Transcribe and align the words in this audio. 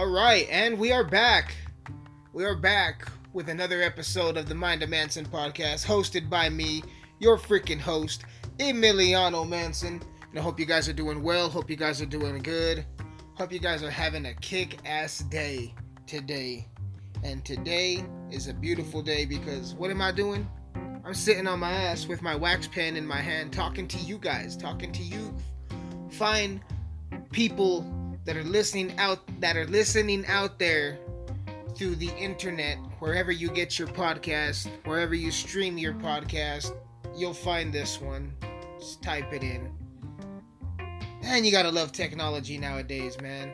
All 0.00 0.08
right, 0.08 0.48
and 0.50 0.78
we 0.78 0.92
are 0.92 1.04
back. 1.04 1.54
We 2.32 2.46
are 2.46 2.56
back 2.56 3.06
with 3.34 3.50
another 3.50 3.82
episode 3.82 4.38
of 4.38 4.48
the 4.48 4.54
Mind 4.54 4.82
of 4.82 4.88
Manson 4.88 5.26
podcast, 5.26 5.84
hosted 5.84 6.30
by 6.30 6.48
me, 6.48 6.82
your 7.18 7.36
freaking 7.36 7.78
host, 7.78 8.24
Emiliano 8.56 9.46
Manson. 9.46 10.00
And 10.30 10.38
I 10.38 10.40
hope 10.40 10.58
you 10.58 10.64
guys 10.64 10.88
are 10.88 10.94
doing 10.94 11.22
well. 11.22 11.50
Hope 11.50 11.68
you 11.68 11.76
guys 11.76 12.00
are 12.00 12.06
doing 12.06 12.38
good. 12.38 12.86
Hope 13.34 13.52
you 13.52 13.58
guys 13.58 13.82
are 13.82 13.90
having 13.90 14.24
a 14.24 14.32
kick 14.36 14.78
ass 14.86 15.18
day 15.18 15.74
today. 16.06 16.66
And 17.22 17.44
today 17.44 18.02
is 18.30 18.48
a 18.48 18.54
beautiful 18.54 19.02
day 19.02 19.26
because 19.26 19.74
what 19.74 19.90
am 19.90 20.00
I 20.00 20.12
doing? 20.12 20.48
I'm 21.04 21.12
sitting 21.12 21.46
on 21.46 21.58
my 21.58 21.72
ass 21.72 22.06
with 22.06 22.22
my 22.22 22.34
wax 22.34 22.66
pen 22.66 22.96
in 22.96 23.06
my 23.06 23.20
hand, 23.20 23.52
talking 23.52 23.86
to 23.88 23.98
you 23.98 24.16
guys, 24.16 24.56
talking 24.56 24.92
to 24.92 25.02
you 25.02 25.36
fine 26.08 26.64
people 27.32 27.82
that 28.24 28.36
are 28.36 28.44
listening 28.44 28.96
out 28.98 29.20
that 29.40 29.56
are 29.56 29.66
listening 29.66 30.24
out 30.26 30.58
there 30.58 30.98
through 31.76 31.96
the 31.96 32.10
internet, 32.18 32.78
wherever 32.98 33.32
you 33.32 33.48
get 33.50 33.78
your 33.78 33.88
podcast, 33.88 34.68
wherever 34.84 35.14
you 35.14 35.30
stream 35.30 35.78
your 35.78 35.94
podcast, 35.94 36.76
you'll 37.16 37.32
find 37.32 37.72
this 37.72 38.00
one. 38.00 38.32
Just 38.78 39.02
type 39.02 39.32
it 39.32 39.42
in. 39.42 39.72
And 41.22 41.44
you 41.44 41.52
gotta 41.52 41.70
love 41.70 41.92
technology 41.92 42.58
nowadays, 42.58 43.20
man. 43.20 43.52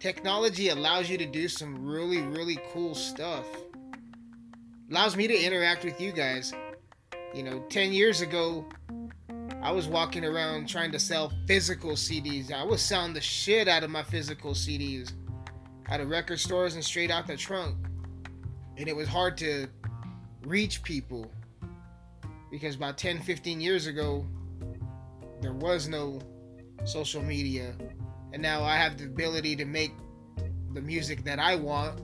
Technology 0.00 0.68
allows 0.68 1.10
you 1.10 1.18
to 1.18 1.26
do 1.26 1.48
some 1.48 1.84
really, 1.84 2.22
really 2.22 2.58
cool 2.72 2.94
stuff. 2.94 3.44
Allows 4.90 5.16
me 5.16 5.26
to 5.26 5.36
interact 5.36 5.84
with 5.84 6.00
you 6.00 6.12
guys. 6.12 6.54
You 7.34 7.42
know, 7.42 7.60
10 7.68 7.92
years 7.92 8.20
ago, 8.20 8.64
I 9.68 9.70
was 9.70 9.86
walking 9.86 10.24
around 10.24 10.66
trying 10.66 10.92
to 10.92 10.98
sell 10.98 11.30
physical 11.46 11.90
CDs. 11.90 12.50
I 12.50 12.64
was 12.64 12.80
selling 12.80 13.12
the 13.12 13.20
shit 13.20 13.68
out 13.68 13.84
of 13.84 13.90
my 13.90 14.02
physical 14.02 14.52
CDs 14.52 15.12
out 15.90 16.00
of 16.00 16.08
record 16.08 16.40
stores 16.40 16.74
and 16.74 16.82
straight 16.82 17.10
out 17.10 17.26
the 17.26 17.36
trunk. 17.36 17.76
And 18.78 18.88
it 18.88 18.96
was 18.96 19.06
hard 19.06 19.36
to 19.36 19.68
reach 20.46 20.82
people 20.82 21.30
because 22.50 22.76
about 22.76 22.96
10, 22.96 23.20
15 23.20 23.60
years 23.60 23.86
ago, 23.86 24.26
there 25.42 25.52
was 25.52 25.86
no 25.86 26.18
social 26.86 27.22
media. 27.22 27.74
And 28.32 28.40
now 28.40 28.62
I 28.62 28.76
have 28.76 28.96
the 28.96 29.04
ability 29.04 29.54
to 29.56 29.66
make 29.66 29.92
the 30.72 30.80
music 30.80 31.24
that 31.24 31.38
I 31.38 31.56
want 31.56 32.00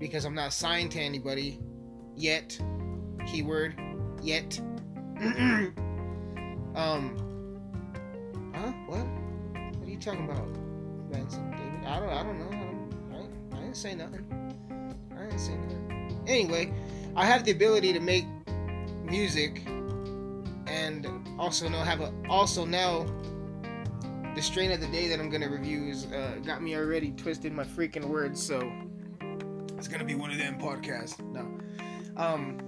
because 0.00 0.24
I'm 0.24 0.34
not 0.34 0.52
signed 0.52 0.90
to 0.90 1.00
anybody 1.00 1.60
yet. 2.16 2.60
Keyword 3.28 3.80
yet. 4.20 4.60
um. 6.74 7.16
Huh? 8.54 8.72
What? 8.86 8.98
What 8.98 9.88
are 9.88 9.90
you 9.90 9.96
talking 9.98 10.28
about, 10.28 10.52
Benson? 11.10 11.50
David? 11.50 11.86
I 11.86 11.98
don't. 11.98 12.10
I 12.10 12.22
don't 12.22 12.38
know. 12.38 12.48
I, 12.48 13.16
don't, 13.16 13.50
I, 13.54 13.56
I 13.56 13.60
didn't 13.60 13.76
say 13.76 13.94
nothing. 13.94 14.26
I 15.16 15.22
didn't 15.22 15.38
say 15.38 15.54
nothing. 15.54 16.22
Anyway, 16.26 16.74
I 17.16 17.24
have 17.24 17.44
the 17.44 17.52
ability 17.52 17.94
to 17.94 18.00
make 18.00 18.26
music, 19.02 19.62
and 20.66 21.06
also 21.38 21.70
know 21.70 21.78
have 21.78 22.02
a 22.02 22.12
also 22.28 22.66
now 22.66 23.06
the 24.34 24.42
strain 24.42 24.72
of 24.72 24.82
the 24.82 24.88
day 24.88 25.08
that 25.08 25.18
I'm 25.18 25.30
gonna 25.30 25.48
review 25.48 25.88
is 25.88 26.04
uh, 26.12 26.38
got 26.44 26.62
me 26.62 26.76
already 26.76 27.12
twisted 27.12 27.54
my 27.54 27.64
freaking 27.64 28.04
words. 28.04 28.42
So 28.42 28.70
it's 29.78 29.88
gonna 29.88 30.04
be 30.04 30.16
one 30.16 30.30
of 30.30 30.36
them 30.36 30.58
podcasts. 30.60 31.18
No. 31.32 31.48
Um. 32.22 32.58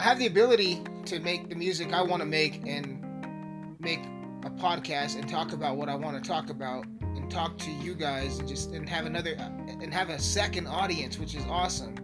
I 0.00 0.04
have 0.04 0.18
the 0.18 0.26
ability 0.26 0.82
to 1.06 1.20
make 1.20 1.48
the 1.48 1.54
music 1.54 1.92
I 1.92 2.02
want 2.02 2.20
to 2.20 2.26
make 2.26 2.62
and 2.66 3.00
make 3.80 4.00
a 4.44 4.50
podcast 4.50 5.18
and 5.18 5.28
talk 5.28 5.52
about 5.52 5.76
what 5.76 5.88
I 5.88 5.94
want 5.94 6.22
to 6.22 6.28
talk 6.28 6.50
about 6.50 6.86
and 7.00 7.30
talk 7.30 7.58
to 7.58 7.70
you 7.70 7.94
guys 7.94 8.38
and 8.38 8.48
just 8.48 8.70
and 8.72 8.88
have 8.88 9.06
another 9.06 9.34
and 9.68 9.92
have 9.92 10.08
a 10.08 10.18
second 10.18 10.66
audience, 10.66 11.18
which 11.18 11.34
is 11.34 11.44
awesome. 11.46 11.94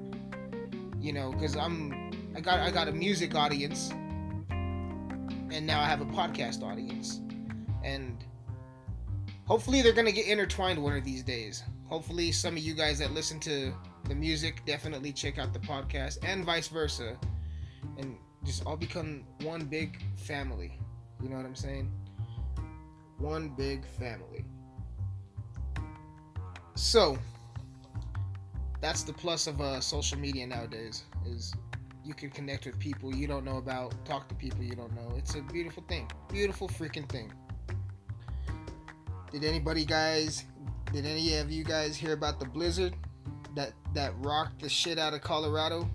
You 1.00 1.12
know, 1.12 1.32
because 1.32 1.56
I'm 1.56 2.10
I 2.36 2.40
got 2.40 2.60
I 2.60 2.70
got 2.70 2.88
a 2.88 2.92
music 2.92 3.34
audience 3.34 3.90
and 5.50 5.66
now 5.66 5.80
I 5.80 5.86
have 5.86 6.00
a 6.00 6.06
podcast 6.06 6.62
audience, 6.62 7.20
and 7.82 8.24
hopefully 9.46 9.82
they're 9.82 9.92
gonna 9.92 10.12
get 10.12 10.26
intertwined 10.26 10.82
one 10.82 10.96
of 10.96 11.04
these 11.04 11.22
days. 11.22 11.62
Hopefully, 11.86 12.32
some 12.32 12.56
of 12.56 12.62
you 12.62 12.74
guys 12.74 12.98
that 12.98 13.12
listen 13.12 13.40
to 13.40 13.72
the 14.08 14.14
music 14.14 14.62
definitely 14.66 15.12
check 15.12 15.38
out 15.38 15.52
the 15.52 15.58
podcast 15.58 16.18
and 16.22 16.44
vice 16.44 16.68
versa 16.68 17.16
and 17.98 18.16
just 18.48 18.64
all 18.64 18.78
become 18.78 19.24
one 19.42 19.66
big 19.66 20.00
family. 20.16 20.72
You 21.22 21.28
know 21.28 21.36
what 21.36 21.44
I'm 21.44 21.54
saying? 21.54 21.92
One 23.18 23.50
big 23.50 23.84
family. 23.84 24.46
So 26.74 27.18
that's 28.80 29.02
the 29.02 29.12
plus 29.12 29.48
of 29.48 29.60
uh, 29.60 29.80
social 29.80 30.18
media 30.18 30.46
nowadays 30.46 31.04
is 31.26 31.52
you 32.06 32.14
can 32.14 32.30
connect 32.30 32.64
with 32.64 32.78
people 32.78 33.14
you 33.14 33.26
don't 33.26 33.44
know 33.44 33.58
about, 33.58 33.92
talk 34.06 34.28
to 34.30 34.34
people 34.34 34.64
you 34.64 34.74
don't 34.74 34.94
know. 34.94 35.12
It's 35.18 35.34
a 35.34 35.42
beautiful 35.42 35.84
thing. 35.86 36.10
Beautiful 36.30 36.68
freaking 36.68 37.06
thing. 37.06 37.30
Did 39.30 39.44
anybody 39.44 39.84
guys 39.84 40.44
did 40.90 41.04
any 41.04 41.34
of 41.36 41.52
you 41.52 41.64
guys 41.64 41.98
hear 41.98 42.14
about 42.14 42.40
the 42.40 42.46
blizzard 42.46 42.94
that 43.54 43.72
that 43.92 44.14
rocked 44.20 44.62
the 44.62 44.70
shit 44.70 44.98
out 44.98 45.12
of 45.12 45.20
Colorado? 45.20 45.86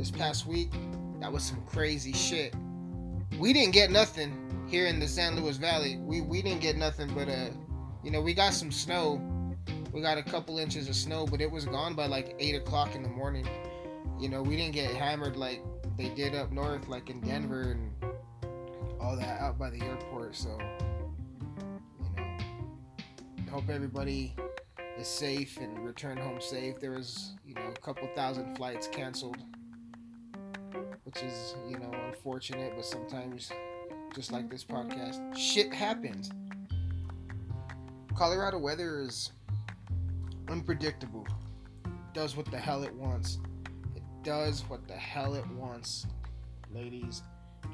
this 0.00 0.10
past 0.10 0.46
week. 0.46 0.72
That 1.20 1.30
was 1.30 1.42
some 1.42 1.62
crazy 1.66 2.12
shit. 2.12 2.54
We 3.38 3.52
didn't 3.52 3.72
get 3.72 3.90
nothing 3.90 4.66
here 4.68 4.86
in 4.86 4.98
the 4.98 5.06
San 5.06 5.36
Luis 5.36 5.56
Valley. 5.56 5.98
We 5.98 6.22
we 6.22 6.42
didn't 6.42 6.60
get 6.60 6.76
nothing 6.76 7.12
but 7.14 7.28
uh 7.28 7.50
you 8.02 8.10
know, 8.10 8.22
we 8.22 8.32
got 8.32 8.54
some 8.54 8.72
snow. 8.72 9.20
We 9.92 10.00
got 10.00 10.16
a 10.16 10.22
couple 10.22 10.58
inches 10.58 10.88
of 10.88 10.96
snow, 10.96 11.26
but 11.26 11.40
it 11.40 11.50
was 11.50 11.66
gone 11.66 11.94
by 11.94 12.06
like 12.06 12.34
eight 12.38 12.54
o'clock 12.54 12.94
in 12.94 13.02
the 13.02 13.08
morning. 13.08 13.46
You 14.18 14.28
know, 14.28 14.42
we 14.42 14.56
didn't 14.56 14.72
get 14.72 14.94
hammered 14.94 15.36
like 15.36 15.62
they 15.98 16.08
did 16.08 16.34
up 16.34 16.52
north, 16.52 16.88
like 16.88 17.10
in 17.10 17.20
Denver 17.20 17.72
and 17.72 17.92
all 18.98 19.16
that 19.16 19.40
out 19.40 19.58
by 19.58 19.68
the 19.68 19.82
airport. 19.82 20.36
So, 20.36 20.56
you 22.16 22.22
know, 23.44 23.50
hope 23.50 23.68
everybody 23.68 24.34
is 24.98 25.08
safe 25.08 25.58
and 25.58 25.84
return 25.84 26.16
home 26.16 26.40
safe. 26.40 26.80
There 26.80 26.92
was, 26.92 27.32
you 27.44 27.54
know, 27.54 27.66
a 27.74 27.80
couple 27.80 28.08
thousand 28.14 28.56
flights 28.56 28.88
canceled 28.88 29.38
which 31.12 31.24
is, 31.24 31.56
you 31.68 31.76
know, 31.76 31.90
unfortunate, 32.06 32.72
but 32.76 32.84
sometimes, 32.84 33.50
just 34.14 34.30
like 34.30 34.48
this 34.48 34.62
podcast, 34.62 35.36
shit 35.36 35.74
happens. 35.74 36.30
Colorado 38.14 38.58
weather 38.58 39.00
is 39.00 39.32
unpredictable. 40.48 41.26
It 41.84 41.90
does 42.14 42.36
what 42.36 42.48
the 42.52 42.58
hell 42.58 42.84
it 42.84 42.94
wants. 42.94 43.40
It 43.96 44.04
does 44.22 44.62
what 44.68 44.86
the 44.86 44.94
hell 44.94 45.34
it 45.34 45.44
wants, 45.48 46.06
ladies 46.72 47.24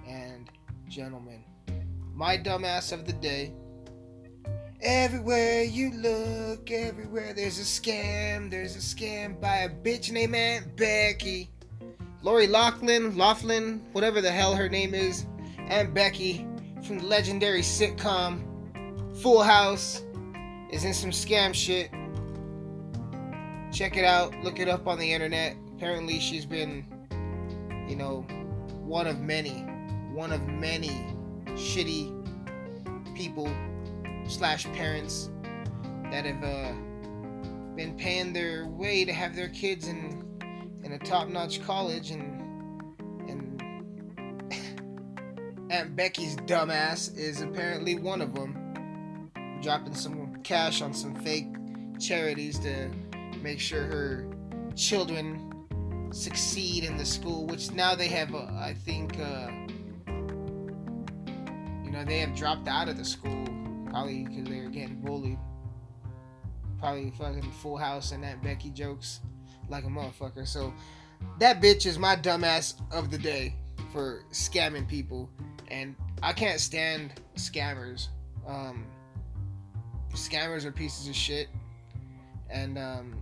and 0.08 0.50
gentlemen. 0.88 1.44
My 2.14 2.38
dumbass 2.38 2.90
of 2.90 3.04
the 3.04 3.12
day. 3.12 3.52
Everywhere 4.80 5.62
you 5.62 5.90
look, 5.90 6.70
everywhere 6.70 7.34
there's 7.34 7.58
a 7.58 7.64
scam. 7.64 8.50
There's 8.50 8.76
a 8.76 8.78
scam 8.78 9.38
by 9.38 9.56
a 9.56 9.68
bitch 9.68 10.10
named 10.10 10.34
Aunt 10.34 10.74
Becky. 10.74 11.50
Lori 12.26 12.48
Loughlin, 12.48 13.16
Laughlin, 13.16 13.80
whatever 13.92 14.20
the 14.20 14.32
hell 14.32 14.52
her 14.52 14.68
name 14.68 14.94
is, 14.94 15.26
and 15.68 15.94
Becky 15.94 16.44
from 16.84 16.98
the 16.98 17.06
legendary 17.06 17.60
sitcom 17.60 18.42
Full 19.22 19.44
House 19.44 20.02
is 20.72 20.84
in 20.84 20.92
some 20.92 21.10
scam 21.10 21.54
shit. 21.54 21.88
Check 23.72 23.96
it 23.96 24.04
out, 24.04 24.34
look 24.42 24.58
it 24.58 24.68
up 24.68 24.88
on 24.88 24.98
the 24.98 25.12
internet. 25.12 25.54
Apparently, 25.76 26.18
she's 26.18 26.44
been, 26.44 26.84
you 27.88 27.94
know, 27.94 28.22
one 28.80 29.06
of 29.06 29.20
many, 29.20 29.60
one 30.12 30.32
of 30.32 30.44
many 30.48 31.06
shitty 31.50 32.12
people 33.14 33.48
slash 34.26 34.64
parents 34.72 35.30
that 36.10 36.24
have 36.24 36.42
uh, 36.42 36.72
been 37.76 37.96
paying 37.96 38.32
their 38.32 38.66
way 38.66 39.04
to 39.04 39.12
have 39.12 39.36
their 39.36 39.50
kids 39.50 39.86
in 39.86 40.25
in 40.86 40.92
a 40.92 40.98
top-notch 41.00 41.60
college 41.66 42.12
and 42.12 42.40
and 43.28 43.60
Aunt 45.72 45.96
Becky's 45.96 46.36
dumbass 46.36 47.14
is 47.18 47.40
apparently 47.40 47.96
one 47.96 48.22
of 48.22 48.32
them 48.36 49.28
dropping 49.60 49.94
some 49.94 50.40
cash 50.44 50.82
on 50.82 50.94
some 50.94 51.12
fake 51.16 51.48
charities 51.98 52.60
to 52.60 52.88
make 53.42 53.58
sure 53.58 53.82
her 53.82 54.30
children 54.76 55.52
succeed 56.12 56.84
in 56.84 56.96
the 56.96 57.04
school 57.04 57.46
which 57.48 57.72
now 57.72 57.96
they 57.96 58.06
have 58.06 58.32
uh, 58.32 58.46
I 58.54 58.72
think 58.84 59.18
uh, 59.18 59.50
you 61.84 61.90
know 61.90 62.04
they 62.06 62.20
have 62.20 62.36
dropped 62.36 62.68
out 62.68 62.88
of 62.88 62.96
the 62.96 63.04
school 63.04 63.44
probably 63.90 64.22
because 64.22 64.44
they 64.44 64.60
were 64.60 64.68
getting 64.68 65.00
bullied. 65.00 65.38
Probably 66.78 67.10
fucking 67.18 67.50
full 67.62 67.76
house 67.76 68.12
and 68.12 68.24
Aunt 68.24 68.40
Becky 68.42 68.70
jokes 68.70 69.20
like 69.68 69.84
a 69.84 69.88
motherfucker. 69.88 70.46
So 70.46 70.72
that 71.38 71.60
bitch 71.60 71.86
is 71.86 71.98
my 71.98 72.16
dumbass 72.16 72.74
of 72.92 73.10
the 73.10 73.18
day 73.18 73.54
for 73.92 74.22
scamming 74.30 74.88
people, 74.88 75.30
and 75.68 75.94
I 76.22 76.32
can't 76.32 76.60
stand 76.60 77.20
scammers. 77.36 78.08
Um, 78.46 78.86
scammers 80.12 80.64
are 80.64 80.72
pieces 80.72 81.08
of 81.08 81.14
shit, 81.14 81.48
and 82.50 82.78
um, 82.78 83.14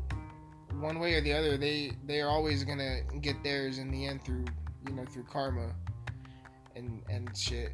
one 0.81 0.99
way 0.99 1.14
or 1.14 1.20
the 1.20 1.32
other, 1.32 1.56
they 1.56 1.93
they 2.06 2.20
are 2.20 2.29
always 2.29 2.64
gonna 2.64 3.00
get 3.20 3.43
theirs 3.43 3.79
in 3.79 3.91
the 3.91 4.06
end 4.06 4.25
through 4.25 4.44
you 4.87 4.94
know 4.94 5.05
through 5.05 5.25
karma 5.25 5.73
and 6.76 7.02
and 7.08 7.37
shit. 7.37 7.73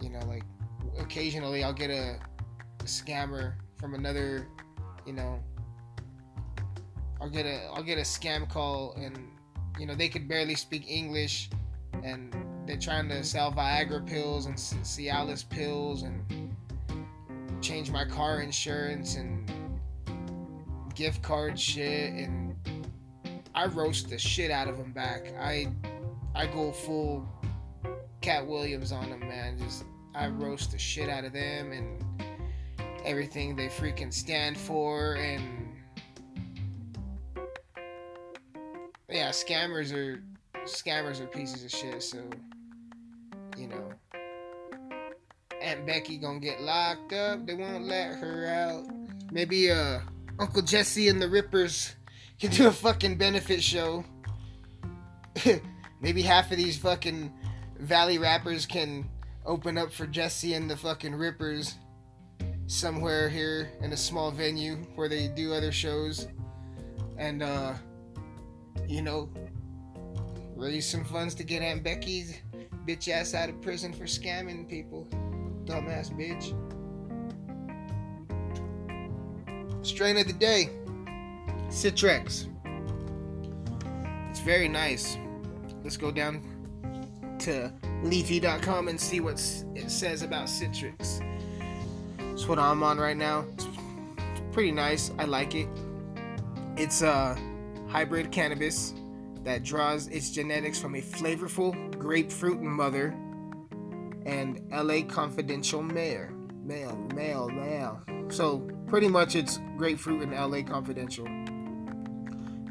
You 0.00 0.10
know, 0.10 0.20
like 0.26 0.44
occasionally 0.98 1.62
I'll 1.62 1.72
get 1.72 1.90
a, 1.90 2.18
a 2.80 2.84
scammer 2.84 3.54
from 3.76 3.94
another, 3.94 4.46
you 5.06 5.12
know, 5.12 5.42
I'll 7.20 7.28
get 7.28 7.46
a 7.46 7.66
I'll 7.74 7.82
get 7.82 7.98
a 7.98 8.02
scam 8.02 8.48
call 8.48 8.94
and 8.96 9.18
you 9.78 9.86
know 9.86 9.94
they 9.94 10.08
could 10.08 10.26
barely 10.28 10.54
speak 10.54 10.88
English 10.88 11.50
and 12.02 12.34
they're 12.66 12.78
trying 12.78 13.08
to 13.08 13.22
sell 13.24 13.52
Viagra 13.52 14.06
pills 14.06 14.46
and 14.46 14.54
Cialis 14.56 15.48
pills 15.48 16.02
and 16.02 16.56
change 17.60 17.90
my 17.90 18.04
car 18.04 18.40
insurance 18.40 19.16
and 19.16 19.50
gift 20.94 21.22
card 21.22 21.58
shit 21.58 22.12
and 22.12 22.56
I 23.54 23.66
roast 23.66 24.08
the 24.08 24.18
shit 24.18 24.50
out 24.50 24.68
of 24.68 24.78
them 24.78 24.92
back. 24.92 25.34
I 25.38 25.68
I 26.34 26.46
go 26.46 26.72
full 26.72 27.28
Katt 28.20 28.46
Williams 28.46 28.92
on 28.92 29.10
them, 29.10 29.20
man. 29.20 29.58
Just 29.58 29.84
I 30.14 30.28
roast 30.28 30.72
the 30.72 30.78
shit 30.78 31.08
out 31.08 31.24
of 31.24 31.32
them 31.32 31.72
and 31.72 32.04
everything 33.04 33.56
they 33.56 33.68
freaking 33.68 34.12
stand 34.12 34.56
for 34.56 35.14
and 35.14 35.69
yeah, 39.10 39.30
scammers 39.30 39.92
are 39.92 40.22
scammers 40.64 41.20
are 41.20 41.26
pieces 41.26 41.64
of 41.64 41.70
shit. 41.70 42.02
So 42.02 42.18
you 43.56 43.68
know, 43.68 43.90
Aunt 45.60 45.86
Becky 45.86 46.18
gonna 46.18 46.40
get 46.40 46.60
locked 46.60 47.12
up. 47.12 47.46
They 47.46 47.54
won't 47.54 47.84
let 47.84 48.14
her 48.16 48.46
out. 48.46 48.86
Maybe 49.32 49.70
uh 49.70 50.00
Uncle 50.38 50.62
Jesse 50.62 51.08
and 51.08 51.20
the 51.20 51.28
Rippers 51.28 51.94
can 52.40 52.50
do 52.50 52.68
a 52.68 52.72
fucking 52.72 53.16
benefit 53.16 53.62
show. 53.62 54.04
Maybe 56.00 56.22
half 56.22 56.50
of 56.50 56.56
these 56.56 56.78
fucking 56.78 57.32
Valley 57.78 58.18
rappers 58.18 58.64
can 58.64 59.08
open 59.44 59.76
up 59.76 59.92
for 59.92 60.06
Jesse 60.06 60.54
and 60.54 60.70
the 60.70 60.76
fucking 60.76 61.14
Rippers 61.14 61.74
somewhere 62.66 63.28
here 63.28 63.70
in 63.82 63.92
a 63.92 63.96
small 63.96 64.30
venue 64.30 64.76
where 64.94 65.08
they 65.08 65.28
do 65.28 65.52
other 65.52 65.72
shows. 65.72 66.28
And 67.18 67.42
uh 67.42 67.74
you 68.86 69.02
know, 69.02 69.30
raise 70.56 70.88
some 70.88 71.04
funds 71.04 71.34
to 71.36 71.44
get 71.44 71.62
Aunt 71.62 71.82
Becky's 71.82 72.40
bitch 72.86 73.08
ass 73.08 73.34
out 73.34 73.48
of 73.48 73.60
prison 73.62 73.92
for 73.92 74.04
scamming 74.04 74.68
people. 74.68 75.06
Dumbass 75.64 76.10
bitch. 76.10 76.54
Strain 79.84 80.18
of 80.18 80.26
the 80.26 80.32
day 80.32 80.70
Citrix. 81.70 82.48
It's 84.30 84.40
very 84.40 84.68
nice. 84.68 85.16
Let's 85.84 85.96
go 85.96 86.10
down 86.10 86.42
to 87.40 87.72
leafly.com 88.02 88.88
and 88.88 89.00
see 89.00 89.20
what 89.20 89.40
it 89.74 89.90
says 89.90 90.22
about 90.22 90.46
Citrix. 90.46 91.24
It's 92.32 92.48
what 92.48 92.58
I'm 92.58 92.82
on 92.82 92.98
right 92.98 93.16
now. 93.16 93.44
It's 93.54 93.66
pretty 94.52 94.72
nice. 94.72 95.12
I 95.18 95.24
like 95.24 95.54
it. 95.54 95.68
It's 96.76 97.02
a 97.02 97.36
hybrid 97.90 98.30
cannabis 98.30 98.94
that 99.42 99.64
draws 99.64 100.06
its 100.08 100.30
genetics 100.30 100.78
from 100.78 100.94
a 100.94 101.00
flavorful 101.00 101.98
grapefruit 101.98 102.60
mother 102.60 103.08
and 104.24 104.60
LA 104.70 105.02
Confidential 105.02 105.82
male. 105.82 106.28
Male, 106.62 106.96
male, 107.14 107.48
male. 107.48 108.00
So 108.28 108.60
pretty 108.86 109.08
much 109.08 109.34
it's 109.34 109.58
grapefruit 109.76 110.22
and 110.22 110.32
LA 110.32 110.62
Confidential. 110.62 111.26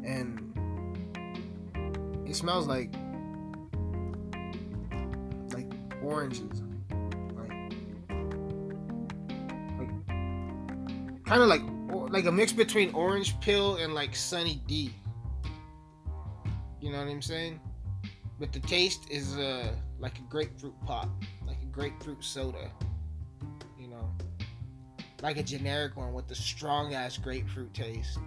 And 0.04 0.46
it 2.26 2.34
smells 2.34 2.66
like 2.66 2.90
like 5.52 5.70
oranges. 6.02 6.62
Like 7.34 7.52
like 9.78 10.06
kind 11.26 11.42
of 11.42 11.48
like 11.48 11.62
like 12.10 12.24
a 12.24 12.32
mix 12.32 12.52
between 12.52 12.94
orange 12.94 13.38
pill 13.40 13.76
and 13.76 13.92
like 13.92 14.16
sunny 14.16 14.62
D. 14.66 14.94
You 16.90 16.96
know 16.96 17.04
what 17.04 17.12
I'm 17.12 17.22
saying? 17.22 17.60
But 18.40 18.52
the 18.52 18.58
taste 18.58 19.08
is 19.10 19.36
uh 19.36 19.76
like 20.00 20.18
a 20.18 20.22
grapefruit 20.22 20.74
pop, 20.84 21.08
like 21.46 21.62
a 21.62 21.66
grapefruit 21.66 22.24
soda. 22.24 22.68
You 23.78 23.86
know, 23.86 24.10
like 25.22 25.36
a 25.36 25.42
generic 25.44 25.96
one 25.96 26.12
with 26.12 26.26
the 26.26 26.34
strong 26.34 26.92
ass 26.92 27.16
grapefruit 27.16 27.72
taste. 27.74 28.18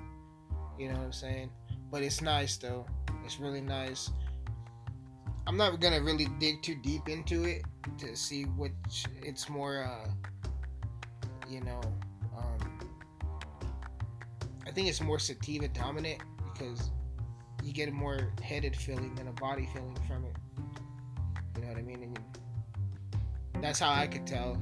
You 0.80 0.88
know 0.88 0.94
what 0.94 1.04
I'm 1.04 1.12
saying? 1.12 1.50
But 1.92 2.04
it's 2.04 2.22
nice 2.22 2.56
though. 2.56 2.86
It's 3.26 3.38
really 3.38 3.60
nice. 3.60 4.12
I'm 5.46 5.58
not 5.58 5.82
gonna 5.82 6.02
really 6.02 6.30
dig 6.40 6.62
too 6.62 6.76
deep 6.76 7.10
into 7.10 7.44
it 7.44 7.64
to 7.98 8.16
see 8.16 8.44
which 8.44 9.04
it's 9.22 9.50
more, 9.50 9.84
uh, 9.84 10.10
you 11.50 11.60
know, 11.60 11.82
um, 12.38 12.80
I 14.66 14.72
think 14.72 14.88
it's 14.88 15.02
more 15.02 15.20
sativa 15.20 15.68
dominant 15.68 16.22
because 16.54 16.92
you 17.64 17.74
get 17.74 17.90
a 17.90 17.92
more 17.92 18.34
headed 18.42 18.76
feeling 18.76 19.16
than 19.16 19.28
a 19.28 19.34
body 19.34 19.68
feeling 19.74 19.98
from 20.08 20.26
it. 20.26 20.36
You 21.56 21.62
know 21.62 21.68
what 21.70 21.78
I 21.78 21.82
mean? 21.82 22.04
And 22.04 23.64
that's 23.64 23.80
how 23.80 23.92
I 23.92 24.08
could 24.08 24.28
tell. 24.28 24.58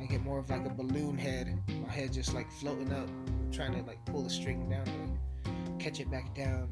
I 0.00 0.04
get 0.04 0.22
more 0.22 0.38
of 0.38 0.50
like 0.50 0.66
a 0.66 0.70
balloon 0.70 1.16
head. 1.16 1.58
My 1.68 1.92
head 1.92 2.12
just 2.12 2.34
like 2.34 2.50
floating 2.50 2.92
up, 2.92 3.08
trying 3.52 3.72
to 3.72 3.82
like 3.82 4.04
pull 4.06 4.22
the 4.22 4.30
string 4.30 4.68
down 4.68 4.84
to 4.84 5.84
catch 5.84 6.00
it 6.00 6.10
back 6.10 6.34
down. 6.34 6.68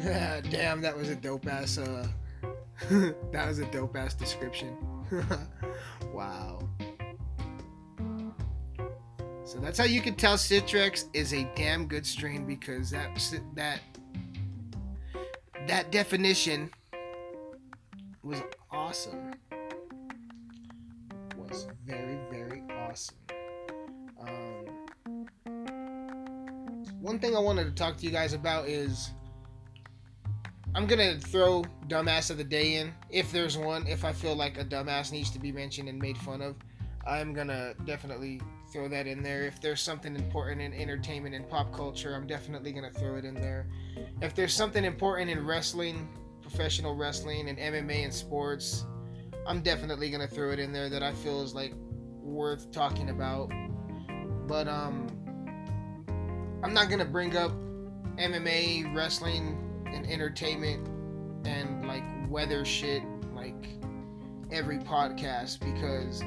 Damn, 0.50 0.80
that 0.80 0.96
was 0.96 1.08
a 1.08 1.16
dope 1.16 1.46
ass. 1.46 1.78
Uh, 1.78 2.06
that 3.32 3.46
was 3.46 3.58
a 3.58 3.66
dope 3.66 3.96
ass 3.96 4.14
description. 4.14 4.76
wow. 6.12 6.58
So 9.50 9.58
that's 9.58 9.76
how 9.76 9.84
you 9.84 10.00
can 10.00 10.14
tell 10.14 10.36
Citrix 10.36 11.06
is 11.12 11.34
a 11.34 11.42
damn 11.56 11.88
good 11.88 12.06
strain 12.06 12.46
because 12.46 12.88
that 12.90 13.10
that 13.56 13.80
that 15.66 15.90
definition 15.90 16.70
was 18.22 18.40
awesome. 18.70 19.32
Was 21.36 21.66
very 21.84 22.20
very 22.30 22.62
awesome. 22.70 23.16
Um, 24.20 25.26
one 27.00 27.18
thing 27.18 27.34
I 27.34 27.40
wanted 27.40 27.64
to 27.64 27.72
talk 27.72 27.96
to 27.96 28.06
you 28.06 28.12
guys 28.12 28.34
about 28.34 28.68
is 28.68 29.10
I'm 30.76 30.86
gonna 30.86 31.18
throw 31.18 31.64
dumbass 31.88 32.30
of 32.30 32.36
the 32.36 32.44
day 32.44 32.76
in 32.76 32.94
if 33.10 33.32
there's 33.32 33.58
one. 33.58 33.84
If 33.88 34.04
I 34.04 34.12
feel 34.12 34.36
like 34.36 34.58
a 34.58 34.64
dumbass 34.64 35.10
needs 35.10 35.30
to 35.30 35.40
be 35.40 35.50
mentioned 35.50 35.88
and 35.88 35.98
made 35.98 36.18
fun 36.18 36.40
of, 36.40 36.54
I'm 37.06 37.32
gonna 37.32 37.74
definitely 37.84 38.40
throw 38.72 38.88
that 38.88 39.06
in 39.06 39.22
there. 39.22 39.42
If 39.42 39.60
there's 39.60 39.80
something 39.80 40.14
important 40.14 40.60
in 40.60 40.72
entertainment 40.72 41.34
and 41.34 41.48
pop 41.48 41.72
culture, 41.72 42.14
I'm 42.14 42.26
definitely 42.26 42.72
to 42.90 42.98
throw 42.98 43.16
it 43.16 43.24
in 43.24 43.34
there. 43.34 43.66
If 44.20 44.34
there's 44.34 44.54
something 44.54 44.84
important 44.84 45.30
in 45.30 45.46
wrestling, 45.46 46.08
professional 46.42 46.94
wrestling, 46.94 47.48
and 47.48 47.58
MMA 47.58 48.04
and 48.04 48.14
sports, 48.14 48.86
I'm 49.46 49.62
definitely 49.62 50.10
to 50.26 50.32
throw 50.32 50.50
it 50.50 50.58
in 50.58 50.72
there 50.72 50.88
that 50.88 51.02
I 51.02 51.12
feel 51.12 51.42
is 51.42 51.54
like 51.54 51.72
worth 52.22 52.70
talking 52.70 53.10
about. 53.10 53.50
But 54.46 54.68
um 54.68 55.08
I'm 56.62 56.74
not 56.74 56.88
to 56.98 57.06
bring 57.06 57.36
up 57.36 57.52
MMA, 58.18 58.94
wrestling, 58.94 59.56
and 59.86 60.06
entertainment 60.06 60.86
and 61.46 61.86
like 61.86 62.04
weather 62.28 62.64
shit 62.64 63.02
like 63.32 63.66
every 64.52 64.78
podcast 64.78 65.60
because 65.60 66.22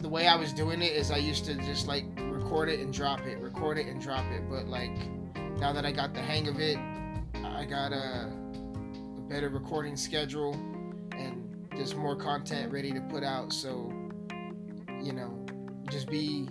the 0.00 0.08
way 0.08 0.26
I 0.26 0.34
was 0.34 0.52
doing 0.52 0.82
it 0.82 0.92
is 0.92 1.10
I 1.10 1.18
used 1.18 1.44
to 1.46 1.54
just 1.54 1.86
like 1.86 2.04
record 2.18 2.68
it 2.68 2.80
and 2.80 2.92
drop 2.92 3.20
it, 3.26 3.38
record 3.38 3.78
it 3.78 3.86
and 3.86 4.00
drop 4.00 4.24
it. 4.32 4.42
But 4.48 4.66
like 4.66 4.96
now 5.58 5.72
that 5.72 5.84
I 5.84 5.92
got 5.92 6.14
the 6.14 6.20
hang 6.20 6.48
of 6.48 6.58
it, 6.58 6.78
I 7.44 7.64
got 7.64 7.92
a, 7.92 8.30
a 9.18 9.20
better 9.28 9.50
recording 9.50 9.96
schedule 9.96 10.54
and 11.12 11.68
just 11.76 11.96
more 11.96 12.16
content 12.16 12.72
ready 12.72 12.92
to 12.92 13.00
put 13.02 13.22
out. 13.22 13.52
So 13.52 13.92
you 15.02 15.12
know, 15.12 15.44
just 15.90 16.08
be 16.08 16.48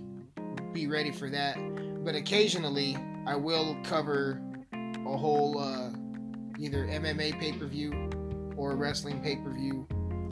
be 0.73 0.87
ready 0.87 1.11
for 1.11 1.29
that. 1.29 1.57
But 2.03 2.15
occasionally 2.15 2.97
I 3.25 3.35
will 3.35 3.75
cover 3.83 4.41
a 4.73 5.17
whole 5.17 5.59
uh, 5.59 5.89
either 6.59 6.85
MMA 6.85 7.39
pay 7.39 7.53
per 7.53 7.65
view 7.65 8.09
or 8.57 8.75
wrestling 8.75 9.21
pay 9.21 9.37
per 9.37 9.51
view 9.51 9.87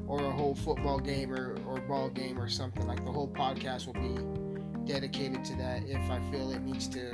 or 0.08 0.24
a 0.24 0.32
whole 0.32 0.56
football 0.56 1.00
game 1.00 1.34
or, 1.34 1.58
or 1.88 1.96
ball 1.98 2.10
game 2.10 2.40
or 2.40 2.50
something. 2.50 2.86
Like 2.88 3.04
the 3.06 3.12
whole 3.12 3.28
podcast 3.28 3.88
will 3.88 3.94
be 3.94 4.92
dedicated 4.92 5.44
to 5.46 5.56
that 5.56 5.84
if 5.88 6.10
I 6.10 6.20
feel 6.32 6.52
it 6.52 6.62
needs 6.62 6.88
to, 6.90 7.12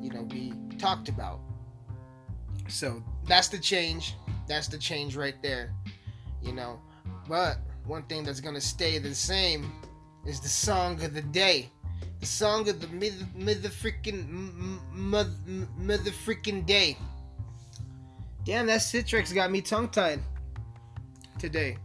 you 0.00 0.10
know, 0.10 0.22
be 0.24 0.52
talked 0.78 1.08
about. 1.08 1.40
So 2.68 3.02
that's 3.26 3.48
the 3.48 3.58
change. 3.58 4.14
That's 4.46 4.68
the 4.68 4.78
change 4.78 5.16
right 5.16 5.40
there, 5.42 5.72
you 6.42 6.52
know. 6.52 6.80
But 7.28 7.58
one 7.86 8.02
thing 8.04 8.24
that's 8.24 8.40
to 8.54 8.60
stay 8.60 8.98
the 8.98 9.14
same 9.14 9.72
is 10.26 10.40
the 10.40 10.48
song 10.48 11.02
of 11.02 11.14
the 11.14 11.22
day. 11.22 11.70
The 12.20 12.26
song 12.26 12.68
of 12.68 12.80
the 12.80 12.88
mother, 12.88 13.28
mother 13.34 13.68
freaking 13.68 14.78
mother 14.92 16.10
freaking 16.10 16.64
day. 16.64 16.96
Damn, 18.44 18.66
that 18.66 18.80
Citrix 18.80 19.34
got 19.34 19.50
me 19.50 19.62
tongue 19.62 19.88
tied 19.88 20.20
today. 21.38 21.78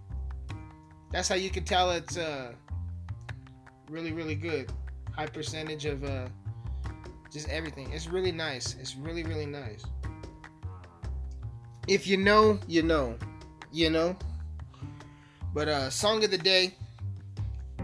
That's 1.12 1.28
how 1.28 1.36
you 1.36 1.50
can 1.50 1.63
tell 1.63 1.92
it's 1.92 2.18
uh 2.18 2.54
really 3.89 4.12
really 4.12 4.36
good. 4.36 4.72
High 5.16 5.28
percentage 5.28 5.86
of 5.86 6.04
uh 6.04 6.28
just 7.32 7.50
everything. 7.50 7.92
It's 7.92 8.08
really 8.08 8.32
nice. 8.32 8.75
It's 8.80 8.96
really 8.96 9.24
really 9.24 9.46
nice. 9.46 9.84
If 11.88 12.08
you 12.08 12.18
know, 12.18 12.60
you 12.68 12.84
know. 12.84 13.16
You 13.72 13.89
know. 13.89 14.18
But 15.54 15.68
uh 15.68 15.89
song 15.89 16.24
of 16.24 16.32
the 16.32 16.38
day 16.38 16.75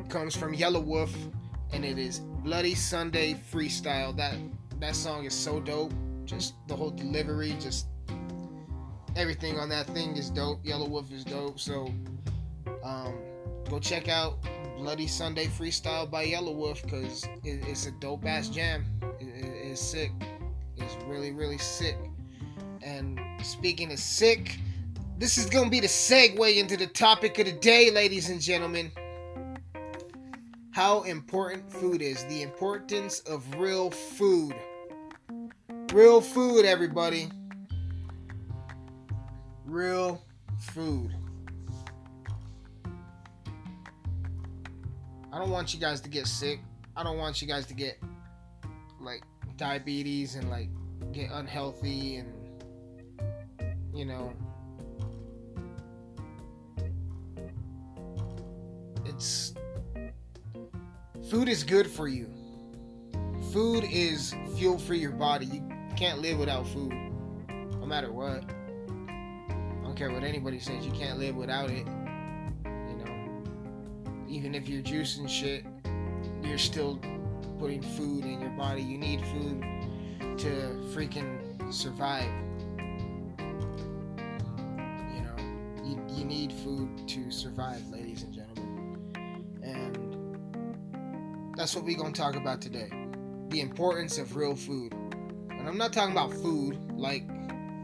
comes 0.10 0.36
from 0.36 0.56
Yelawolf, 0.56 1.12
and 1.72 1.84
it 1.84 1.98
is 1.98 2.20
Bloody 2.44 2.76
Sunday 2.76 3.34
Freestyle. 3.52 4.16
That 4.16 4.36
that 4.80 4.96
song 4.96 5.26
is 5.26 5.34
so 5.34 5.60
dope. 5.60 5.94
Just 6.26 6.54
the 6.68 6.76
whole 6.76 6.92
delivery, 6.92 7.56
just 7.60 7.88
everything 9.16 9.60
on 9.60 9.70
that 9.70 9.88
thing 9.88 10.16
is 10.16 10.30
dope. 10.30 10.64
Yelawolf 10.64 11.12
is 11.12 11.24
dope. 11.24 11.60
So 11.60 11.92
um, 12.86 13.14
go 13.70 13.80
check 13.80 14.08
out 14.08 14.38
Bloody 14.78 15.08
Sunday 15.08 15.48
Freestyle 15.48 16.10
by 16.10 16.26
Yelawolf 16.26 16.84
because 16.84 17.26
it, 17.44 17.68
it's 17.68 17.88
a 17.88 17.92
dope 17.92 18.26
ass 18.26 18.48
jam. 18.48 18.86
It, 19.20 19.26
it, 19.26 19.72
it's 19.72 19.82
sick. 19.82 20.12
It's 20.78 20.96
really 21.06 21.32
really 21.32 21.58
sick. 21.58 21.98
And 22.82 23.20
speaking 23.42 23.92
of 23.92 24.00
sick, 24.00 24.60
this 25.18 25.38
is 25.38 25.48
gonna 25.48 25.70
be 25.70 25.80
the 25.80 25.88
segue 25.88 26.58
into 26.58 26.78
the 26.78 26.88
topic 26.88 27.40
of 27.40 27.48
the 27.48 27.54
day, 27.54 27.92
ladies 27.92 28.30
and 28.30 28.40
gentlemen 28.40 28.92
how 30.76 31.04
important 31.04 31.72
food 31.72 32.02
is, 32.02 32.26
the 32.26 32.42
importance 32.42 33.22
of 33.22 33.42
real 33.56 33.90
food. 33.90 34.54
Real 35.94 36.20
food, 36.20 36.66
everybody. 36.66 37.30
Real 39.66 40.22
food. 40.60 41.16
I 45.36 45.38
don't 45.38 45.50
want 45.50 45.74
you 45.74 45.82
guys 45.82 46.00
to 46.00 46.08
get 46.08 46.28
sick. 46.28 46.62
I 46.96 47.04
don't 47.04 47.18
want 47.18 47.42
you 47.42 47.48
guys 47.48 47.66
to 47.66 47.74
get 47.74 48.00
like 49.02 49.22
diabetes 49.58 50.36
and 50.36 50.50
like 50.50 50.70
get 51.12 51.30
unhealthy 51.30 52.16
and 52.16 52.32
you 53.94 54.06
know 54.06 54.34
it's 59.04 59.54
food 61.30 61.50
is 61.50 61.66
good 61.66 61.88
for 61.88 62.08
you. 62.08 62.30
Food 63.52 63.84
is 63.92 64.34
fuel 64.56 64.78
for 64.78 64.94
your 64.94 65.12
body. 65.12 65.48
You 65.48 65.96
can't 65.98 66.22
live 66.22 66.40
without 66.40 66.66
food, 66.66 66.94
no 67.50 67.86
matter 67.86 68.14
what. 68.14 68.46
I 69.10 69.84
don't 69.84 69.96
care 69.98 70.12
what 70.12 70.24
anybody 70.24 70.60
says. 70.60 70.86
You 70.86 70.94
can't 70.94 71.20
live 71.20 71.36
without 71.36 71.70
it. 71.70 71.86
Even 74.36 74.54
if 74.54 74.68
you're 74.68 74.82
juicing 74.82 75.30
shit, 75.30 75.64
you're 76.44 76.58
still 76.58 77.00
putting 77.58 77.82
food 77.82 78.26
in 78.26 78.42
your 78.42 78.50
body. 78.50 78.82
You 78.82 78.98
need 78.98 79.22
food 79.28 79.62
to 80.40 80.78
freaking 80.94 81.74
survive. 81.74 82.30
You 83.40 85.22
know, 85.22 85.38
you, 85.86 85.98
you 86.10 86.26
need 86.26 86.52
food 86.52 87.08
to 87.08 87.32
survive, 87.32 87.82
ladies 87.88 88.24
and 88.24 88.34
gentlemen. 88.34 89.54
And 89.64 91.56
that's 91.56 91.74
what 91.74 91.86
we're 91.86 91.98
going 91.98 92.12
to 92.12 92.22
talk 92.22 92.36
about 92.36 92.62
today. 92.62 92.90
The 93.48 93.62
importance 93.62 94.18
of 94.18 94.36
real 94.36 94.58
food. 94.58 94.92
And 95.50 95.66
I'm 95.66 95.78
not 95.78 95.94
talking 95.94 96.12
about 96.12 96.34
food 96.34 96.78
like 96.92 97.26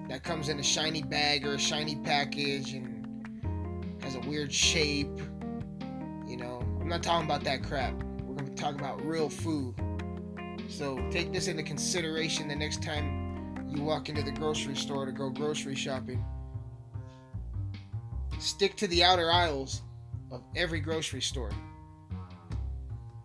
that 0.10 0.24
comes 0.24 0.50
in 0.50 0.60
a 0.60 0.63
shiny 0.63 1.01
bag 1.01 1.48
or 1.48 1.53
a 1.53 1.60
shiny 1.60 1.96
package 1.96 2.74
and 2.74 4.03
has 4.03 4.15
a 4.15 4.20
weird 4.20 4.51
shape. 4.51 5.17
Not 6.91 7.03
talking 7.03 7.25
about 7.25 7.45
that 7.45 7.63
crap. 7.63 7.93
We're 8.21 8.36
going 8.36 8.53
to 8.53 8.62
talk 8.62 8.75
about 8.75 9.01
real 9.05 9.29
food. 9.29 9.75
So 10.67 11.01
take 11.10 11.31
this 11.31 11.48
into 11.48 11.63
consideration 11.63 12.50
the 12.50 12.55
next 12.57 12.83
time 12.83 13.55
you 13.69 13.81
walk 13.81 14.10
into 14.10 14.21
the 14.24 14.33
grocery 14.33 14.75
store 14.75 15.05
to 15.05 15.13
go 15.13 15.29
grocery 15.29 15.74
shopping. 15.74 16.21
Stick 18.39 18.75
to 18.75 18.88
the 18.88 19.05
outer 19.05 19.31
aisles 19.31 19.83
of 20.33 20.43
every 20.53 20.81
grocery 20.81 21.21
store 21.21 21.51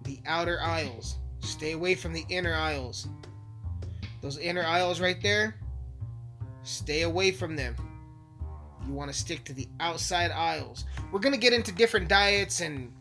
the 0.05 0.21
outer 0.27 0.61
aisles. 0.61 1.17
Stay 1.41 1.73
away 1.73 1.97
from 1.97 2.13
the 2.13 2.25
inner 2.29 2.55
aisles. 2.55 3.09
Those 4.23 4.39
inner 4.39 4.63
aisles 4.63 5.01
right 5.01 5.21
there, 5.21 5.57
stay 6.63 7.03
away 7.03 7.33
from 7.33 7.57
them. 7.57 7.75
You 8.87 8.93
want 8.93 9.11
to 9.11 9.19
stick 9.19 9.43
to 9.47 9.53
the 9.53 9.67
outside 9.81 10.31
aisles. 10.31 10.85
We're 11.11 11.19
going 11.19 11.35
to 11.35 11.41
get 11.41 11.53
into 11.53 11.73
different 11.73 12.07
diets 12.07 12.61
and 12.61 12.93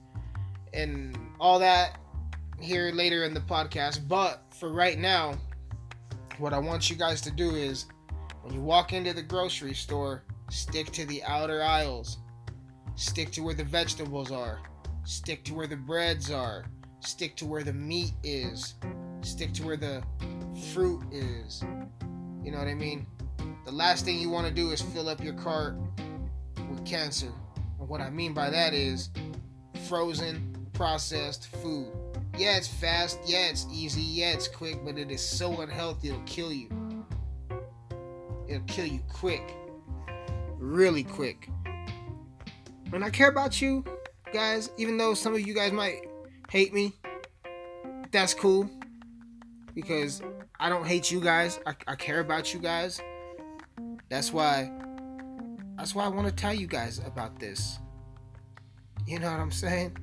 and 0.76 1.18
all 1.40 1.60
that 1.60 2.00
here 2.60 2.92
later 2.92 3.24
in 3.24 3.34
the 3.34 3.42
podcast, 3.42 4.08
but 4.08 4.44
for 4.52 4.72
right 4.72 4.98
now, 4.98 5.36
what 6.38 6.54
I 6.54 6.60
want 6.60 6.90
you 6.90 6.96
guys 6.96 7.22
to 7.22 7.32
do 7.32 7.52
is 7.52 7.86
when 8.42 8.54
you 8.54 8.62
walk 8.62 8.94
into 8.94 9.14
the 9.14 9.24
grocery 9.24 9.74
store, 9.74 10.24
stick 10.50 10.92
to 10.92 11.06
the 11.06 11.24
outer 11.24 11.64
aisles. 11.64 12.18
Stick 12.96 13.32
to 13.32 13.42
where 13.42 13.54
the 13.54 13.64
vegetables 13.64 14.32
are. 14.32 14.60
Stick 15.04 15.44
to 15.46 15.54
where 15.54 15.68
the 15.68 15.76
breads 15.76 16.32
are 16.32 16.66
stick 17.08 17.36
to 17.38 17.46
where 17.46 17.64
the 17.64 17.74
meat 17.74 18.14
is, 18.24 18.76
stick 19.22 19.54
to 19.54 19.64
where 19.64 19.78
the 19.78 20.04
fruit 20.74 21.02
is. 21.12 21.64
You 22.44 22.52
know 22.52 22.58
what 22.58 22.68
I 22.68 22.74
mean? 22.74 23.06
The 23.66 23.72
last 23.72 24.06
thing 24.06 24.20
you 24.20 24.30
want 24.30 24.48
to 24.48 24.54
do 24.54 24.72
is 24.72 24.82
fill 24.82 25.10
up 25.10 25.24
your 25.24 25.34
cart 25.34 25.76
with 26.70 26.86
cancer. 26.86 27.32
And 27.80 27.88
what 27.88 28.02
I 28.02 28.10
mean 28.10 28.34
by 28.34 28.50
that 28.50 28.74
is 28.74 29.10
frozen, 29.88 30.55
processed 30.76 31.48
food. 31.48 31.92
Yeah, 32.38 32.58
it's 32.58 32.68
fast. 32.68 33.20
Yeah, 33.26 33.48
it's 33.48 33.66
easy. 33.72 34.02
Yeah, 34.02 34.34
it's 34.34 34.48
quick, 34.48 34.84
but 34.84 34.98
it 34.98 35.10
is 35.10 35.22
so 35.22 35.62
unhealthy, 35.62 36.10
it'll 36.10 36.22
kill 36.24 36.52
you. 36.52 36.70
It'll 38.48 38.64
kill 38.66 38.86
you 38.86 39.00
quick. 39.12 39.56
Really 40.58 41.04
quick. 41.04 41.50
And 42.94 43.04
I 43.04 43.10
care 43.10 43.30
about 43.30 43.62
you 43.62 43.84
guys, 44.32 44.70
even 44.78 44.98
though 44.98 45.14
some 45.14 45.34
of 45.34 45.42
you 45.42 45.54
guys 45.54 45.72
might 45.72 46.02
hate 46.50 46.74
me, 46.74 46.94
that's 48.12 48.34
cool. 48.34 48.70
Because 49.74 50.22
I 50.60 50.70
don't 50.70 50.86
hate 50.86 51.12
you 51.12 51.20
guys. 51.20 51.60
I, 51.66 51.76
I 51.88 51.96
care 51.96 52.20
about 52.20 52.54
you 52.54 52.60
guys. 52.60 53.02
That's 54.10 54.32
why 54.32 54.72
that's 55.78 55.94
why 55.94 56.06
I 56.06 56.08
want 56.08 56.28
to 56.28 56.34
tell 56.34 56.54
you 56.54 56.68
guys 56.68 57.00
about 57.06 57.40
this. 57.40 57.80
You 59.06 59.20
know 59.20 59.30
what 59.30 59.40
I'm 59.40 59.52
saying? 59.52 59.98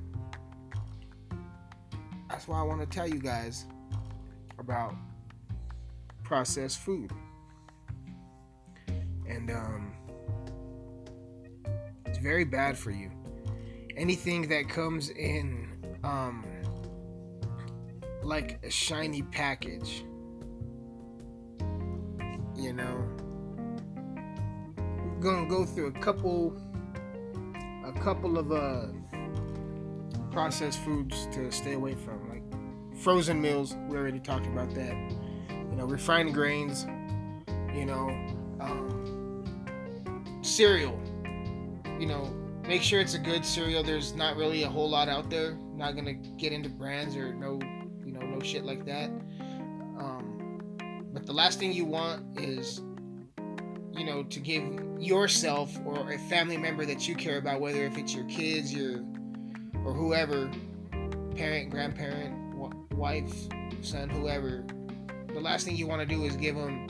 That's 2.33 2.47
why 2.47 2.59
I 2.59 2.63
want 2.63 2.81
to 2.81 2.87
tell 2.87 3.07
you 3.07 3.19
guys 3.19 3.67
about 4.57 4.95
processed 6.23 6.79
food. 6.79 7.11
And 9.29 9.51
um 9.51 9.93
it's 12.07 12.17
very 12.17 12.43
bad 12.43 12.75
for 12.75 12.89
you. 12.89 13.11
Anything 13.95 14.47
that 14.47 14.67
comes 14.67 15.11
in 15.11 15.69
um 16.03 16.43
like 18.23 18.65
a 18.65 18.69
shiny 18.71 19.21
package. 19.21 20.03
You 22.55 22.73
know, 22.73 23.07
we're 24.75 25.21
gonna 25.21 25.47
go 25.47 25.65
through 25.65 25.85
a 25.85 25.99
couple, 25.99 26.59
a 27.85 27.91
couple 27.99 28.39
of 28.39 28.51
uh 28.51 28.87
processed 30.31 30.79
foods 30.79 31.27
to 31.31 31.51
stay 31.51 31.73
away 31.73 31.93
from, 31.93 32.22
frozen 33.03 33.41
meals. 33.41 33.75
We 33.89 33.97
already 33.97 34.19
talked 34.19 34.47
about 34.47 34.73
that. 34.75 34.95
You 35.49 35.75
know, 35.75 35.85
refined 35.85 36.33
grains. 36.33 36.85
You 37.73 37.85
know, 37.85 38.09
um, 38.61 40.39
cereal. 40.41 40.99
You 41.99 42.07
know, 42.07 42.33
make 42.65 42.81
sure 42.81 43.01
it's 43.01 43.13
a 43.13 43.19
good 43.19 43.45
cereal. 43.45 43.83
There's 43.83 44.13
not 44.13 44.37
really 44.37 44.63
a 44.63 44.69
whole 44.69 44.89
lot 44.89 45.09
out 45.09 45.29
there. 45.29 45.57
not 45.75 45.95
gonna 45.95 46.13
get 46.13 46.53
into 46.53 46.69
brands 46.69 47.17
or 47.17 47.33
no, 47.33 47.59
you 48.05 48.13
know, 48.13 48.21
no 48.21 48.39
shit 48.39 48.63
like 48.63 48.85
that. 48.85 49.09
Um, 49.99 51.09
but 51.11 51.25
the 51.25 51.33
last 51.33 51.59
thing 51.59 51.73
you 51.73 51.85
want 51.85 52.39
is, 52.39 52.81
you 53.91 54.05
know, 54.05 54.23
to 54.23 54.39
give 54.39 54.63
yourself 54.99 55.77
or 55.85 56.13
a 56.13 56.17
family 56.17 56.57
member 56.57 56.85
that 56.85 57.07
you 57.07 57.15
care 57.15 57.37
about, 57.37 57.59
whether 57.59 57.83
if 57.85 57.97
it's 57.97 58.15
your 58.15 58.25
kids, 58.25 58.73
your 58.73 59.03
or 59.83 59.93
whoever, 59.93 60.49
parent, 61.35 61.69
grandparent, 61.69 62.42
wife, 62.93 63.33
son, 63.81 64.09
whoever. 64.09 64.63
The 65.33 65.39
last 65.39 65.65
thing 65.65 65.75
you 65.75 65.87
want 65.87 66.01
to 66.01 66.07
do 66.07 66.23
is 66.25 66.35
give 66.35 66.55
them 66.55 66.87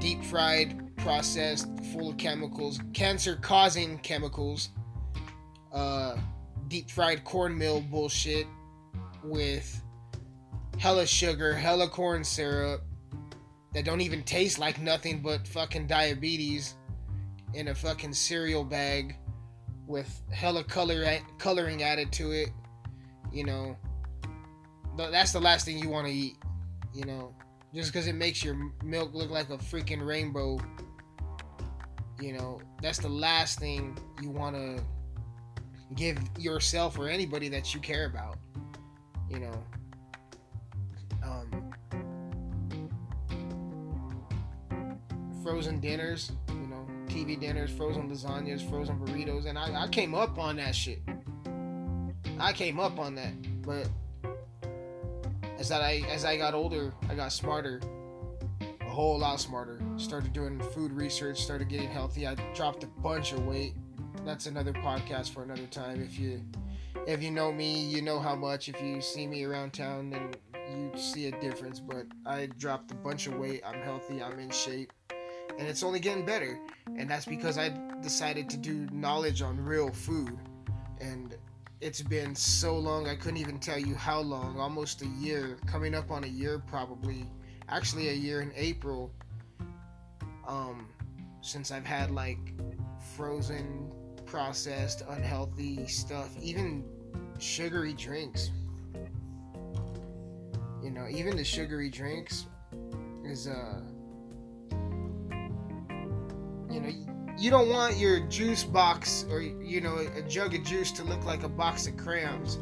deep 0.00 0.24
fried 0.24 0.96
processed, 0.96 1.68
full 1.92 2.10
of 2.10 2.16
chemicals, 2.16 2.80
cancer 2.92 3.36
causing 3.36 3.98
chemicals, 3.98 4.70
uh, 5.72 6.16
deep 6.68 6.90
fried 6.90 7.24
cornmeal 7.24 7.80
bullshit 7.80 8.46
with 9.22 9.82
hella 10.78 11.06
sugar, 11.06 11.54
hella 11.54 11.88
corn 11.88 12.24
syrup 12.24 12.82
that 13.72 13.84
don't 13.84 14.00
even 14.00 14.22
taste 14.22 14.58
like 14.58 14.80
nothing 14.80 15.20
but 15.20 15.46
fucking 15.46 15.86
diabetes 15.86 16.74
in 17.54 17.68
a 17.68 17.74
fucking 17.74 18.12
cereal 18.12 18.64
bag 18.64 19.16
with 19.86 20.22
hella 20.30 20.64
color 20.64 21.06
coloring 21.38 21.82
added 21.82 22.10
to 22.12 22.32
it. 22.32 22.50
You 23.32 23.44
know, 23.44 23.76
that's 24.96 25.32
the 25.32 25.40
last 25.40 25.64
thing 25.64 25.78
you 25.78 25.88
want 25.88 26.06
to 26.06 26.12
eat. 26.12 26.36
You 26.94 27.04
know, 27.04 27.34
just 27.74 27.92
because 27.92 28.06
it 28.06 28.14
makes 28.14 28.42
your 28.42 28.56
milk 28.82 29.14
look 29.14 29.30
like 29.30 29.50
a 29.50 29.58
freaking 29.58 30.04
rainbow. 30.04 30.58
You 32.20 32.32
know, 32.32 32.60
that's 32.80 32.98
the 32.98 33.08
last 33.08 33.58
thing 33.58 33.98
you 34.22 34.30
want 34.30 34.56
to 34.56 34.82
give 35.94 36.18
yourself 36.38 36.98
or 36.98 37.08
anybody 37.08 37.48
that 37.48 37.74
you 37.74 37.80
care 37.80 38.06
about. 38.06 38.38
You 39.28 39.40
know, 39.40 39.64
um, 41.22 41.74
frozen 45.42 45.80
dinners, 45.80 46.32
you 46.48 46.66
know, 46.66 46.86
TV 47.06 47.38
dinners, 47.38 47.70
frozen 47.70 48.10
lasagnas, 48.10 48.68
frozen 48.68 48.98
burritos, 48.98 49.46
and 49.46 49.58
I, 49.58 49.84
I 49.84 49.88
came 49.88 50.14
up 50.14 50.38
on 50.38 50.56
that 50.56 50.74
shit. 50.74 51.00
I 52.38 52.52
came 52.52 52.78
up 52.78 52.98
on 52.98 53.14
that, 53.14 53.32
but 53.62 53.88
as 55.58 55.68
that 55.70 55.82
I 55.82 56.02
as 56.10 56.24
I 56.24 56.36
got 56.36 56.54
older, 56.54 56.92
I 57.08 57.14
got 57.14 57.32
smarter, 57.32 57.80
a 58.80 58.90
whole 58.90 59.18
lot 59.18 59.40
smarter. 59.40 59.80
Started 59.96 60.32
doing 60.32 60.60
food 60.60 60.92
research, 60.92 61.42
started 61.42 61.68
getting 61.68 61.88
healthy. 61.88 62.26
I 62.26 62.34
dropped 62.54 62.84
a 62.84 62.88
bunch 62.88 63.32
of 63.32 63.46
weight. 63.46 63.74
That's 64.24 64.46
another 64.46 64.72
podcast 64.72 65.30
for 65.30 65.42
another 65.42 65.66
time. 65.66 66.02
If 66.02 66.18
you 66.18 66.42
if 67.06 67.22
you 67.22 67.30
know 67.30 67.52
me, 67.52 67.80
you 67.80 68.02
know 68.02 68.18
how 68.18 68.34
much. 68.34 68.68
If 68.68 68.82
you 68.82 69.00
see 69.00 69.26
me 69.26 69.44
around 69.44 69.72
town, 69.72 70.10
then 70.10 70.30
you 70.70 70.98
see 70.98 71.28
a 71.28 71.40
difference. 71.40 71.80
But 71.80 72.06
I 72.26 72.46
dropped 72.58 72.90
a 72.90 72.94
bunch 72.94 73.26
of 73.26 73.36
weight. 73.36 73.62
I'm 73.66 73.80
healthy. 73.80 74.22
I'm 74.22 74.38
in 74.38 74.50
shape, 74.50 74.92
and 75.58 75.66
it's 75.66 75.82
only 75.82 76.00
getting 76.00 76.26
better. 76.26 76.58
And 76.98 77.08
that's 77.08 77.26
because 77.26 77.56
I 77.56 77.70
decided 78.02 78.50
to 78.50 78.58
do 78.58 78.86
knowledge 78.92 79.40
on 79.40 79.58
real 79.58 79.90
food, 79.90 80.38
and 81.00 81.25
it's 81.80 82.02
been 82.02 82.34
so 82.34 82.76
long. 82.76 83.08
I 83.08 83.14
couldn't 83.14 83.36
even 83.36 83.58
tell 83.58 83.78
you 83.78 83.94
how 83.94 84.20
long. 84.20 84.58
Almost 84.58 85.02
a 85.02 85.06
year, 85.06 85.58
coming 85.66 85.94
up 85.94 86.10
on 86.10 86.24
a 86.24 86.28
year 86.28 86.58
probably. 86.58 87.26
Actually, 87.68 88.08
a 88.08 88.14
year 88.14 88.40
in 88.40 88.52
April. 88.54 89.12
Um, 90.46 90.88
since 91.40 91.70
I've 91.70 91.84
had 91.84 92.10
like 92.10 92.38
frozen, 93.16 93.92
processed, 94.24 95.02
unhealthy 95.08 95.86
stuff, 95.86 96.30
even 96.40 96.84
sugary 97.38 97.92
drinks. 97.92 98.50
You 100.82 100.90
know, 100.90 101.06
even 101.10 101.36
the 101.36 101.44
sugary 101.44 101.90
drinks 101.90 102.46
is 103.24 103.48
uh 103.48 103.80
you 106.70 106.80
know, 106.80 107.15
you 107.38 107.50
don't 107.50 107.68
want 107.68 107.96
your 107.96 108.20
juice 108.20 108.64
box 108.64 109.26
or 109.30 109.40
you 109.40 109.80
know, 109.80 109.96
a 109.96 110.22
jug 110.22 110.54
of 110.54 110.62
juice 110.64 110.90
to 110.92 111.04
look 111.04 111.24
like 111.24 111.42
a 111.42 111.48
box 111.48 111.86
of 111.86 111.96
crayons 111.96 112.58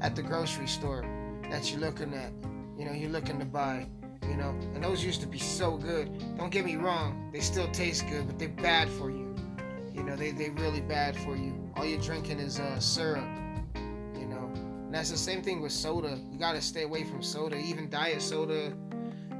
at 0.00 0.16
the 0.16 0.22
grocery 0.22 0.66
store 0.66 1.04
that 1.50 1.70
you're 1.70 1.80
looking 1.80 2.14
at. 2.14 2.32
You 2.78 2.86
know, 2.86 2.92
you're 2.92 3.10
looking 3.10 3.38
to 3.38 3.44
buy. 3.44 3.86
You 4.22 4.36
know, 4.36 4.50
and 4.74 4.82
those 4.82 5.04
used 5.04 5.20
to 5.20 5.28
be 5.28 5.38
so 5.38 5.76
good. 5.76 6.36
Don't 6.36 6.50
get 6.50 6.64
me 6.64 6.74
wrong, 6.74 7.30
they 7.32 7.38
still 7.38 7.70
taste 7.70 8.08
good, 8.08 8.26
but 8.26 8.38
they're 8.40 8.48
bad 8.48 8.88
for 8.88 9.08
you. 9.08 9.36
You 9.94 10.02
know, 10.02 10.16
they 10.16 10.32
they 10.32 10.50
really 10.50 10.80
bad 10.80 11.16
for 11.16 11.36
you. 11.36 11.70
All 11.76 11.84
you're 11.84 12.00
drinking 12.00 12.40
is 12.40 12.58
uh, 12.58 12.80
syrup 12.80 13.24
you 14.18 14.26
know. 14.26 14.50
and 14.54 14.94
that's 14.94 15.10
the 15.10 15.16
same 15.16 15.42
thing 15.42 15.60
with 15.60 15.72
soda. 15.72 16.18
You 16.30 16.38
gotta 16.38 16.60
stay 16.60 16.82
away 16.82 17.04
from 17.04 17.22
soda, 17.22 17.56
even 17.56 17.88
diet 17.88 18.22
soda, 18.22 18.72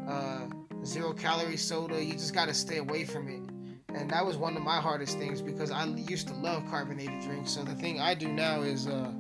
uh, 0.09 0.47
zero 0.85 1.13
calorie 1.13 1.57
soda. 1.57 2.03
You 2.03 2.13
just 2.13 2.35
gotta 2.35 2.55
stay 2.55 2.79
away 2.79 3.05
from 3.05 3.29
it. 3.29 3.56
And 3.97 4.11
that 4.11 4.25
was 4.25 4.37
one 4.37 4.57
of 4.57 4.63
my 4.63 4.81
hardest 4.81 5.19
things 5.19 5.41
because 5.41 5.71
I 5.71 5.85
used 5.87 6.29
to 6.29 6.35
love 6.35 6.65
carbonated 6.69 7.21
drinks. 7.23 7.51
So 7.51 7.65
the 7.65 7.75
thing 7.75 8.01
I 8.01 8.15
do 8.15 8.29
now 8.29 8.63
is, 8.63 8.87
uh, 8.87 9.11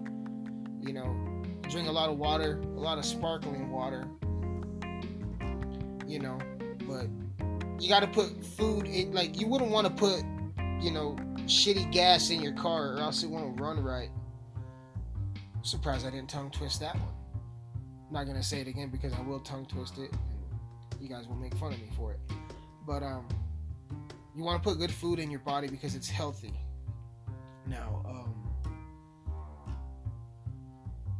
you 0.80 0.92
know, 0.92 1.42
drink 1.68 1.88
a 1.88 1.92
lot 1.92 2.10
of 2.10 2.18
water, 2.18 2.60
a 2.60 2.80
lot 2.80 2.98
of 2.98 3.04
sparkling 3.04 3.70
water. 3.70 4.06
You 6.06 6.20
know, 6.20 6.38
but 6.86 7.06
you 7.80 7.88
got 7.88 8.00
to 8.00 8.06
put 8.06 8.44
food 8.44 8.86
in. 8.86 9.12
Like 9.12 9.40
you 9.40 9.48
wouldn't 9.48 9.70
want 9.70 9.86
to 9.86 9.92
put, 9.92 10.22
you 10.80 10.90
know, 10.90 11.16
shitty 11.46 11.90
gas 11.90 12.30
in 12.30 12.40
your 12.42 12.52
car, 12.52 12.92
or 12.92 12.98
else 12.98 13.22
it 13.22 13.30
won't 13.30 13.60
run 13.60 13.82
right 13.82 14.10
surprised 15.66 16.06
I 16.06 16.10
didn't 16.10 16.30
tongue 16.30 16.50
twist 16.50 16.80
that 16.80 16.94
one. 16.94 17.14
I'm 18.06 18.12
not 18.12 18.26
gonna 18.26 18.42
say 18.42 18.60
it 18.60 18.68
again 18.68 18.88
because 18.88 19.12
I 19.12 19.20
will 19.22 19.40
tongue 19.40 19.66
twist 19.66 19.98
it, 19.98 20.12
and 20.92 21.00
you 21.00 21.08
guys 21.08 21.26
will 21.26 21.36
make 21.36 21.54
fun 21.56 21.72
of 21.72 21.80
me 21.80 21.90
for 21.96 22.12
it. 22.12 22.20
But 22.86 23.02
um, 23.02 23.26
you 24.36 24.44
want 24.44 24.62
to 24.62 24.68
put 24.68 24.78
good 24.78 24.92
food 24.92 25.18
in 25.18 25.30
your 25.30 25.40
body 25.40 25.66
because 25.66 25.94
it's 25.94 26.08
healthy. 26.08 26.52
Now, 27.66 28.02
um, 28.06 28.34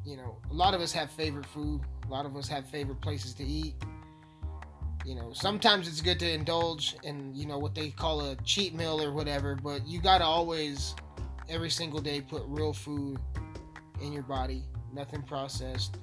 you 0.05 0.17
know, 0.17 0.37
a 0.51 0.55
lot 0.55 0.75
of 0.75 0.83
us 0.83 0.93
have 0.93 1.11
favorite 1.11 1.47
food. 1.47 1.81
A 2.07 2.13
lot 2.13 2.27
of 2.27 2.37
us 2.37 2.47
have 2.49 2.67
favorite 2.67 3.01
places 3.01 3.33
to 3.35 3.45
eat. 3.45 3.75
You 5.07 5.15
know, 5.15 5.33
sometimes 5.33 5.89
it's 5.89 6.01
good 6.01 6.19
to 6.21 6.31
indulge 6.31 6.97
in, 7.05 7.35
you 7.35 7.47
know, 7.47 7.59
what 7.59 7.75
they 7.75 7.91
call 7.91 8.21
a 8.21 8.37
cheat 8.45 8.75
meal 8.75 9.03
or 9.03 9.13
whatever, 9.13 9.55
but 9.55 9.87
you 9.87 10.01
gotta 10.01 10.25
always, 10.25 10.95
every 11.49 11.71
single 11.71 12.01
day, 12.01 12.21
put 12.21 12.43
real 12.47 12.73
food 12.73 13.19
in 14.03 14.13
your 14.13 14.25
body, 14.25 14.65
nothing 14.93 15.23
processed. 15.23 15.97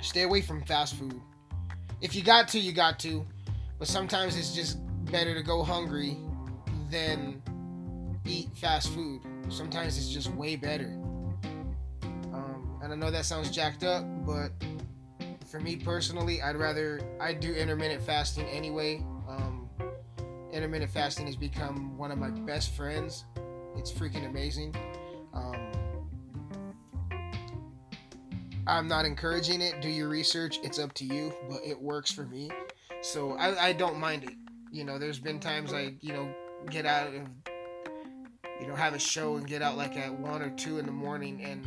Stay 0.00 0.22
away 0.22 0.40
from 0.40 0.64
fast 0.64 0.96
food. 0.96 1.20
If 2.00 2.16
you 2.16 2.22
got 2.22 2.48
to, 2.48 2.58
you 2.58 2.72
got 2.72 2.98
to. 3.00 3.24
But 3.78 3.88
sometimes 3.88 4.36
it's 4.36 4.54
just 4.54 4.78
better 5.10 5.34
to 5.34 5.42
go 5.42 5.62
hungry 5.62 6.16
than 6.90 7.42
eat 8.24 8.48
fast 8.56 8.92
food. 8.92 9.20
Sometimes 9.48 9.98
it's 9.98 10.08
just 10.08 10.30
way 10.34 10.56
better. 10.56 10.96
Um, 12.32 12.78
and 12.82 12.92
I 12.92 12.96
know 12.96 13.10
that 13.10 13.24
sounds 13.24 13.50
jacked 13.50 13.84
up, 13.84 14.04
but 14.26 14.50
for 15.46 15.60
me 15.60 15.76
personally, 15.76 16.42
I'd 16.42 16.56
rather 16.56 17.00
I 17.20 17.34
do 17.34 17.52
intermittent 17.52 18.02
fasting 18.02 18.46
anyway. 18.46 19.04
Um, 19.28 19.68
intermittent 20.52 20.90
fasting 20.90 21.26
has 21.26 21.36
become 21.36 21.96
one 21.98 22.10
of 22.10 22.18
my 22.18 22.30
best 22.30 22.74
friends. 22.74 23.24
It's 23.76 23.92
freaking 23.92 24.26
amazing. 24.28 24.74
Um, 25.32 25.72
I'm 28.66 28.88
not 28.88 29.04
encouraging 29.04 29.60
it. 29.60 29.80
Do 29.82 29.88
your 29.88 30.08
research. 30.08 30.58
It's 30.62 30.78
up 30.78 30.94
to 30.94 31.04
you, 31.04 31.34
but 31.50 31.60
it 31.64 31.80
works 31.80 32.10
for 32.10 32.24
me. 32.24 32.50
So 33.02 33.32
I, 33.32 33.66
I 33.68 33.72
don't 33.72 33.98
mind 33.98 34.24
it. 34.24 34.43
You 34.74 34.82
know, 34.82 34.98
there's 34.98 35.20
been 35.20 35.38
times 35.38 35.72
I, 35.72 35.94
you 36.00 36.12
know, 36.12 36.28
get 36.68 36.84
out 36.84 37.06
of, 37.06 37.14
you 38.60 38.66
know, 38.66 38.74
have 38.74 38.92
a 38.92 38.98
show 38.98 39.36
and 39.36 39.46
get 39.46 39.62
out 39.62 39.76
like 39.76 39.96
at 39.96 40.12
one 40.12 40.42
or 40.42 40.50
two 40.50 40.80
in 40.80 40.86
the 40.86 40.90
morning 40.90 41.44
and, 41.44 41.64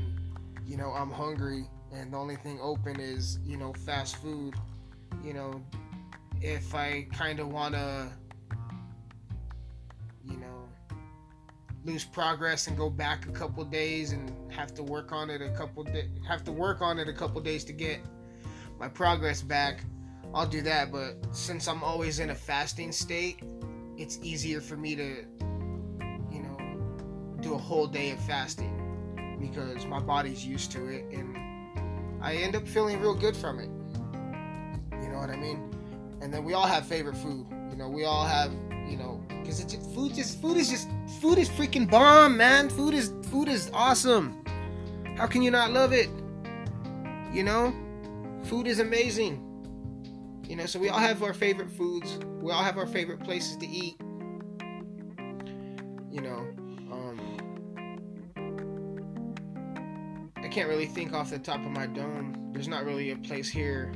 you 0.65 0.75
know, 0.75 0.91
I'm 0.91 1.09
hungry 1.09 1.69
and 1.93 2.11
the 2.11 2.17
only 2.17 2.35
thing 2.35 2.59
open 2.61 2.99
is, 2.99 3.39
you 3.45 3.55
know, 3.55 3.71
fast 3.71 4.17
food. 4.17 4.55
You 5.23 5.33
know, 5.33 5.63
if 6.41 6.75
I 6.75 7.07
kind 7.13 7.39
of 7.39 7.47
want 7.47 7.75
to, 7.75 8.11
you 10.25 10.35
know, 10.35 10.67
lose 11.85 12.03
progress 12.03 12.67
and 12.67 12.75
go 12.75 12.89
back 12.89 13.25
a 13.25 13.31
couple 13.31 13.63
days 13.63 14.11
and 14.11 14.33
have 14.51 14.73
to 14.73 14.83
work 14.83 15.13
on 15.13 15.29
it 15.29 15.41
a 15.41 15.49
couple 15.51 15.81
days 15.85 16.09
have 16.27 16.43
to 16.43 16.51
work 16.51 16.81
on 16.81 16.99
it 16.99 17.07
a 17.07 17.13
couple 17.13 17.39
days 17.39 17.63
to 17.63 17.71
get 17.71 18.01
my 18.77 18.89
progress 18.89 19.41
back 19.41 19.85
i'll 20.33 20.47
do 20.47 20.61
that 20.61 20.91
but 20.91 21.15
since 21.31 21.67
i'm 21.67 21.83
always 21.83 22.19
in 22.19 22.29
a 22.29 22.35
fasting 22.35 22.91
state 22.91 23.39
it's 23.97 24.19
easier 24.21 24.61
for 24.61 24.77
me 24.77 24.95
to 24.95 25.25
you 26.31 26.41
know 26.41 26.57
do 27.41 27.53
a 27.53 27.57
whole 27.57 27.87
day 27.87 28.11
of 28.11 28.19
fasting 28.21 28.73
because 29.39 29.85
my 29.85 29.99
body's 29.99 30.45
used 30.45 30.71
to 30.71 30.87
it 30.87 31.05
and 31.11 31.37
i 32.21 32.35
end 32.35 32.55
up 32.55 32.67
feeling 32.67 32.99
real 32.99 33.13
good 33.15 33.35
from 33.35 33.59
it. 33.59 33.69
You 35.01 35.09
know 35.09 35.19
what 35.19 35.29
i 35.29 35.35
mean? 35.35 35.71
And 36.21 36.33
then 36.33 36.43
we 36.43 36.53
all 36.53 36.65
have 36.67 36.85
favorite 36.85 37.17
food. 37.17 37.45
You 37.69 37.77
know 37.77 37.89
we 37.89 38.05
all 38.05 38.25
have 38.25 38.51
you 38.89 38.97
know 38.97 39.23
because 39.29 39.59
it's 39.59 39.73
just, 39.73 39.93
food 39.93 40.13
just 40.13 40.41
food 40.41 40.57
is 40.57 40.69
just 40.69 40.87
food 41.21 41.37
is 41.37 41.49
freaking 41.49 41.89
bomb 41.89 42.37
man. 42.37 42.69
Food 42.69 42.93
is 42.93 43.13
food 43.23 43.47
is 43.47 43.69
awesome. 43.73 44.43
How 45.15 45.27
can 45.27 45.41
you 45.41 45.51
not 45.51 45.71
love 45.71 45.93
it? 45.93 46.09
You 47.31 47.43
know? 47.43 47.73
Food 48.43 48.67
is 48.67 48.79
amazing 48.79 49.46
you 50.47 50.55
know 50.55 50.65
so 50.65 50.79
we 50.79 50.89
all 50.89 50.99
have 50.99 51.21
our 51.23 51.33
favorite 51.33 51.69
foods 51.69 52.17
we 52.41 52.51
all 52.51 52.63
have 52.63 52.77
our 52.77 52.87
favorite 52.87 53.19
places 53.23 53.57
to 53.57 53.67
eat 53.67 53.95
you 56.11 56.21
know 56.21 56.47
um 56.91 57.19
i 60.37 60.47
can't 60.47 60.69
really 60.69 60.85
think 60.85 61.13
off 61.13 61.29
the 61.29 61.39
top 61.39 61.59
of 61.59 61.71
my 61.71 61.85
dome 61.85 62.49
there's 62.53 62.67
not 62.67 62.85
really 62.85 63.11
a 63.11 63.15
place 63.17 63.49
here 63.49 63.91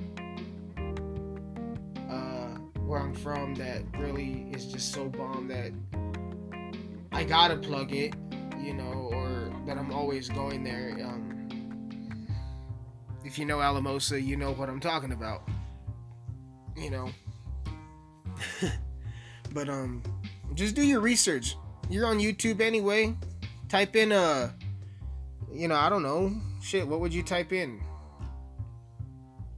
uh, 2.09 2.49
where 2.85 2.99
I'm 2.99 3.13
from 3.13 3.55
that 3.55 3.81
really 3.97 4.47
is 4.51 4.65
just 4.65 4.91
so 4.93 5.07
bomb 5.07 5.47
that 5.47 5.71
I 7.11 7.23
gotta 7.23 7.55
plug 7.57 7.93
it. 7.93 8.13
you 8.59 8.73
know, 8.73 9.09
or 9.11 9.51
that 9.65 9.77
I'm 9.77 9.91
always 9.91 10.29
going 10.29 10.63
there. 10.63 10.95
Um, 11.03 11.49
if 13.23 13.39
you 13.39 13.45
know 13.45 13.59
Alamosa, 13.61 14.21
you 14.21 14.35
know 14.37 14.51
what 14.53 14.69
I'm 14.69 14.79
talking 14.79 15.11
about. 15.11 15.47
You 16.81 16.89
know. 16.89 17.09
but 19.53 19.69
um, 19.69 20.01
just 20.55 20.75
do 20.75 20.81
your 20.81 20.99
research. 20.99 21.55
You're 21.89 22.07
on 22.07 22.17
YouTube 22.19 22.59
anyway. 22.59 23.15
Type 23.69 23.95
in 23.95 24.11
uh, 24.11 24.51
you 25.53 25.67
know, 25.67 25.75
I 25.75 25.89
don't 25.89 26.03
know, 26.03 26.33
shit. 26.61 26.87
What 26.87 26.99
would 27.01 27.13
you 27.13 27.23
type 27.23 27.51
in? 27.51 27.81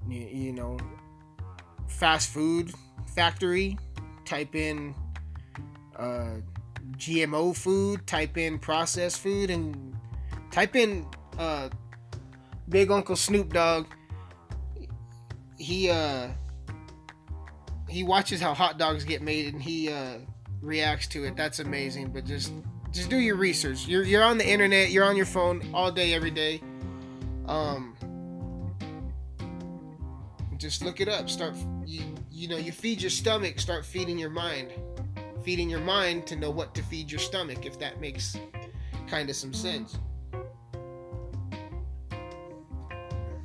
You, 0.07 0.19
you 0.19 0.51
know, 0.51 0.77
fast 1.87 2.29
food 2.31 2.73
factory. 3.15 3.77
Type 4.25 4.55
in 4.55 4.95
uh 5.97 6.37
GMO 6.97 7.55
food, 7.55 8.05
type 8.07 8.37
in 8.37 8.59
processed 8.59 9.19
food, 9.19 9.49
and 9.49 9.95
type 10.51 10.75
in 10.75 11.05
uh, 11.37 11.69
Big 12.69 12.91
Uncle 12.91 13.15
Snoop 13.15 13.53
Dogg. 13.53 13.85
He 15.57 15.89
uh 15.89 16.29
he 17.93 18.03
watches 18.03 18.41
how 18.41 18.53
hot 18.53 18.77
dogs 18.77 19.03
get 19.03 19.21
made 19.21 19.53
and 19.53 19.61
he 19.61 19.89
uh 19.89 20.17
reacts 20.61 21.07
to 21.07 21.23
it. 21.25 21.35
That's 21.35 21.59
amazing. 21.59 22.11
But 22.11 22.25
just 22.25 22.51
just 22.91 23.09
do 23.09 23.17
your 23.17 23.35
research. 23.35 23.87
You're 23.87 24.03
you're 24.03 24.23
on 24.23 24.37
the 24.37 24.47
internet. 24.47 24.91
You're 24.91 25.05
on 25.05 25.15
your 25.15 25.25
phone 25.25 25.61
all 25.73 25.91
day, 25.91 26.13
every 26.13 26.31
day. 26.31 26.61
Um, 27.47 27.95
just 30.57 30.83
look 30.83 31.01
it 31.01 31.09
up. 31.09 31.29
Start 31.29 31.55
you 31.85 32.03
you 32.31 32.47
know 32.47 32.57
you 32.57 32.71
feed 32.71 33.01
your 33.01 33.11
stomach. 33.11 33.59
Start 33.59 33.85
feeding 33.85 34.17
your 34.17 34.29
mind 34.29 34.71
feeding 35.43 35.69
your 35.69 35.81
mind 35.81 36.25
to 36.27 36.35
know 36.35 36.49
what 36.49 36.73
to 36.73 36.81
feed 36.83 37.11
your 37.11 37.19
stomach, 37.19 37.65
if 37.65 37.77
that 37.79 37.99
makes 37.99 38.37
kind 39.07 39.29
of 39.29 39.35
some 39.35 39.53
sense. 39.53 39.97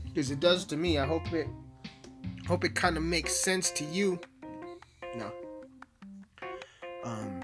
Because 0.05 0.31
it 0.31 0.41
does 0.41 0.65
to 0.67 0.77
me. 0.77 0.99
I 0.99 1.07
hope 1.07 1.33
it 1.33 1.49
hope 2.47 2.65
it 2.65 2.75
kind 2.75 2.97
of 2.97 3.03
makes 3.03 3.35
sense 3.35 3.71
to 3.73 3.85
you. 3.85 4.19
No. 5.19 5.33
Um 7.05 7.43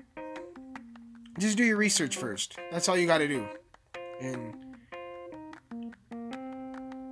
just 1.38 1.56
do 1.56 1.64
your 1.64 1.76
research 1.76 2.16
first. 2.16 2.58
That's 2.70 2.88
all 2.88 2.96
you 2.96 3.06
got 3.08 3.18
to 3.18 3.28
do. 3.28 3.44
And 4.20 4.54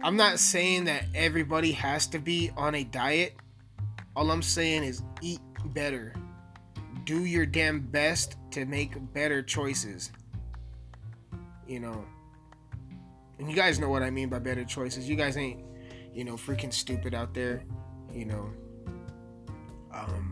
I'm 0.04 0.16
not 0.16 0.38
saying 0.38 0.84
that 0.84 1.06
everybody 1.14 1.72
has 1.72 2.06
to 2.08 2.18
be 2.18 2.50
on 2.56 2.76
a 2.76 2.84
diet. 2.84 3.34
All 4.14 4.30
I'm 4.30 4.42
saying 4.42 4.84
is 4.84 5.02
eat 5.20 5.40
better 5.66 6.14
do 7.04 7.24
your 7.24 7.46
damn 7.46 7.80
best 7.80 8.36
to 8.52 8.64
make 8.64 9.12
better 9.12 9.42
choices. 9.42 10.12
You 11.66 11.80
know. 11.80 12.04
And 13.38 13.50
you 13.50 13.56
guys 13.56 13.78
know 13.78 13.88
what 13.88 14.02
I 14.02 14.10
mean 14.10 14.28
by 14.28 14.38
better 14.38 14.64
choices. 14.64 15.08
You 15.08 15.16
guys 15.16 15.36
ain't, 15.36 15.64
you 16.14 16.24
know, 16.24 16.34
freaking 16.34 16.72
stupid 16.72 17.14
out 17.14 17.34
there. 17.34 17.64
You 18.12 18.26
know. 18.26 18.50
Um 19.92 20.31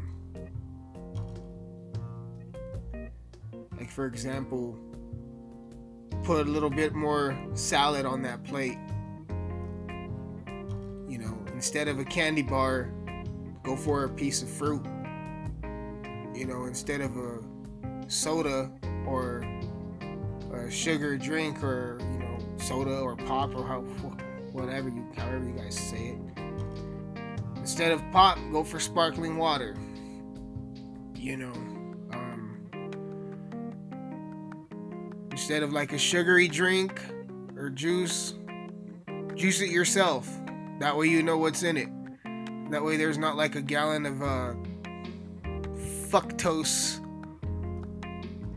like 3.81 3.91
for 3.91 4.07
example, 4.07 4.79
put 6.23 6.47
a 6.47 6.51
little 6.51 6.71
bit 6.71 6.95
more 6.95 7.37
salad 7.55 8.07
on 8.07 8.23
that 8.23 8.45
plate. 8.45 8.79
You 11.09 11.19
know, 11.19 11.37
instead 11.53 11.89
of 11.89 11.99
a 11.99 12.05
candy 12.05 12.43
bar, 12.43 12.93
go 13.65 13.75
for 13.75 14.05
a 14.05 14.09
piece 14.09 14.43
of 14.43 14.49
fruit 14.49 14.87
you 16.41 16.47
know, 16.47 16.65
instead 16.65 17.03
of 17.03 17.15
a 17.19 17.39
soda 18.09 18.73
or 19.07 19.45
a 20.55 20.71
sugar 20.71 21.19
drink 21.19 21.63
or 21.63 21.99
you 22.01 22.19
know 22.19 22.39
soda 22.57 22.99
or 22.99 23.15
pop 23.15 23.55
or 23.55 23.67
how 23.67 23.81
whatever 24.53 24.89
you 24.89 25.07
however 25.17 25.45
you 25.45 25.53
guys 25.53 25.79
say 25.79 26.17
it. 26.17 26.41
Instead 27.57 27.93
of 27.93 28.03
pop, 28.11 28.39
go 28.51 28.65
for 28.65 28.81
sparkling 28.81 29.37
water. 29.37 29.77
You 31.15 31.37
know, 31.37 31.53
instead 35.51 35.65
of 35.65 35.73
like 35.73 35.93
a 35.93 35.99
sugary 35.99 36.47
drink 36.47 37.03
or 37.57 37.71
juice, 37.71 38.35
juice 39.35 39.61
it 39.61 39.69
yourself. 39.69 40.31
That 40.79 40.97
way 40.97 41.09
you 41.09 41.25
know 41.25 41.39
what's 41.39 41.65
in 41.65 41.77
it. 41.77 41.89
That 42.71 42.85
way 42.85 42.97
there's 42.97 43.19
not 43.19 43.37
like 43.37 43.57
a 43.57 43.61
gallon 43.61 44.07
of 44.07 44.23
uh, 44.23 44.55
fructose, 46.09 47.05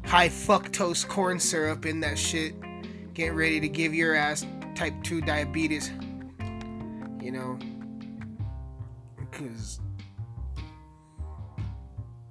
high 0.06 0.30
fructose 0.30 1.08
corn 1.08 1.40
syrup 1.40 1.88
in 1.88 2.00
that 2.02 2.16
shit. 2.16 2.54
Getting 3.16 3.34
ready 3.34 3.60
to 3.60 3.68
give 3.68 3.96
your 3.96 4.14
ass 4.14 4.46
type 4.76 4.94
2 5.02 5.22
diabetes. 5.22 5.90
You 7.20 7.32
know? 7.32 7.60
Because 9.18 9.80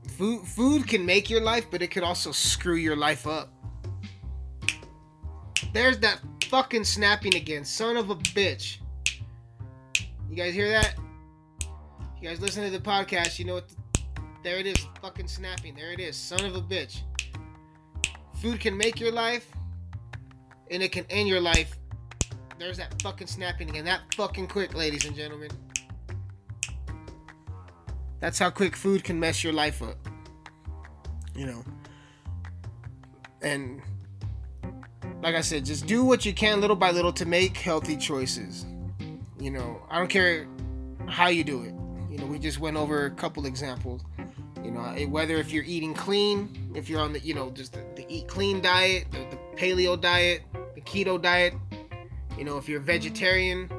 food, 0.06 0.46
food 0.46 0.86
can 0.86 1.04
make 1.04 1.28
your 1.28 1.40
life, 1.40 1.66
but 1.68 1.82
it 1.82 1.88
could 1.88 2.04
also 2.04 2.30
screw 2.30 2.76
your 2.76 2.94
life 2.94 3.26
up. 3.26 3.51
There's 5.72 5.98
that 6.00 6.20
fucking 6.44 6.84
snapping 6.84 7.34
again. 7.34 7.64
Son 7.64 7.96
of 7.96 8.10
a 8.10 8.16
bitch. 8.16 8.78
You 10.28 10.36
guys 10.36 10.54
hear 10.54 10.68
that? 10.70 10.94
You 12.20 12.28
guys 12.28 12.40
listen 12.40 12.64
to 12.64 12.70
the 12.70 12.78
podcast, 12.78 13.38
you 13.38 13.44
know 13.44 13.54
what 13.54 13.68
the 13.68 13.76
there 14.42 14.56
it 14.56 14.66
is, 14.66 14.76
fucking 15.00 15.28
snapping. 15.28 15.74
There 15.76 15.92
it 15.92 16.00
is, 16.00 16.16
son 16.16 16.44
of 16.44 16.56
a 16.56 16.60
bitch. 16.60 17.02
Food 18.40 18.58
can 18.58 18.76
make 18.76 18.98
your 18.98 19.12
life, 19.12 19.46
and 20.70 20.82
it 20.82 20.90
can 20.90 21.06
end 21.10 21.28
your 21.28 21.40
life. 21.40 21.76
There's 22.58 22.76
that 22.78 23.00
fucking 23.02 23.28
snapping 23.28 23.70
again. 23.70 23.84
That 23.84 24.00
fucking 24.16 24.48
quick, 24.48 24.74
ladies 24.74 25.04
and 25.04 25.14
gentlemen. 25.14 25.50
That's 28.18 28.38
how 28.38 28.50
quick 28.50 28.74
food 28.74 29.04
can 29.04 29.18
mess 29.18 29.44
your 29.44 29.52
life 29.52 29.80
up. 29.80 29.96
You 31.36 31.46
know. 31.46 31.64
And 33.42 33.80
like 35.22 35.36
I 35.36 35.40
said, 35.40 35.64
just 35.64 35.86
do 35.86 36.04
what 36.04 36.26
you 36.26 36.34
can 36.34 36.60
little 36.60 36.76
by 36.76 36.90
little 36.90 37.12
to 37.12 37.24
make 37.24 37.56
healthy 37.56 37.96
choices. 37.96 38.66
You 39.38 39.52
know, 39.52 39.80
I 39.88 39.98
don't 39.98 40.08
care 40.08 40.48
how 41.06 41.28
you 41.28 41.44
do 41.44 41.62
it. 41.62 41.74
You 42.10 42.18
know, 42.18 42.26
we 42.26 42.38
just 42.40 42.58
went 42.58 42.76
over 42.76 43.06
a 43.06 43.10
couple 43.10 43.46
examples. 43.46 44.02
You 44.64 44.72
know, 44.72 44.84
eh, 44.96 45.06
whether 45.06 45.36
if 45.36 45.52
you're 45.52 45.64
eating 45.64 45.94
clean, 45.94 46.72
if 46.74 46.90
you're 46.90 47.00
on 47.00 47.12
the, 47.12 47.20
you 47.20 47.34
know, 47.34 47.50
just 47.50 47.72
the, 47.72 47.84
the 47.94 48.04
eat 48.08 48.26
clean 48.26 48.60
diet, 48.60 49.06
the, 49.12 49.18
the 49.30 49.38
paleo 49.56 50.00
diet, 50.00 50.42
the 50.74 50.80
keto 50.80 51.20
diet, 51.20 51.54
you 52.36 52.44
know, 52.44 52.58
if 52.58 52.68
you're 52.68 52.80
vegetarian, 52.80 53.70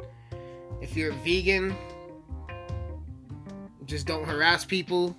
if 0.82 0.95
you're 0.95 1.12
vegan, 1.12 1.75
just 3.86 4.08
don't 4.08 4.25
harass 4.25 4.63
people. 4.63 5.15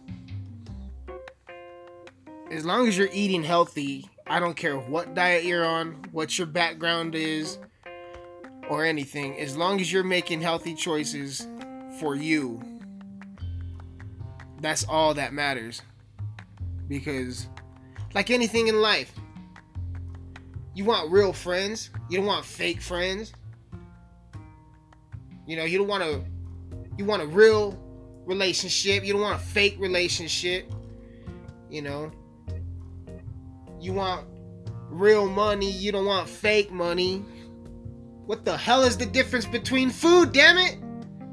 As 2.51 2.65
long 2.65 2.89
as 2.89 2.97
you're 2.97 3.09
eating 3.13 3.43
healthy, 3.43 4.09
I 4.27 4.41
don't 4.41 4.57
care 4.57 4.79
what 4.79 5.15
diet 5.15 5.45
you're 5.45 5.67
on, 5.67 6.03
what 6.13 6.39
your 6.39 6.47
background 6.47 7.15
is, 7.15 7.59
or 8.71 8.85
anything. 8.85 9.39
As 9.39 9.57
long 9.57 9.81
as 9.81 9.93
you're 9.93 10.03
making 10.03 10.41
healthy 10.41 10.75
choices 10.75 11.47
for 12.01 12.15
you, 12.15 12.63
that's 14.61 14.85
all 14.89 15.13
that 15.15 15.35
matters. 15.35 15.83
Because, 16.89 17.49
like 18.15 18.31
anything 18.31 18.69
in 18.69 18.81
life, 18.81 19.13
you 20.75 20.85
want 20.87 21.13
real 21.13 21.35
friends. 21.35 21.91
You 22.09 22.17
don't 22.17 22.27
want 22.27 22.47
fake 22.47 22.81
friends. 22.81 23.33
You 25.47 25.57
know, 25.57 25.65
you 25.65 25.77
don't 25.79 25.89
want 25.89 26.03
to. 26.03 26.25
You 26.97 27.05
want 27.05 27.23
a 27.23 27.27
real 27.27 27.79
relationship. 28.25 29.05
You 29.05 29.13
don't 29.13 29.23
want 29.23 29.41
a 29.41 29.45
fake 29.45 29.77
relationship. 29.79 30.73
You 31.69 31.83
know. 31.83 32.11
You 33.81 33.93
want 33.93 34.27
real 34.91 35.29
money. 35.29 35.71
You 35.71 35.93
don't 35.93 36.07
want 36.07 36.29
fake 36.29 36.71
money. 36.71 37.25
What 38.27 38.45
the 38.45 38.57
hell 38.57 38.83
is 38.83 38.97
the 38.97 39.07
difference 39.07 39.45
between 39.45 39.91
food, 39.91 40.33
damn 40.33 40.57
it? 40.57 40.79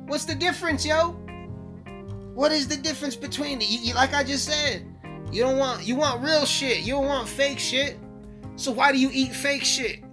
What's 0.07 0.25
the 0.25 0.35
difference, 0.35 0.85
yo? 0.85 1.11
What 2.33 2.51
is 2.51 2.67
the 2.67 2.77
difference 2.77 3.15
between 3.15 3.61
you, 3.61 3.79
you, 3.79 3.93
like 3.93 4.13
I 4.13 4.23
just 4.23 4.45
said? 4.45 4.85
You 5.31 5.41
don't 5.43 5.57
want 5.57 5.85
you 5.85 5.95
want 5.95 6.21
real 6.21 6.45
shit. 6.45 6.79
You 6.79 6.95
don't 6.95 7.05
want 7.05 7.29
fake 7.29 7.59
shit. 7.59 7.97
So 8.55 8.71
why 8.71 8.91
do 8.91 8.97
you 8.97 9.09
eat 9.13 9.33
fake 9.33 9.63
shit? 9.63 10.03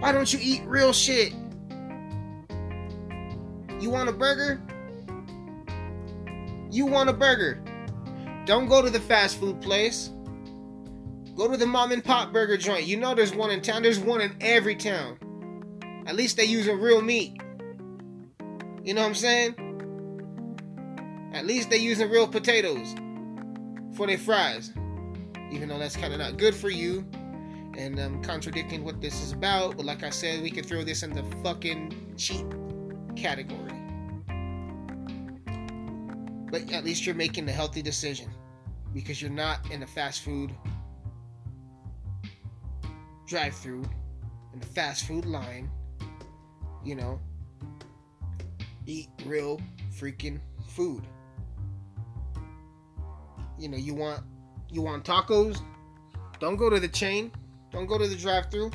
Why 0.00 0.10
don't 0.10 0.32
you 0.32 0.40
eat 0.42 0.62
real 0.66 0.92
shit? 0.92 1.32
You 3.80 3.90
want 3.90 4.08
a 4.08 4.12
burger? 4.12 4.60
You 6.70 6.86
want 6.86 7.08
a 7.08 7.12
burger. 7.12 7.62
Don't 8.44 8.66
go 8.66 8.82
to 8.82 8.90
the 8.90 9.00
fast 9.00 9.38
food 9.38 9.60
place. 9.60 10.10
Go 11.34 11.50
to 11.50 11.56
the 11.56 11.66
mom 11.66 11.92
and 11.92 12.04
pop 12.04 12.32
burger 12.32 12.56
joint. 12.56 12.86
You 12.86 12.98
know 12.98 13.14
there's 13.14 13.34
one 13.34 13.50
in 13.50 13.62
town. 13.62 13.82
There's 13.82 13.98
one 13.98 14.20
in 14.20 14.36
every 14.40 14.76
town. 14.76 15.18
At 16.06 16.14
least 16.14 16.36
they 16.36 16.44
using 16.44 16.78
real 16.78 17.00
meat. 17.00 17.40
You 18.84 18.94
know 18.94 19.00
what 19.02 19.08
I'm 19.08 19.14
saying? 19.14 19.54
At 21.32 21.46
least 21.46 21.70
they 21.70 21.78
using 21.78 22.10
real 22.10 22.28
potatoes 22.28 22.94
for 23.96 24.06
their 24.06 24.18
fries. 24.18 24.72
Even 25.50 25.68
though 25.68 25.78
that's 25.78 25.96
kind 25.96 26.12
of 26.12 26.18
not 26.18 26.36
good 26.36 26.54
for 26.54 26.68
you. 26.70 27.06
and 27.76 27.98
I'm 27.98 28.22
contradicting 28.22 28.84
what 28.84 29.00
this 29.00 29.22
is 29.22 29.32
about. 29.32 29.76
But 29.76 29.86
like 29.86 30.02
I 30.02 30.10
said, 30.10 30.42
we 30.42 30.50
could 30.50 30.66
throw 30.66 30.84
this 30.84 31.02
in 31.02 31.12
the 31.12 31.24
fucking 31.42 32.14
cheap 32.16 32.46
category. 33.16 33.58
But 36.50 36.70
at 36.72 36.84
least 36.84 37.06
you're 37.06 37.14
making 37.14 37.48
a 37.48 37.52
healthy 37.52 37.80
decision 37.80 38.30
because 38.92 39.22
you're 39.22 39.30
not 39.30 39.70
in 39.70 39.82
a 39.82 39.86
fast 39.86 40.22
food 40.22 40.54
drive 43.26 43.54
through 43.54 43.84
in 44.52 44.60
the 44.60 44.66
fast 44.66 45.06
food 45.06 45.24
line. 45.24 45.70
You 46.84 46.96
know, 46.96 47.20
eat 48.86 49.08
real 49.24 49.60
freaking 49.94 50.40
food. 50.68 51.02
You 53.58 53.68
know, 53.68 53.76
you 53.76 53.94
want 53.94 54.22
you 54.70 54.82
want 54.82 55.04
tacos? 55.04 55.60
Don't 56.40 56.56
go 56.56 56.68
to 56.68 56.80
the 56.80 56.88
chain. 56.88 57.30
Don't 57.70 57.86
go 57.86 57.96
to 57.96 58.08
the 58.08 58.16
drive-through. 58.16 58.70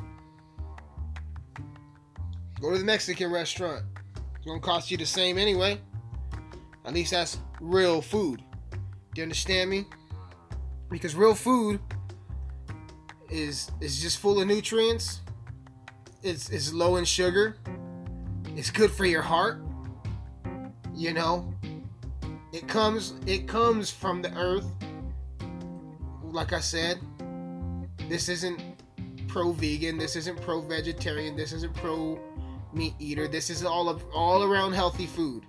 Go 2.62 2.72
to 2.72 2.78
the 2.78 2.86
Mexican 2.86 3.32
restaurant. 3.32 3.84
It's 4.36 4.46
gonna 4.46 4.60
cost 4.60 4.90
you 4.90 4.98
the 4.98 5.06
same 5.06 5.38
anyway. 5.38 5.80
At 6.86 6.94
least 6.94 7.12
that's 7.12 7.40
real 7.60 8.02
food. 8.02 8.42
Do 8.72 8.78
you 9.18 9.24
understand 9.24 9.70
me? 9.70 9.86
Because 10.90 11.14
real 11.14 11.36
food 11.36 11.80
is 13.30 13.72
is 13.82 14.02
just 14.02 14.20
full 14.20 14.40
of 14.42 14.48
nutrients. 14.48 15.22
It's 16.24 16.50
it's 16.50 16.74
low 16.74 16.96
in 16.96 17.06
sugar. 17.06 17.58
It's 18.56 18.72
good 18.72 18.92
for 18.92 19.06
your 19.06 19.22
heart. 19.22 19.62
You 20.94 21.14
know, 21.14 21.54
it 22.52 22.68
comes 22.68 23.14
it 23.26 23.48
comes 23.48 23.92
from 23.92 24.22
the 24.22 24.34
earth. 24.36 24.66
Like 26.24 26.54
I 26.54 26.60
said, 26.60 27.00
this 28.10 28.30
isn't 28.30 28.62
pro 29.28 29.52
vegan, 29.52 29.98
this 29.98 30.16
isn't 30.16 30.42
pro 30.42 30.62
vegetarian, 30.62 31.36
this 31.36 31.54
isn't 31.54 31.74
pro 31.76 32.20
meat 32.74 32.94
eater. 33.00 33.28
This 33.28 33.50
is 33.50 33.64
all 33.64 33.90
of 33.90 34.04
all 34.14 34.44
around 34.44 34.74
healthy 34.74 35.06
food. 35.06 35.46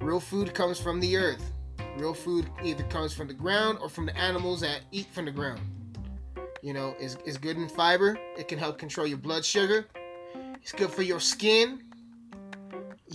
Real 0.00 0.20
food 0.20 0.54
comes 0.54 0.78
from 0.78 1.00
the 1.00 1.16
earth. 1.16 1.52
Real 1.96 2.14
food 2.14 2.50
either 2.62 2.82
comes 2.84 3.12
from 3.14 3.28
the 3.28 3.34
ground 3.34 3.78
or 3.80 3.88
from 3.88 4.06
the 4.06 4.16
animals 4.16 4.60
that 4.60 4.80
eat 4.90 5.06
from 5.12 5.24
the 5.26 5.30
ground. 5.30 5.60
You 6.64 6.72
know, 6.72 6.96
is 6.98 7.18
is 7.26 7.36
good 7.36 7.58
in 7.58 7.68
fiber. 7.68 8.18
It 8.38 8.48
can 8.48 8.58
help 8.58 8.78
control 8.78 9.06
your 9.06 9.18
blood 9.18 9.44
sugar. 9.44 9.86
It's 10.62 10.72
good 10.72 10.90
for 10.90 11.02
your 11.02 11.20
skin. 11.20 11.82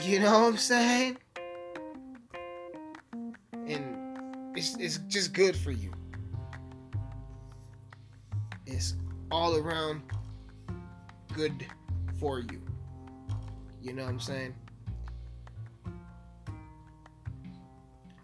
You 0.04 0.20
know 0.20 0.32
what 0.32 0.50
I'm 0.50 0.58
saying? 0.58 1.18
And 3.66 4.54
it's, 4.56 4.78
it's 4.78 5.00
just 5.08 5.34
good 5.34 5.56
for 5.56 5.72
you. 5.72 5.92
It's 8.68 8.98
all 9.32 9.56
around 9.56 10.04
good 11.34 11.66
for 12.20 12.42
you. 12.42 12.62
You 13.82 13.94
know 13.94 14.04
what 14.04 14.12
I'm 14.12 14.20
saying? 14.20 14.54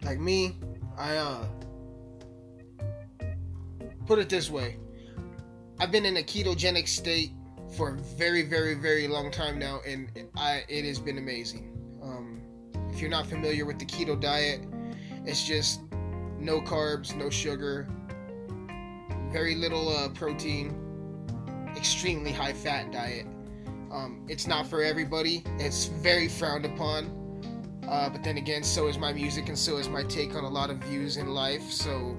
Like 0.02 0.20
me, 0.20 0.56
I 0.96 1.16
uh 1.16 1.44
put 4.06 4.20
it 4.20 4.28
this 4.28 4.48
way. 4.48 4.76
I've 5.78 5.92
been 5.92 6.06
in 6.06 6.16
a 6.16 6.22
ketogenic 6.22 6.88
state 6.88 7.32
for 7.76 7.90
a 7.90 7.92
very, 7.92 8.42
very, 8.42 8.74
very 8.74 9.06
long 9.08 9.30
time 9.30 9.58
now, 9.58 9.80
and 9.86 10.08
I 10.34 10.64
it 10.68 10.86
has 10.86 10.98
been 10.98 11.18
amazing. 11.18 11.72
Um, 12.02 12.40
if 12.90 13.00
you're 13.00 13.10
not 13.10 13.26
familiar 13.26 13.66
with 13.66 13.78
the 13.78 13.84
keto 13.84 14.18
diet, 14.18 14.62
it's 15.26 15.46
just 15.46 15.82
no 16.38 16.62
carbs, 16.62 17.14
no 17.14 17.28
sugar, 17.28 17.88
very 19.30 19.54
little 19.54 19.94
uh, 19.94 20.08
protein, 20.10 20.74
extremely 21.76 22.32
high 22.32 22.54
fat 22.54 22.90
diet. 22.90 23.26
Um, 23.92 24.24
it's 24.28 24.46
not 24.46 24.66
for 24.66 24.82
everybody. 24.82 25.42
It's 25.58 25.86
very 25.86 26.28
frowned 26.28 26.64
upon. 26.64 27.12
Uh, 27.86 28.08
but 28.08 28.24
then 28.24 28.38
again, 28.38 28.62
so 28.62 28.88
is 28.88 28.98
my 28.98 29.12
music 29.12 29.48
and 29.48 29.58
so 29.58 29.76
is 29.76 29.88
my 29.88 30.02
take 30.04 30.34
on 30.34 30.44
a 30.44 30.48
lot 30.48 30.70
of 30.70 30.78
views 30.78 31.18
in 31.18 31.28
life. 31.28 31.70
So 31.70 32.16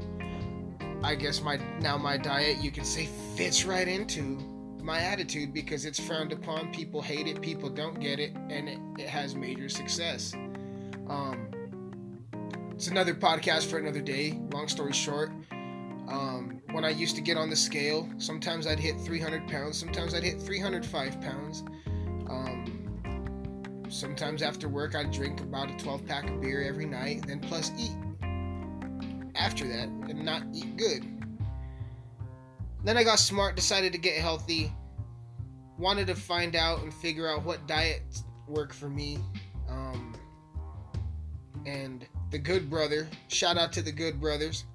I 1.03 1.15
guess 1.15 1.41
my 1.41 1.57
now 1.79 1.97
my 1.97 2.17
diet 2.17 2.57
you 2.57 2.71
can 2.71 2.83
say 2.83 3.07
fits 3.35 3.65
right 3.65 3.87
into 3.87 4.37
my 4.81 5.01
attitude 5.01 5.53
because 5.53 5.85
it's 5.85 5.99
frowned 5.99 6.31
upon. 6.31 6.71
People 6.71 7.01
hate 7.01 7.27
it. 7.27 7.41
People 7.41 7.69
don't 7.69 7.99
get 7.99 8.19
it, 8.19 8.33
and 8.49 8.69
it, 8.69 8.79
it 8.97 9.07
has 9.07 9.35
major 9.35 9.67
success. 9.67 10.33
Um, 11.09 11.49
it's 12.71 12.87
another 12.87 13.13
podcast 13.13 13.65
for 13.65 13.79
another 13.79 14.01
day. 14.01 14.39
Long 14.53 14.67
story 14.67 14.93
short, 14.93 15.29
um, 16.07 16.61
when 16.71 16.85
I 16.85 16.89
used 16.89 17.15
to 17.17 17.21
get 17.21 17.37
on 17.37 17.49
the 17.49 17.55
scale, 17.55 18.09
sometimes 18.17 18.65
I'd 18.65 18.79
hit 18.79 18.99
300 19.01 19.47
pounds, 19.47 19.77
sometimes 19.77 20.13
I'd 20.13 20.23
hit 20.23 20.41
305 20.41 21.21
pounds. 21.21 21.63
Um, 22.29 23.83
sometimes 23.89 24.41
after 24.41 24.69
work, 24.69 24.95
I'd 24.95 25.11
drink 25.11 25.41
about 25.41 25.69
a 25.69 25.75
12 25.83 26.05
pack 26.05 26.29
of 26.29 26.39
beer 26.39 26.63
every 26.63 26.85
night, 26.85 27.27
then 27.27 27.39
plus 27.39 27.71
eat 27.77 27.95
after 29.37 29.67
that 29.67 29.87
and 29.87 30.23
not 30.23 30.43
eat 30.53 30.77
good. 30.77 31.03
Then 32.83 32.97
I 32.97 33.03
got 33.03 33.19
smart, 33.19 33.55
decided 33.55 33.91
to 33.93 33.97
get 33.97 34.15
healthy, 34.17 34.71
wanted 35.77 36.07
to 36.07 36.15
find 36.15 36.55
out 36.55 36.81
and 36.83 36.93
figure 36.93 37.29
out 37.29 37.43
what 37.43 37.67
diets 37.67 38.23
work 38.47 38.73
for 38.73 38.89
me. 38.89 39.19
Um, 39.69 40.15
and 41.65 42.07
the 42.31 42.37
Good 42.37 42.69
Brother, 42.69 43.07
shout 43.27 43.57
out 43.57 43.73
to 43.73 43.81
the 43.81 43.91
Good 43.91 44.19
Brothers, 44.21 44.65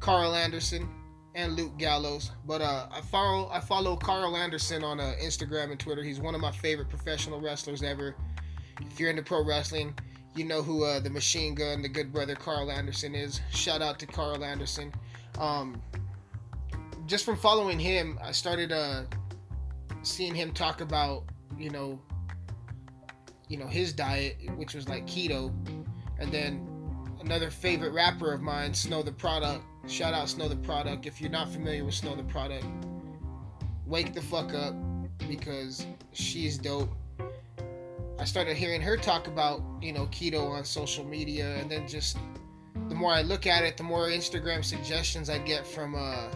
Karl 0.00 0.34
Anderson 0.34 0.88
and 1.34 1.56
Luke 1.56 1.76
Gallows. 1.78 2.32
But 2.46 2.60
uh, 2.60 2.88
I 2.90 3.00
follow 3.00 3.48
I 3.50 3.60
follow 3.60 3.96
Karl 3.96 4.36
Anderson 4.36 4.84
on 4.84 5.00
uh, 5.00 5.14
Instagram 5.22 5.70
and 5.70 5.78
Twitter. 5.80 6.02
He's 6.02 6.20
one 6.20 6.34
of 6.34 6.40
my 6.40 6.50
favorite 6.50 6.88
professional 6.88 7.40
wrestlers 7.40 7.82
ever. 7.82 8.14
If 8.80 8.98
you're 8.98 9.10
into 9.10 9.22
pro 9.22 9.44
wrestling, 9.44 9.94
you 10.34 10.44
know 10.44 10.62
who 10.62 10.84
uh, 10.84 11.00
the 11.00 11.10
Machine 11.10 11.54
Gun, 11.54 11.82
the 11.82 11.88
Good 11.88 12.12
Brother 12.12 12.34
Karl 12.34 12.70
Anderson 12.70 13.14
is. 13.14 13.40
Shout 13.50 13.82
out 13.82 13.98
to 13.98 14.06
Karl 14.06 14.44
Anderson. 14.44 14.92
Um, 15.38 15.80
just 17.06 17.24
from 17.24 17.36
following 17.36 17.78
him, 17.78 18.18
I 18.22 18.32
started 18.32 18.72
uh, 18.72 19.02
seeing 20.02 20.34
him 20.34 20.52
talk 20.52 20.80
about 20.80 21.24
you 21.58 21.70
know 21.70 22.00
you 23.48 23.56
know 23.56 23.66
his 23.66 23.92
diet, 23.92 24.36
which 24.56 24.74
was 24.74 24.88
like 24.88 25.06
keto, 25.06 25.52
and 26.18 26.30
then 26.30 26.66
another 27.20 27.50
favorite 27.50 27.92
rapper 27.92 28.32
of 28.32 28.40
mine, 28.40 28.72
Snow 28.72 29.02
the 29.02 29.12
Product. 29.12 29.64
Shout 29.86 30.14
out 30.14 30.28
Snow 30.28 30.48
the 30.48 30.56
Product. 30.56 31.06
If 31.06 31.20
you're 31.20 31.30
not 31.30 31.48
familiar 31.48 31.84
with 31.84 31.94
Snow 31.94 32.14
the 32.14 32.22
Product, 32.24 32.64
wake 33.86 34.14
the 34.14 34.22
fuck 34.22 34.54
up 34.54 34.74
because 35.28 35.86
she's 36.12 36.56
dope. 36.58 36.90
I 38.20 38.24
started 38.24 38.54
hearing 38.54 38.82
her 38.82 38.98
talk 38.98 39.28
about, 39.28 39.62
you 39.80 39.94
know, 39.94 40.04
keto 40.08 40.50
on 40.50 40.62
social 40.62 41.06
media, 41.06 41.56
and 41.56 41.70
then 41.70 41.88
just 41.88 42.18
the 42.90 42.94
more 42.94 43.12
I 43.12 43.22
look 43.22 43.46
at 43.46 43.64
it, 43.64 43.78
the 43.78 43.82
more 43.82 44.08
Instagram 44.08 44.62
suggestions 44.62 45.30
I 45.30 45.38
get 45.38 45.66
from, 45.66 45.94
uh, 45.94 46.28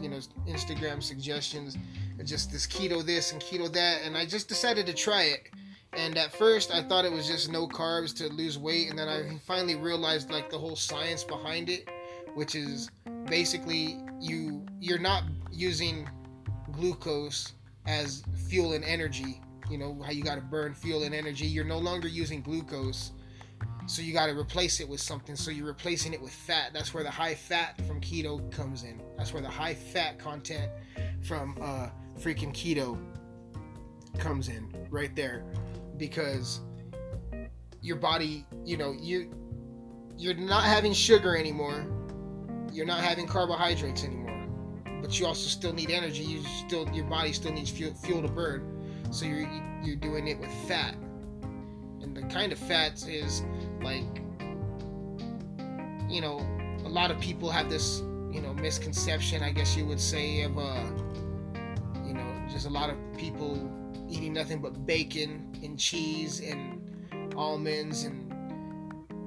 you 0.00 0.08
know, 0.08 0.16
Instagram 0.48 1.02
suggestions, 1.02 1.76
just 2.24 2.50
this 2.50 2.66
keto 2.66 3.04
this 3.04 3.32
and 3.32 3.42
keto 3.42 3.70
that, 3.74 4.00
and 4.02 4.16
I 4.16 4.24
just 4.24 4.48
decided 4.48 4.86
to 4.86 4.94
try 4.94 5.24
it. 5.24 5.50
And 5.92 6.16
at 6.16 6.32
first, 6.32 6.72
I 6.72 6.82
thought 6.82 7.04
it 7.04 7.12
was 7.12 7.26
just 7.26 7.52
no 7.52 7.68
carbs 7.68 8.16
to 8.16 8.32
lose 8.32 8.58
weight, 8.58 8.88
and 8.88 8.98
then 8.98 9.08
I 9.08 9.36
finally 9.44 9.76
realized 9.76 10.30
like 10.30 10.48
the 10.48 10.58
whole 10.58 10.74
science 10.74 11.22
behind 11.22 11.68
it, 11.68 11.86
which 12.34 12.54
is 12.54 12.90
basically 13.26 13.98
you 14.20 14.64
you're 14.80 14.98
not 14.98 15.24
using 15.52 16.08
glucose 16.72 17.52
as 17.86 18.22
fuel 18.48 18.72
and 18.72 18.82
energy 18.84 19.42
you 19.70 19.78
know 19.78 20.00
how 20.04 20.12
you 20.12 20.22
got 20.22 20.36
to 20.36 20.40
burn 20.40 20.74
fuel 20.74 21.04
and 21.04 21.14
energy 21.14 21.46
you're 21.46 21.64
no 21.64 21.78
longer 21.78 22.08
using 22.08 22.40
glucose. 22.40 23.12
So 23.86 24.02
you 24.02 24.12
got 24.12 24.26
to 24.26 24.38
replace 24.38 24.80
it 24.80 24.88
with 24.88 25.00
something. 25.00 25.36
So 25.36 25.50
you're 25.50 25.66
replacing 25.66 26.14
it 26.14 26.20
with 26.20 26.32
fat. 26.32 26.70
That's 26.72 26.94
where 26.94 27.04
the 27.04 27.10
high 27.10 27.34
fat 27.34 27.80
from 27.86 28.00
keto 28.00 28.50
comes 28.50 28.82
in. 28.82 29.00
That's 29.18 29.32
where 29.32 29.42
the 29.42 29.48
high 29.48 29.74
fat 29.74 30.18
content 30.18 30.70
from 31.22 31.56
uh 31.60 31.88
freaking 32.18 32.52
keto 32.52 32.98
comes 34.18 34.48
in 34.48 34.68
right 34.90 35.14
there. 35.14 35.44
Because 35.96 36.60
your 37.80 37.96
body 37.96 38.46
you 38.64 38.76
know 38.76 38.94
you 38.98 39.32
you're 40.16 40.34
not 40.34 40.64
having 40.64 40.92
sugar 40.92 41.36
anymore. 41.36 41.86
You're 42.72 42.86
not 42.86 43.00
having 43.00 43.26
carbohydrates 43.26 44.04
anymore. 44.04 44.46
But 45.00 45.18
you 45.20 45.26
also 45.26 45.48
still 45.48 45.72
need 45.72 45.90
energy. 45.90 46.22
You 46.22 46.42
still 46.66 46.88
your 46.90 47.04
body 47.04 47.32
still 47.32 47.52
needs 47.52 47.70
fuel, 47.70 47.94
fuel 47.94 48.22
to 48.22 48.28
burn 48.28 48.73
so 49.14 49.26
you're 49.26 49.48
you're 49.82 49.96
doing 49.96 50.26
it 50.26 50.38
with 50.40 50.50
fat. 50.66 50.96
And 52.02 52.16
the 52.16 52.22
kind 52.22 52.52
of 52.52 52.58
fats 52.58 53.06
is 53.06 53.42
like 53.80 54.02
you 56.08 56.20
know 56.20 56.38
a 56.84 56.88
lot 56.88 57.10
of 57.10 57.20
people 57.20 57.48
have 57.48 57.70
this 57.70 58.00
you 58.30 58.40
know 58.40 58.52
misconception 58.54 59.42
i 59.42 59.50
guess 59.50 59.76
you 59.76 59.86
would 59.86 60.00
say 60.00 60.42
of 60.42 60.58
uh 60.58 60.84
you 62.04 62.12
know 62.12 62.46
just 62.50 62.66
a 62.66 62.70
lot 62.70 62.90
of 62.90 62.96
people 63.16 63.70
eating 64.08 64.32
nothing 64.32 64.60
but 64.60 64.86
bacon 64.86 65.50
and 65.62 65.78
cheese 65.78 66.40
and 66.40 67.34
almonds 67.36 68.04
and 68.04 68.30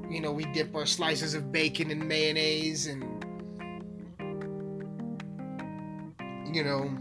you 0.10 0.22
know 0.22 0.32
we 0.32 0.46
dip 0.54 0.76
our 0.76 0.86
slices 0.86 1.34
of 1.34 1.52
bacon 1.52 1.90
in 1.90 2.08
mayonnaise 2.08 2.86
and 2.86 3.04
you 6.56 6.64
know 6.64 6.96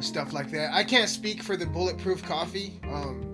stuff 0.00 0.32
like 0.32 0.50
that. 0.50 0.72
I 0.72 0.84
can't 0.84 1.08
speak 1.08 1.42
for 1.42 1.56
the 1.56 1.66
bulletproof 1.66 2.22
coffee. 2.22 2.80
Um, 2.84 3.30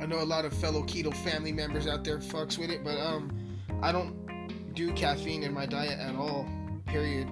I 0.00 0.06
know 0.06 0.20
a 0.20 0.24
lot 0.24 0.44
of 0.44 0.52
fellow 0.52 0.82
keto 0.82 1.14
family 1.14 1.52
members 1.52 1.86
out 1.86 2.04
there 2.04 2.18
fucks 2.18 2.58
with 2.58 2.70
it, 2.70 2.84
but 2.84 2.98
um, 2.98 3.58
I 3.82 3.92
don't 3.92 4.74
do 4.74 4.92
caffeine 4.92 5.42
in 5.42 5.52
my 5.52 5.66
diet 5.66 5.98
at 5.98 6.14
all. 6.16 6.46
Period. 6.86 7.28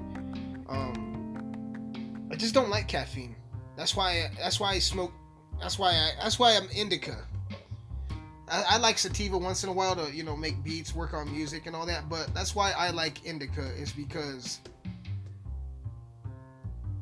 Um, 0.69 2.29
I 2.31 2.37
just 2.37 2.55
don't 2.55 2.71
like 2.71 2.89
caffeine. 2.89 3.37
That's 3.77 3.95
why. 3.95 4.31
That's 4.39 4.59
why 4.59 4.73
I 4.73 4.79
smoke. 4.79 5.13
That's 5.61 5.79
why. 5.79 5.91
I, 5.91 6.11
that's 6.23 6.39
why 6.39 6.57
I'm 6.57 6.69
indica. 6.71 7.17
I, 8.49 8.65
I 8.71 8.79
like 8.79 8.99
sativa 8.99 9.37
once 9.37 9.65
in 9.65 9.71
a 9.71 9.73
while 9.73 9.95
to 9.97 10.15
you 10.15 10.23
know 10.23 10.37
make 10.37 10.63
beats, 10.65 10.95
work 10.95 11.15
on 11.15 11.31
music 11.31 11.67
and 11.67 11.77
all 11.77 11.87
that. 11.87 12.09
But 12.09 12.33
that's 12.35 12.55
why 12.55 12.73
I 12.73 12.91
like 12.91 13.25
indica 13.25 13.67
is 13.75 13.93
because 13.93 14.61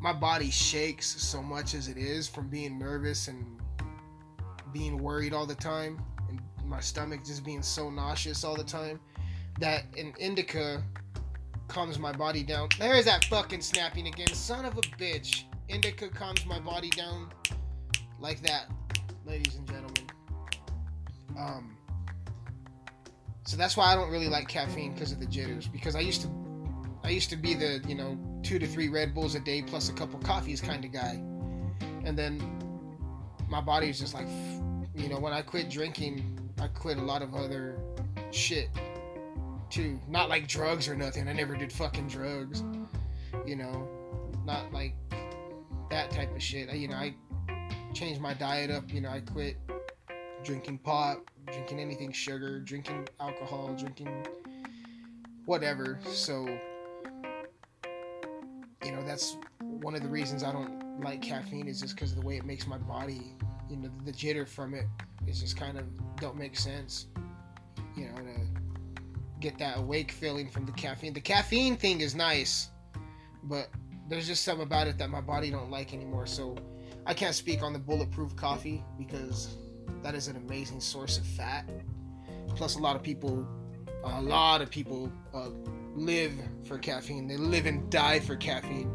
my 0.00 0.12
body 0.12 0.50
shakes 0.50 1.06
so 1.06 1.42
much 1.42 1.74
as 1.74 1.88
it 1.88 1.98
is 1.98 2.26
from 2.26 2.48
being 2.48 2.78
nervous 2.78 3.28
and 3.28 3.44
being 4.72 4.98
worried 4.98 5.34
all 5.34 5.46
the 5.46 5.54
time 5.54 6.02
and 6.28 6.40
my 6.64 6.80
stomach 6.80 7.24
just 7.24 7.44
being 7.44 7.62
so 7.62 7.90
nauseous 7.90 8.42
all 8.42 8.56
the 8.56 8.64
time 8.64 8.98
that 9.58 9.84
an 9.98 10.14
indica 10.18 10.82
calms 11.68 11.98
my 11.98 12.12
body 12.12 12.42
down. 12.42 12.68
There's 12.78 13.04
that 13.04 13.24
fucking 13.26 13.60
snapping 13.60 14.08
again. 14.08 14.26
Son 14.28 14.64
of 14.64 14.76
a 14.76 14.80
bitch. 14.80 15.44
Indica 15.68 16.08
calms 16.08 16.44
my 16.46 16.58
body 16.58 16.90
down 16.90 17.30
like 18.18 18.42
that, 18.42 18.66
ladies 19.24 19.54
and 19.54 19.68
gentlemen. 19.68 20.06
Um 21.38 21.76
so 23.44 23.56
that's 23.56 23.76
why 23.76 23.92
I 23.92 23.94
don't 23.94 24.10
really 24.10 24.28
like 24.28 24.48
caffeine 24.48 24.94
because 24.94 25.12
of 25.12 25.20
the 25.20 25.26
jitters 25.26 25.68
because 25.68 25.94
I 25.94 26.00
used 26.00 26.22
to 26.22 26.28
I 27.02 27.10
used 27.10 27.30
to 27.30 27.36
be 27.36 27.54
the, 27.54 27.82
you 27.88 27.94
know, 27.94 28.18
two 28.42 28.58
to 28.58 28.66
three 28.66 28.88
Red 28.88 29.14
Bulls 29.14 29.34
a 29.34 29.40
day 29.40 29.62
plus 29.62 29.88
a 29.88 29.92
couple 29.92 30.18
coffees 30.20 30.60
kind 30.60 30.84
of 30.84 30.92
guy. 30.92 31.22
And 32.04 32.18
then 32.18 32.40
my 33.48 33.60
body 33.60 33.88
was 33.88 33.98
just 33.98 34.14
like, 34.14 34.28
you 34.94 35.08
know, 35.08 35.18
when 35.18 35.32
I 35.32 35.42
quit 35.42 35.70
drinking, 35.70 36.38
I 36.60 36.68
quit 36.68 36.98
a 36.98 37.02
lot 37.02 37.22
of 37.22 37.34
other 37.34 37.78
shit 38.30 38.68
too. 39.70 39.98
Not 40.08 40.28
like 40.28 40.46
drugs 40.46 40.88
or 40.88 40.94
nothing. 40.94 41.28
I 41.28 41.32
never 41.32 41.56
did 41.56 41.72
fucking 41.72 42.08
drugs. 42.08 42.62
You 43.46 43.56
know, 43.56 43.88
not 44.44 44.72
like 44.72 44.94
that 45.90 46.10
type 46.10 46.34
of 46.34 46.42
shit. 46.42 46.72
You 46.72 46.88
know, 46.88 46.96
I 46.96 47.14
changed 47.94 48.20
my 48.20 48.34
diet 48.34 48.70
up. 48.70 48.92
You 48.92 49.00
know, 49.00 49.10
I 49.10 49.20
quit 49.20 49.56
drinking 50.44 50.78
pot, 50.78 51.18
drinking 51.46 51.80
anything 51.80 52.12
sugar, 52.12 52.60
drinking 52.60 53.08
alcohol, 53.20 53.74
drinking 53.78 54.26
whatever. 55.44 55.98
So 56.06 56.46
you 58.84 58.92
know 58.92 59.02
that's 59.02 59.36
one 59.58 59.94
of 59.94 60.02
the 60.02 60.08
reasons 60.08 60.42
I 60.42 60.52
don't 60.52 61.00
like 61.00 61.22
caffeine 61.22 61.68
is 61.68 61.80
just 61.80 61.94
because 61.94 62.12
of 62.12 62.20
the 62.20 62.26
way 62.26 62.36
it 62.36 62.44
makes 62.44 62.66
my 62.66 62.78
body, 62.78 63.36
you 63.68 63.76
know, 63.76 63.90
the 64.04 64.12
jitter 64.12 64.46
from 64.46 64.74
it 64.74 64.86
is 65.26 65.40
just 65.40 65.56
kind 65.56 65.78
of 65.78 65.84
don't 66.16 66.36
make 66.36 66.56
sense. 66.56 67.06
You 67.96 68.08
know, 68.08 68.16
to 68.16 68.60
get 69.40 69.58
that 69.58 69.78
awake 69.78 70.12
feeling 70.12 70.48
from 70.48 70.66
the 70.66 70.72
caffeine. 70.72 71.12
The 71.12 71.20
caffeine 71.20 71.76
thing 71.76 72.00
is 72.00 72.14
nice, 72.14 72.70
but 73.44 73.68
there's 74.08 74.26
just 74.26 74.44
something 74.44 74.66
about 74.66 74.86
it 74.86 74.98
that 74.98 75.10
my 75.10 75.20
body 75.20 75.50
don't 75.50 75.70
like 75.70 75.94
anymore. 75.94 76.26
So 76.26 76.56
I 77.06 77.14
can't 77.14 77.34
speak 77.34 77.62
on 77.62 77.72
the 77.72 77.78
bulletproof 77.78 78.36
coffee 78.36 78.84
because 78.98 79.56
that 80.02 80.14
is 80.14 80.28
an 80.28 80.36
amazing 80.36 80.80
source 80.80 81.18
of 81.18 81.26
fat. 81.26 81.68
Plus, 82.54 82.76
a 82.76 82.78
lot 82.78 82.96
of 82.96 83.02
people, 83.02 83.46
a 84.04 84.20
lot 84.20 84.62
of 84.62 84.70
people 84.70 85.10
uh, 85.34 85.48
live 85.94 86.32
for 86.64 86.78
caffeine. 86.78 87.28
They 87.28 87.36
live 87.36 87.66
and 87.66 87.90
die 87.90 88.20
for 88.20 88.36
caffeine. 88.36 88.90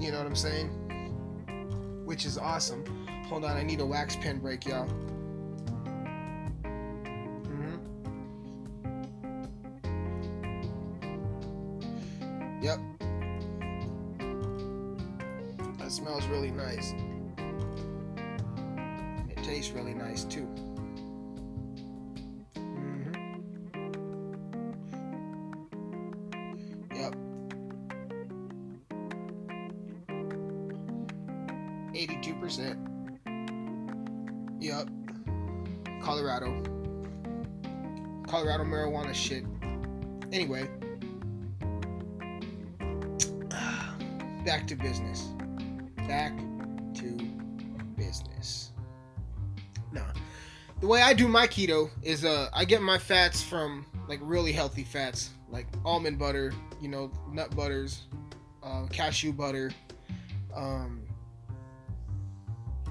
You 0.00 0.12
know 0.12 0.18
what 0.18 0.26
I'm 0.26 0.36
saying? 0.36 0.68
Which 2.04 2.24
is 2.24 2.38
awesome. 2.38 2.84
Hold 3.26 3.44
on, 3.44 3.56
I 3.56 3.62
need 3.62 3.80
a 3.80 3.86
wax 3.86 4.16
pen 4.16 4.38
break, 4.38 4.66
y'all. 4.66 4.88
Mm-hmm. 7.44 7.76
Yep. 12.62 12.78
That 15.78 15.92
smells 15.92 16.24
really 16.26 16.50
nice. 16.50 16.94
It 19.28 19.42
tastes 19.42 19.72
really 19.72 19.94
nice 19.94 20.24
too. 20.24 20.48
Anyway. 40.48 40.68
Back 44.46 44.66
to 44.68 44.76
business. 44.76 45.28
Back 46.08 46.38
to 46.94 47.18
business. 47.96 48.70
Nah. 49.92 50.12
The 50.80 50.86
way 50.86 51.02
I 51.02 51.12
do 51.12 51.28
my 51.28 51.46
keto 51.46 51.90
is 52.02 52.24
uh 52.24 52.48
I 52.54 52.64
get 52.64 52.80
my 52.80 52.96
fats 52.96 53.42
from 53.42 53.84
like 54.08 54.20
really 54.22 54.52
healthy 54.52 54.84
fats 54.84 55.30
like 55.50 55.66
almond 55.84 56.18
butter, 56.18 56.54
you 56.80 56.88
know, 56.88 57.10
nut 57.30 57.54
butters, 57.54 58.06
uh, 58.62 58.86
cashew 58.86 59.32
butter, 59.32 59.70
um, 60.54 61.02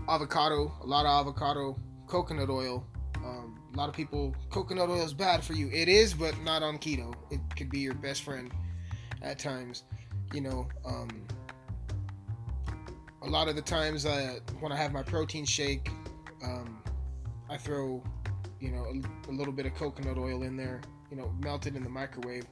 avocado, 0.10 0.72
a 0.82 0.86
lot 0.86 1.06
of 1.06 1.22
avocado, 1.22 1.76
coconut 2.08 2.50
oil. 2.50 2.86
Um, 3.18 3.60
a 3.78 3.80
lot 3.80 3.90
of 3.90 3.96
people, 3.96 4.36
coconut 4.50 4.90
oil 4.90 5.04
is 5.04 5.14
bad 5.14 5.44
for 5.44 5.54
you. 5.54 5.70
It 5.72 5.88
is, 5.88 6.14
but 6.14 6.40
not 6.42 6.64
on 6.64 6.78
keto. 6.78 7.14
It 7.30 7.40
could 7.56 7.70
be 7.70 7.80
your 7.80 7.94
best 7.94 8.24
friend 8.24 8.52
at 9.22 9.38
times. 9.38 9.84
You 10.34 10.42
know, 10.42 10.68
um, 10.86 11.10
a 13.22 13.28
lot 13.28 13.48
of 13.48 13.56
the 13.56 13.62
times 13.62 14.06
uh, 14.06 14.40
when 14.60 14.72
I 14.72 14.78
have 14.78 14.92
my 14.92 15.04
protein 15.04 15.46
shake, 15.46 15.90
um, 16.44 16.82
I 17.50 17.58
throw, 17.58 18.04
you 18.60 18.72
know, 18.72 18.84
a, 18.86 19.30
a 19.30 19.34
little 19.34 19.54
bit 19.54 19.66
of 19.66 19.76
coconut 19.76 20.18
oil 20.18 20.44
in 20.44 20.58
there 20.58 20.82
you 21.10 21.18
know, 21.18 21.32
melt 21.40 21.66
it 21.68 21.76
in 21.76 21.84
the 21.84 21.90
microwave 21.90 22.46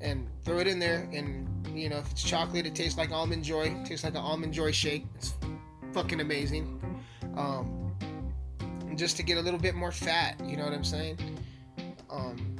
and 0.00 0.28
throw 0.44 0.58
it 0.58 0.66
in 0.66 0.78
there. 0.78 1.08
And 1.12 1.48
you 1.74 1.88
know, 1.88 1.98
if 1.98 2.10
it's 2.10 2.22
chocolate, 2.22 2.66
it 2.66 2.74
tastes 2.74 2.98
like 2.98 3.10
almond 3.10 3.44
joy. 3.44 3.64
It 3.64 3.86
tastes 3.86 4.04
like 4.04 4.14
an 4.14 4.20
almond 4.20 4.52
joy 4.52 4.72
shake. 4.72 5.06
It's 5.16 5.34
fucking 5.92 6.20
amazing. 6.20 6.80
Um, 7.36 7.81
just 9.02 9.16
to 9.16 9.24
get 9.24 9.36
a 9.36 9.40
little 9.40 9.58
bit 9.58 9.74
more 9.74 9.90
fat. 9.90 10.40
You 10.44 10.56
know 10.56 10.62
what 10.62 10.72
I'm 10.72 10.84
saying? 10.84 11.18
Um, 12.08 12.56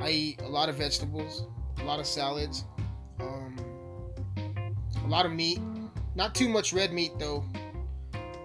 I 0.00 0.08
eat 0.08 0.40
a 0.40 0.48
lot 0.48 0.70
of 0.70 0.76
vegetables, 0.76 1.46
a 1.78 1.84
lot 1.84 2.00
of 2.00 2.06
salads, 2.06 2.64
um, 3.20 3.54
a 5.04 5.08
lot 5.08 5.26
of 5.26 5.32
meat. 5.32 5.60
Not 6.14 6.34
too 6.34 6.48
much 6.48 6.72
red 6.72 6.90
meat 6.94 7.12
though. 7.18 7.44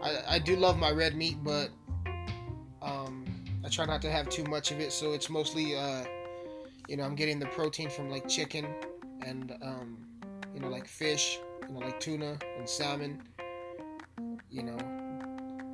I, 0.04 0.36
I 0.36 0.40
do 0.40 0.58
love 0.58 0.78
my 0.78 0.92
red 0.92 1.16
meat, 1.16 1.38
but 1.42 1.70
um, 2.82 3.24
I 3.64 3.70
try 3.70 3.86
not 3.86 4.02
to 4.02 4.12
have 4.12 4.28
too 4.28 4.44
much 4.44 4.72
of 4.72 4.82
it. 4.82 4.92
So 4.92 5.14
it's 5.14 5.30
mostly 5.30 5.78
uh, 5.78 6.04
you 6.90 6.98
know, 6.98 7.04
I'm 7.04 7.16
getting 7.16 7.40
the 7.40 7.46
protein 7.46 7.90
from 7.90 8.10
like 8.10 8.28
chicken 8.28 8.68
and 9.26 9.56
um, 9.62 10.06
you 10.54 10.60
know, 10.60 10.68
like 10.68 10.90
fish, 10.90 11.40
you 11.66 11.74
know, 11.74 11.80
like 11.80 12.02
tuna 12.02 12.38
and 12.58 12.68
salmon, 12.68 13.22
you 14.50 14.64
know, 14.64 14.99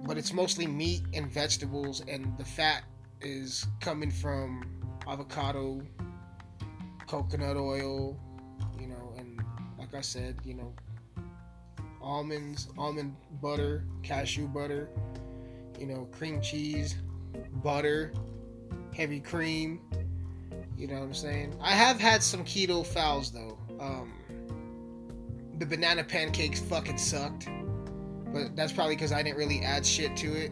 but 0.06 0.18
it's 0.18 0.34
mostly 0.34 0.68
meat 0.68 1.02
and 1.13 1.32
vegetables, 1.32 2.01
and 2.08 2.38
the 2.38 2.45
fat 2.45 2.84
is 3.22 3.66
coming 3.80 4.12
from 4.12 4.64
avocado, 5.08 5.82
coconut 7.08 7.58
oil, 7.58 8.18
you 8.80 8.88
know, 8.88 9.14
and 9.18 9.41
like 9.80 9.93
I 9.95 10.01
said, 10.01 10.38
you 10.43 10.53
know, 10.53 10.74
almonds, 12.01 12.68
almond 12.78 13.16
butter, 13.41 13.84
cashew 14.03 14.47
butter, 14.47 14.89
you 15.80 15.88
know, 15.88 16.08
cream 16.12 16.39
cheese, 16.39 16.95
butter, 17.64 18.14
heavy 18.93 19.20
cream, 19.20 19.82
you 20.78 20.88
know 20.88 20.95
what 20.95 21.03
I'm 21.03 21.14
saying? 21.14 21.58
I 21.62 21.72
have 21.72 21.99
had 21.99 22.22
some 22.22 22.43
keto 22.43 22.86
fouls 22.86 23.32
though. 23.32 23.58
Um, 23.80 24.14
the 25.58 25.66
banana 25.66 26.03
pancakes 26.03 26.60
fucking 26.60 26.97
sucked, 26.97 27.47
but 28.36 28.53
that's 28.53 28.73
probably 28.73 28.97
because 28.97 29.13
I 29.13 29.23
didn't 29.23 29.38
really 29.38 29.61
add 29.61 29.86
shit 29.86 30.17
to 30.17 30.36
it. 30.36 30.51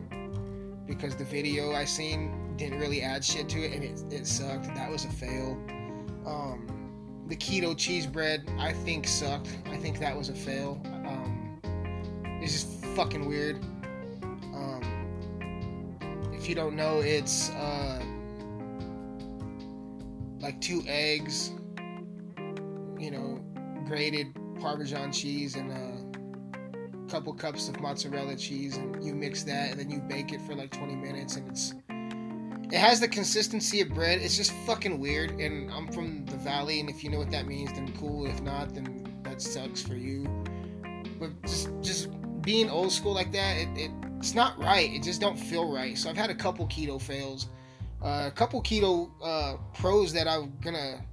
Because 0.88 1.18
the 1.18 1.26
video 1.26 1.74
I 1.74 1.84
seen 1.84 2.56
didn't 2.56 2.80
really 2.80 3.02
add 3.02 3.26
shit 3.26 3.50
to 3.50 3.60
it, 3.60 3.74
and 3.74 3.84
it, 3.84 4.22
it 4.22 4.26
sucked. 4.26 4.74
That 4.74 4.90
was 4.90 5.04
a 5.04 5.10
fail. 5.10 5.62
Um, 6.26 7.26
the 7.28 7.36
keto 7.36 7.78
cheese 7.78 8.08
bread 8.08 8.50
I 8.58 8.72
think 8.72 9.06
sucked. 9.06 9.58
I 9.66 9.76
think 9.76 10.00
that 10.00 10.16
was 10.16 10.30
a 10.30 10.34
fail. 10.34 10.82
Um, 10.86 11.60
it's 12.42 12.54
just 12.54 12.86
fucking 12.96 13.28
weird. 13.28 13.58
Um, 14.54 15.92
if 16.32 16.48
you 16.48 16.56
don't 16.56 16.78
know, 16.78 17.02
it's 17.02 17.50
uh, 17.50 18.02
like 20.40 20.62
two 20.62 20.84
eggs, 20.88 21.52
you 22.98 23.12
know, 23.12 23.44
grated 23.86 24.28
Parmesan 24.62 25.12
cheese 25.12 25.58
and 25.58 25.70
uh, 25.70 25.93
couple 27.14 27.32
cups 27.32 27.70
of 27.70 27.80
mozzarella 27.80 28.36
cheese, 28.36 28.76
and 28.76 29.06
you 29.06 29.14
mix 29.14 29.44
that, 29.44 29.70
and 29.70 29.80
then 29.80 29.92
you 29.92 30.00
bake 30.00 30.34
it 30.34 30.42
for 30.42 30.56
like 30.56 30.72
20 30.72 30.96
minutes, 30.96 31.36
and 31.36 31.48
it's 31.48 31.76
it 31.88 32.80
has 32.80 33.00
the 33.00 33.08
consistency 33.08 33.82
of 33.82 33.90
bread. 33.90 34.20
It's 34.20 34.36
just 34.36 34.52
fucking 34.66 35.00
weird, 35.00 35.30
and 35.40 35.72
I'm 35.72 35.92
from 35.92 36.26
the 36.26 36.38
valley, 36.38 36.80
and 36.80 36.90
if 36.90 37.04
you 37.04 37.12
know 37.12 37.20
what 37.20 37.30
that 37.30 37.46
means, 37.46 37.72
then 37.72 37.94
cool. 38.00 38.26
If 38.26 38.42
not, 38.42 38.74
then 38.74 39.08
that 39.22 39.44
sucks 39.44 39.80
for 39.80 39.94
you. 39.94 40.28
But 41.20 41.40
just 41.44 41.70
just 41.82 42.10
being 42.42 42.68
old 42.68 42.92
school 42.92 43.14
like 43.14 43.32
that, 43.32 43.58
it, 43.58 43.70
it 43.78 43.92
it's 44.18 44.34
not 44.34 44.58
right. 44.58 44.92
It 44.92 45.04
just 45.04 45.22
don't 45.22 45.38
feel 45.38 45.72
right. 45.72 45.96
So 45.96 46.10
I've 46.10 46.18
had 46.18 46.32
a 46.32 46.36
couple 46.36 46.66
keto 46.66 47.00
fails, 47.00 47.46
uh, 48.02 48.24
a 48.26 48.32
couple 48.32 48.60
keto 48.64 49.12
uh, 49.24 49.58
pros 49.76 50.14
that 50.14 50.28
I'm 50.28 50.52
gonna 50.62 51.06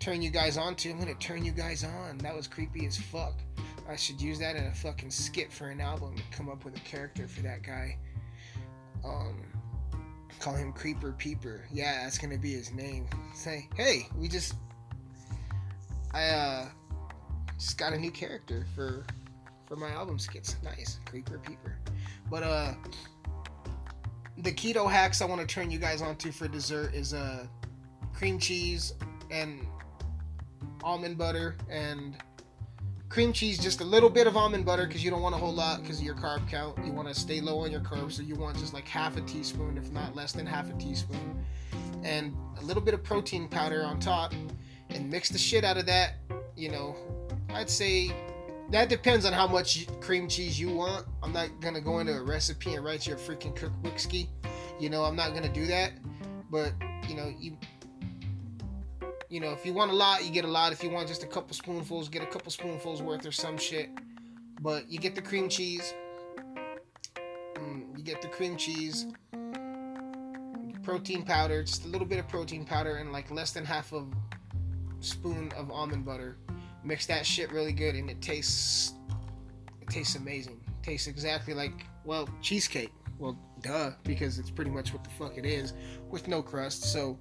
turn 0.00 0.20
you 0.20 0.28
guys 0.28 0.58
on 0.58 0.74
to. 0.76 0.90
I'm 0.90 0.98
gonna 0.98 1.14
turn 1.14 1.46
you 1.46 1.52
guys 1.52 1.82
on. 1.82 2.18
That 2.18 2.36
was 2.36 2.46
creepy 2.46 2.84
as 2.84 2.98
fuck. 2.98 3.40
I 3.88 3.96
should 3.96 4.20
use 4.20 4.38
that 4.40 4.56
in 4.56 4.64
a 4.64 4.74
fucking 4.74 5.10
skit 5.10 5.52
for 5.52 5.68
an 5.68 5.80
album. 5.80 6.16
Come 6.30 6.48
up 6.48 6.64
with 6.64 6.76
a 6.76 6.80
character 6.80 7.28
for 7.28 7.42
that 7.42 7.62
guy. 7.62 7.96
Um, 9.04 9.42
call 10.40 10.54
him 10.54 10.72
Creeper 10.72 11.12
Peeper. 11.12 11.64
Yeah, 11.72 12.02
that's 12.02 12.18
gonna 12.18 12.38
be 12.38 12.52
his 12.52 12.72
name. 12.72 13.06
Say, 13.34 13.68
hey, 13.76 14.08
we 14.16 14.28
just, 14.28 14.54
I 16.12 16.26
uh, 16.28 16.68
just 17.58 17.78
got 17.78 17.92
a 17.92 17.98
new 17.98 18.10
character 18.10 18.66
for 18.74 19.04
for 19.66 19.76
my 19.76 19.90
album 19.90 20.18
skits. 20.18 20.56
Nice, 20.62 21.00
Creeper 21.06 21.38
Peeper. 21.38 21.76
But 22.30 22.42
uh, 22.42 22.74
the 24.38 24.52
keto 24.52 24.90
hacks 24.90 25.20
I 25.20 25.24
want 25.26 25.40
to 25.40 25.46
turn 25.46 25.70
you 25.70 25.78
guys 25.78 26.02
onto 26.02 26.30
for 26.30 26.48
dessert 26.48 26.94
is 26.94 27.14
uh, 27.14 27.46
cream 28.12 28.38
cheese 28.38 28.94
and 29.30 29.66
almond 30.82 31.18
butter 31.18 31.56
and 31.70 32.16
cream 33.08 33.32
cheese, 33.32 33.58
just 33.58 33.80
a 33.80 33.84
little 33.84 34.10
bit 34.10 34.26
of 34.26 34.36
almond 34.36 34.64
butter 34.64 34.86
because 34.86 35.04
you 35.04 35.10
don't 35.10 35.22
want 35.22 35.34
a 35.34 35.38
whole 35.38 35.52
lot 35.52 35.82
because 35.82 35.98
of 35.98 36.04
your 36.04 36.14
carb 36.14 36.48
count. 36.48 36.76
You 36.84 36.92
want 36.92 37.08
to 37.08 37.14
stay 37.14 37.40
low 37.40 37.60
on 37.60 37.70
your 37.70 37.80
carbs, 37.80 38.12
so 38.12 38.22
you 38.22 38.34
want 38.34 38.58
just 38.58 38.74
like 38.74 38.86
half 38.88 39.16
a 39.16 39.20
teaspoon, 39.22 39.78
if 39.78 39.90
not 39.92 40.14
less 40.14 40.32
than 40.32 40.46
half 40.46 40.68
a 40.70 40.72
teaspoon, 40.74 41.44
and 42.02 42.36
a 42.58 42.64
little 42.64 42.82
bit 42.82 42.94
of 42.94 43.02
protein 43.02 43.48
powder 43.48 43.84
on 43.84 44.00
top, 44.00 44.32
and 44.90 45.08
mix 45.10 45.28
the 45.28 45.38
shit 45.38 45.64
out 45.64 45.76
of 45.76 45.86
that. 45.86 46.14
You 46.56 46.70
know, 46.70 46.96
I'd 47.50 47.70
say 47.70 48.12
that 48.70 48.88
depends 48.88 49.24
on 49.24 49.32
how 49.32 49.46
much 49.46 49.86
cream 50.00 50.28
cheese 50.28 50.58
you 50.58 50.74
want. 50.74 51.06
I'm 51.22 51.32
not 51.32 51.60
gonna 51.60 51.80
go 51.80 52.00
into 52.00 52.12
a 52.12 52.22
recipe 52.22 52.74
and 52.74 52.84
write 52.84 53.06
you 53.06 53.14
a 53.14 53.16
freaking 53.16 53.56
cookbookski. 53.56 54.28
You 54.80 54.90
know, 54.90 55.04
I'm 55.04 55.16
not 55.16 55.34
gonna 55.34 55.52
do 55.52 55.66
that. 55.66 55.92
But 56.50 56.72
you 57.08 57.16
know, 57.16 57.32
you 57.38 57.56
you 59.28 59.40
know, 59.40 59.52
if 59.52 59.66
you 59.66 59.72
want 59.72 59.90
a 59.90 59.94
lot, 59.94 60.24
you 60.24 60.30
get 60.30 60.44
a 60.44 60.48
lot. 60.48 60.72
If 60.72 60.82
you 60.82 60.90
want 60.90 61.08
just 61.08 61.22
a 61.22 61.26
couple 61.26 61.54
spoonfuls, 61.54 62.08
get 62.08 62.22
a 62.22 62.26
couple 62.26 62.50
spoonfuls 62.50 63.02
worth 63.02 63.26
or 63.26 63.32
some 63.32 63.58
shit. 63.58 63.90
But 64.60 64.90
you 64.90 64.98
get 64.98 65.14
the 65.14 65.22
cream 65.22 65.48
cheese. 65.48 65.94
Mm, 67.54 67.96
you 67.96 68.04
get 68.04 68.22
the 68.22 68.28
cream 68.28 68.56
cheese, 68.56 69.06
protein 70.82 71.24
powder, 71.24 71.62
just 71.62 71.84
a 71.84 71.88
little 71.88 72.06
bit 72.06 72.18
of 72.18 72.28
protein 72.28 72.64
powder, 72.64 72.96
and 72.96 73.12
like 73.12 73.30
less 73.30 73.52
than 73.52 73.64
half 73.64 73.92
a 73.92 74.04
spoon 75.00 75.50
of 75.56 75.70
almond 75.70 76.04
butter. 76.04 76.36
Mix 76.84 77.06
that 77.06 77.26
shit 77.26 77.50
really 77.50 77.72
good, 77.72 77.94
and 77.94 78.08
it 78.08 78.20
tastes 78.20 78.94
it 79.80 79.88
tastes 79.88 80.14
amazing. 80.14 80.60
It 80.66 80.84
tastes 80.84 81.08
exactly 81.08 81.54
like 81.54 81.86
well 82.04 82.28
cheesecake. 82.40 82.92
Well, 83.18 83.38
duh, 83.62 83.92
because 84.04 84.38
it's 84.38 84.50
pretty 84.50 84.70
much 84.70 84.92
what 84.92 85.02
the 85.02 85.10
fuck 85.10 85.38
it 85.38 85.46
is, 85.46 85.72
with 86.10 86.28
no 86.28 86.42
crust. 86.42 86.84
So 86.92 87.18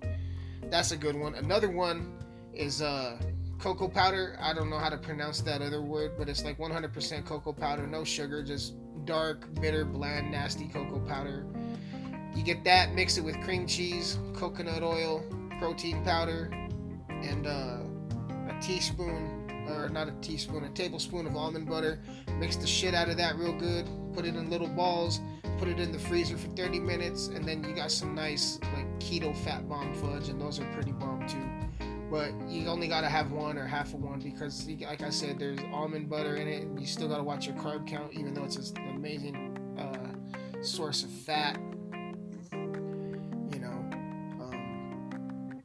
that's 0.70 0.92
a 0.92 0.98
good 0.98 1.16
one. 1.16 1.36
Another 1.36 1.70
one 1.70 2.14
is 2.54 2.82
uh, 2.82 3.18
cocoa 3.60 3.88
powder. 3.88 4.38
I 4.40 4.54
don't 4.54 4.70
know 4.70 4.78
how 4.78 4.90
to 4.90 4.98
pronounce 4.98 5.42
that 5.42 5.62
other 5.62 5.82
word, 5.82 6.14
but 6.18 6.30
it's 6.30 6.44
like 6.44 6.58
100% 6.58 7.26
cocoa 7.26 7.54
powder, 7.54 7.88
no 7.88 8.04
sugar, 8.04 8.44
just 8.44 8.76
dark, 9.06 9.54
bitter, 9.62 9.86
bland, 9.86 10.32
nasty 10.32 10.68
cocoa 10.68 11.00
powder. 11.00 11.46
You 12.36 12.44
get 12.44 12.64
that, 12.66 12.94
mix 12.94 13.18
it 13.18 13.22
with 13.24 13.40
cream 13.42 13.66
cheese, 13.66 14.18
coconut 14.34 14.84
oil, 14.84 15.24
protein 15.60 16.04
powder, 16.04 16.52
and 17.10 17.48
uh, 17.48 17.78
a 18.50 18.60
teaspoon, 18.62 19.66
or 19.70 19.90
not 19.90 20.08
a 20.08 20.12
teaspoon, 20.22 20.64
a 20.66 20.70
tablespoon 20.70 21.26
of 21.26 21.36
almond 21.36 21.68
butter. 21.68 22.00
Mix 22.38 22.58
the 22.58 22.68
shit 22.68 22.94
out 22.94 23.10
of 23.10 23.18
that 23.18 23.38
real 23.38 23.54
good. 23.54 23.88
Put 24.14 24.26
it 24.26 24.36
in 24.36 24.50
little 24.50 24.68
balls. 24.68 25.22
Put 25.58 25.70
it 25.70 25.80
in 25.80 25.92
the 25.92 26.00
freezer 26.00 26.38
for 26.38 26.48
30 26.50 26.80
minutes, 26.80 27.28
and 27.28 27.46
then 27.46 27.64
you 27.64 27.74
got 27.74 27.92
some 27.92 28.14
nice 28.14 28.60
like 28.74 29.00
keto 29.00 29.36
fat 29.44 29.68
bomb 29.70 29.94
fudge, 29.96 30.30
and 30.30 30.40
those 30.40 30.60
are 30.60 30.66
pretty 30.74 30.92
bomb 30.92 31.26
too. 31.28 31.86
But 32.12 32.34
you 32.48 32.68
only 32.68 32.88
gotta 32.88 33.10
have 33.10 33.32
one 33.32 33.58
or 33.58 33.66
half 33.66 33.94
of 33.94 34.02
one 34.02 34.20
because, 34.20 34.68
like 34.68 35.02
I 35.02 35.10
said, 35.10 35.40
there's 35.40 35.60
almond 35.74 36.10
butter 36.10 36.36
in 36.36 36.48
it, 36.48 36.64
and 36.64 36.80
you 36.80 36.86
still 36.86 37.08
gotta 37.08 37.24
watch 37.24 37.48
your 37.48 37.56
carb 37.56 37.88
count, 37.88 38.14
even 38.14 38.34
though 38.34 38.44
it's 38.44 38.58
an 38.58 38.96
amazing 38.96 39.58
uh, 39.78 40.62
source 40.62 41.04
of 41.04 41.10
fat. 41.10 41.58
You 42.54 43.60
know, 43.60 43.90
um, 44.42 45.64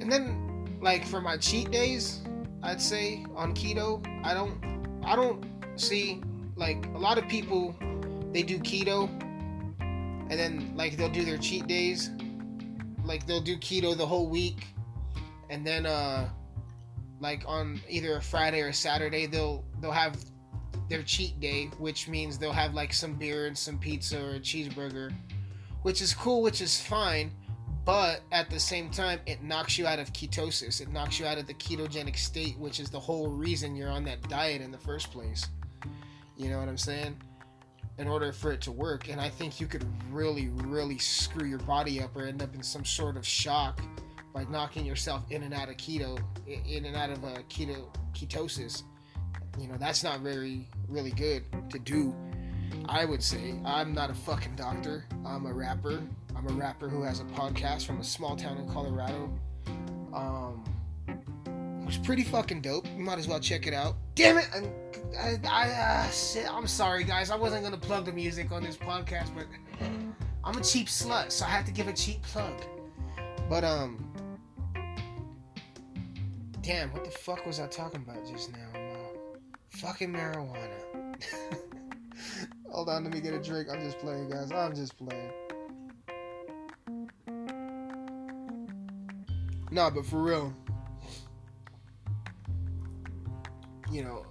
and 0.00 0.10
then 0.12 0.78
like 0.80 1.06
for 1.06 1.20
my 1.20 1.36
cheat 1.36 1.70
days, 1.70 2.20
I'd 2.62 2.80
say 2.80 3.24
on 3.34 3.54
keto, 3.54 4.04
I 4.24 4.34
don't, 4.34 5.00
I 5.04 5.16
don't 5.16 5.44
see 5.76 6.22
like 6.56 6.86
a 6.94 6.98
lot 6.98 7.18
of 7.18 7.26
people 7.28 7.74
they 8.32 8.42
do 8.42 8.58
keto 8.58 9.08
and 9.80 10.30
then 10.30 10.72
like 10.74 10.96
they'll 10.96 11.08
do 11.08 11.24
their 11.24 11.38
cheat 11.38 11.66
days. 11.66 12.10
Like 13.04 13.26
they'll 13.26 13.40
do 13.40 13.56
keto 13.58 13.96
the 13.96 14.06
whole 14.06 14.28
week 14.28 14.66
and 15.52 15.66
then 15.66 15.86
uh 15.86 16.28
like 17.20 17.44
on 17.46 17.80
either 17.88 18.16
a 18.16 18.22
friday 18.22 18.60
or 18.60 18.68
a 18.68 18.74
saturday 18.74 19.26
they'll 19.26 19.64
they'll 19.80 19.92
have 19.92 20.16
their 20.88 21.02
cheat 21.02 21.38
day 21.38 21.66
which 21.78 22.08
means 22.08 22.38
they'll 22.38 22.52
have 22.52 22.74
like 22.74 22.92
some 22.92 23.14
beer 23.14 23.46
and 23.46 23.56
some 23.56 23.78
pizza 23.78 24.20
or 24.20 24.36
a 24.36 24.40
cheeseburger 24.40 25.12
which 25.82 26.00
is 26.00 26.14
cool 26.14 26.42
which 26.42 26.60
is 26.60 26.80
fine 26.80 27.30
but 27.84 28.22
at 28.32 28.48
the 28.48 28.58
same 28.58 28.90
time 28.90 29.20
it 29.26 29.42
knocks 29.42 29.76
you 29.76 29.88
out 29.88 29.98
of 29.98 30.12
ketosis. 30.12 30.80
It 30.80 30.92
knocks 30.92 31.18
you 31.18 31.26
out 31.26 31.36
of 31.36 31.48
the 31.48 31.54
ketogenic 31.54 32.16
state 32.16 32.56
which 32.56 32.78
is 32.78 32.90
the 32.90 33.00
whole 33.00 33.28
reason 33.28 33.74
you're 33.74 33.90
on 33.90 34.04
that 34.04 34.22
diet 34.28 34.62
in 34.62 34.70
the 34.70 34.78
first 34.78 35.10
place. 35.10 35.48
You 36.36 36.48
know 36.48 36.58
what 36.60 36.68
i'm 36.68 36.78
saying 36.78 37.16
in 37.98 38.08
order 38.08 38.32
for 38.32 38.52
it 38.52 38.60
to 38.62 38.72
work. 38.72 39.08
And 39.08 39.20
I 39.20 39.28
think 39.28 39.60
you 39.60 39.66
could 39.66 39.84
really, 40.10 40.48
really 40.64 40.98
screw 40.98 41.46
your 41.46 41.58
body 41.60 42.00
up 42.00 42.16
or 42.16 42.26
end 42.26 42.42
up 42.42 42.54
in 42.54 42.62
some 42.62 42.84
sort 42.84 43.16
of 43.16 43.26
shock 43.26 43.80
by 44.32 44.44
knocking 44.44 44.86
yourself 44.86 45.24
in 45.30 45.42
and 45.42 45.52
out 45.52 45.68
of 45.68 45.76
keto, 45.76 46.18
in 46.46 46.86
and 46.86 46.96
out 46.96 47.10
of 47.10 47.22
a 47.24 47.42
keto 47.50 47.86
ketosis. 48.14 48.82
You 49.58 49.68
know, 49.68 49.76
that's 49.78 50.02
not 50.02 50.20
very, 50.20 50.68
really 50.88 51.10
good 51.10 51.44
to 51.70 51.78
do. 51.78 52.14
I 52.88 53.04
would 53.04 53.22
say 53.22 53.54
I'm 53.64 53.92
not 53.92 54.10
a 54.10 54.14
fucking 54.14 54.56
doctor. 54.56 55.04
I'm 55.24 55.46
a 55.46 55.52
rapper. 55.52 56.02
I'm 56.34 56.48
a 56.48 56.52
rapper 56.52 56.88
who 56.88 57.02
has 57.02 57.20
a 57.20 57.24
podcast 57.24 57.86
from 57.86 58.00
a 58.00 58.04
small 58.04 58.34
town 58.36 58.56
in 58.56 58.68
Colorado. 58.70 59.30
Um, 60.14 60.64
was 61.92 62.06
pretty 62.06 62.24
fucking 62.24 62.62
dope. 62.62 62.86
You 62.96 63.02
might 63.04 63.18
as 63.18 63.28
well 63.28 63.38
check 63.38 63.66
it 63.66 63.74
out. 63.74 63.96
Damn 64.14 64.38
it! 64.38 64.48
I'm, 64.54 64.72
I, 65.18 65.38
I, 65.46 65.70
uh, 65.70 66.10
shit, 66.10 66.46
I'm 66.50 66.66
sorry, 66.66 67.04
guys. 67.04 67.30
I 67.30 67.36
wasn't 67.36 67.64
gonna 67.64 67.76
plug 67.76 68.06
the 68.06 68.12
music 68.12 68.50
on 68.50 68.62
this 68.62 68.78
podcast, 68.78 69.34
but 69.34 69.46
I'm 70.42 70.56
a 70.56 70.62
cheap 70.62 70.86
slut, 70.86 71.30
so 71.30 71.44
I 71.44 71.48
had 71.48 71.66
to 71.66 71.72
give 71.72 71.88
a 71.88 71.92
cheap 71.92 72.22
plug. 72.22 72.54
But 73.48 73.64
um, 73.64 74.10
damn, 76.62 76.90
what 76.92 77.04
the 77.04 77.10
fuck 77.10 77.44
was 77.44 77.60
I 77.60 77.66
talking 77.66 78.02
about 78.08 78.26
just 78.26 78.52
now? 78.52 78.80
Uh, 78.80 79.38
fucking 79.68 80.10
marijuana. 80.10 81.20
Hold 82.70 82.88
on, 82.88 83.04
let 83.04 83.12
me 83.12 83.20
get 83.20 83.34
a 83.34 83.38
drink. 83.38 83.68
I'm 83.70 83.84
just 83.84 83.98
playing, 83.98 84.30
guys. 84.30 84.50
I'm 84.50 84.74
just 84.74 84.96
playing. 84.96 85.30
Nah, 89.70 89.90
but 89.90 90.06
for 90.06 90.22
real. 90.22 90.54
You 93.92 94.02
know, 94.02 94.24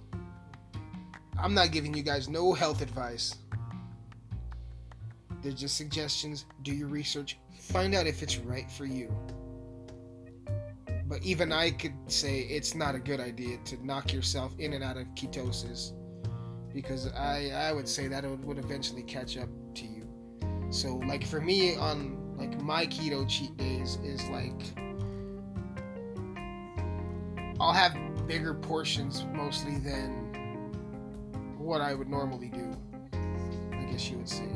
I'm 1.38 1.54
not 1.54 1.70
giving 1.70 1.94
you 1.94 2.02
guys 2.02 2.28
no 2.28 2.52
health 2.52 2.82
advice. 2.82 3.36
They're 5.42 5.52
just 5.52 5.76
suggestions. 5.76 6.46
Do 6.62 6.74
your 6.74 6.88
research. 6.88 7.38
Find 7.60 7.94
out 7.94 8.06
if 8.06 8.22
it's 8.22 8.38
right 8.38 8.70
for 8.70 8.84
you. 8.84 9.14
But 11.06 11.22
even 11.22 11.52
I 11.52 11.70
could 11.70 11.94
say 12.06 12.40
it's 12.40 12.74
not 12.74 12.94
a 12.94 12.98
good 12.98 13.20
idea 13.20 13.58
to 13.66 13.84
knock 13.84 14.12
yourself 14.12 14.52
in 14.58 14.72
and 14.72 14.82
out 14.82 14.96
of 14.96 15.06
ketosis 15.14 15.92
because 16.72 17.12
I, 17.12 17.50
I 17.50 17.72
would 17.72 17.88
say 17.88 18.08
that 18.08 18.24
it 18.24 18.38
would 18.40 18.58
eventually 18.58 19.02
catch 19.02 19.36
up 19.36 19.48
to 19.74 19.84
you. 19.84 20.08
So 20.70 20.96
like 21.06 21.26
for 21.26 21.40
me 21.40 21.76
on 21.76 22.36
like 22.36 22.60
my 22.60 22.86
keto 22.86 23.28
cheat 23.28 23.56
days 23.56 23.98
is 24.02 24.26
like 24.28 24.62
I'll 27.60 27.72
have 27.72 27.94
bigger 28.26 28.54
portions 28.54 29.24
mostly 29.32 29.78
than 29.78 30.32
what 31.58 31.80
I 31.80 31.94
would 31.94 32.08
normally 32.08 32.48
do. 32.48 32.76
I 33.72 33.84
guess 33.90 34.08
you 34.08 34.18
would 34.18 34.28
say. 34.28 34.48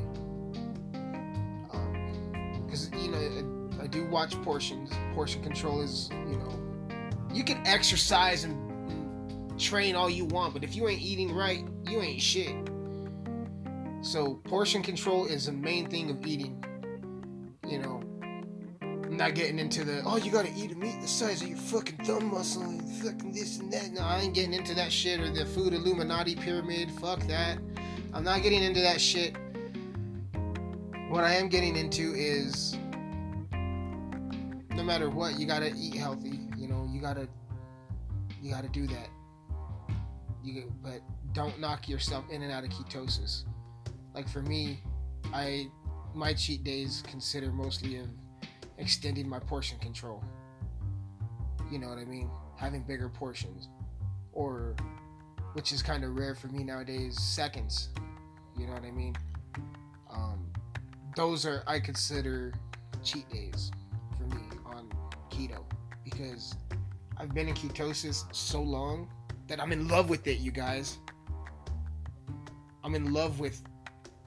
Because, 2.64 2.92
um, 2.92 2.98
you 2.98 3.10
know, 3.10 3.78
I, 3.80 3.84
I 3.84 3.86
do 3.86 4.06
watch 4.06 4.40
portions. 4.42 4.90
Portion 5.14 5.42
control 5.42 5.80
is, 5.80 6.08
you 6.10 6.36
know, 6.36 6.58
you 7.32 7.44
can 7.44 7.64
exercise 7.66 8.44
and 8.44 9.58
train 9.58 9.94
all 9.94 10.10
you 10.10 10.24
want, 10.24 10.54
but 10.54 10.64
if 10.64 10.74
you 10.74 10.88
ain't 10.88 11.02
eating 11.02 11.34
right, 11.34 11.64
you 11.86 12.00
ain't 12.00 12.20
shit. 12.20 12.54
So 14.00 14.34
portion 14.44 14.82
control 14.82 15.26
is 15.26 15.46
the 15.46 15.52
main 15.52 15.88
thing 15.88 16.10
of 16.10 16.24
eating. 16.26 16.62
You 17.66 17.78
know, 17.80 17.95
not 19.16 19.34
getting 19.34 19.58
into 19.58 19.84
the 19.84 20.02
oh 20.04 20.16
you 20.16 20.30
gotta 20.30 20.50
eat 20.56 20.72
a 20.72 20.74
meat 20.74 21.00
the 21.00 21.08
size 21.08 21.42
of 21.42 21.48
your 21.48 21.58
fucking 21.58 22.04
thumb 22.04 22.30
muscle 22.30 22.62
and 22.62 22.82
fucking 23.02 23.32
this 23.32 23.58
and 23.58 23.72
that. 23.72 23.90
No, 23.92 24.02
I 24.02 24.20
ain't 24.20 24.34
getting 24.34 24.52
into 24.52 24.74
that 24.74 24.92
shit 24.92 25.20
or 25.20 25.30
the 25.30 25.46
food 25.46 25.72
Illuminati 25.72 26.34
pyramid. 26.34 26.90
Fuck 26.92 27.20
that. 27.28 27.58
I'm 28.12 28.24
not 28.24 28.42
getting 28.42 28.62
into 28.62 28.80
that 28.80 29.00
shit. 29.00 29.36
What 31.08 31.24
I 31.24 31.34
am 31.34 31.48
getting 31.48 31.76
into 31.76 32.14
is 32.14 32.76
no 34.74 34.82
matter 34.82 35.08
what, 35.08 35.38
you 35.38 35.46
gotta 35.46 35.72
eat 35.76 35.94
healthy. 35.94 36.40
You 36.56 36.68
know, 36.68 36.88
you 36.90 37.00
gotta 37.00 37.28
you 38.42 38.50
gotta 38.50 38.68
do 38.68 38.86
that. 38.88 39.08
You 40.42 40.72
but 40.82 41.00
don't 41.32 41.58
knock 41.60 41.88
yourself 41.88 42.24
in 42.30 42.42
and 42.42 42.52
out 42.52 42.64
of 42.64 42.70
ketosis. 42.70 43.44
Like 44.14 44.28
for 44.28 44.42
me, 44.42 44.80
I 45.32 45.68
my 46.14 46.32
cheat 46.34 46.64
days 46.64 47.02
consider 47.06 47.52
mostly 47.52 47.96
of 47.96 48.06
extending 48.78 49.28
my 49.28 49.38
portion 49.38 49.78
control. 49.78 50.22
You 51.70 51.78
know 51.78 51.88
what 51.88 51.98
I 51.98 52.04
mean? 52.04 52.30
Having 52.56 52.82
bigger 52.82 53.08
portions. 53.08 53.68
Or 54.32 54.76
which 55.54 55.72
is 55.72 55.82
kind 55.82 56.04
of 56.04 56.16
rare 56.16 56.34
for 56.34 56.48
me 56.48 56.62
nowadays, 56.62 57.20
seconds. 57.20 57.88
You 58.58 58.66
know 58.66 58.74
what 58.74 58.84
I 58.84 58.90
mean? 58.90 59.16
Um, 60.10 60.50
those 61.14 61.46
are 61.46 61.62
I 61.66 61.80
consider 61.80 62.52
cheat 63.02 63.28
days 63.30 63.70
for 64.16 64.24
me 64.34 64.42
on 64.66 64.88
keto 65.30 65.64
because 66.04 66.54
I've 67.16 67.34
been 67.34 67.48
in 67.48 67.54
ketosis 67.54 68.24
so 68.34 68.60
long 68.60 69.08
that 69.48 69.60
I'm 69.60 69.72
in 69.72 69.88
love 69.88 70.10
with 70.10 70.26
it, 70.26 70.38
you 70.38 70.50
guys. 70.50 70.98
I'm 72.84 72.94
in 72.94 73.12
love 73.12 73.40
with 73.40 73.62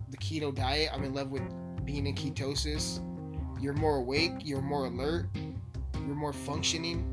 the 0.09 0.17
keto 0.17 0.53
diet. 0.53 0.89
I'm 0.93 1.03
in 1.03 1.13
love 1.13 1.31
with 1.31 1.43
being 1.85 2.07
in 2.07 2.15
ketosis. 2.15 2.99
You're 3.59 3.73
more 3.73 3.97
awake, 3.97 4.33
you're 4.39 4.61
more 4.61 4.85
alert, 4.85 5.27
you're 5.93 6.15
more 6.15 6.33
functioning. 6.33 7.03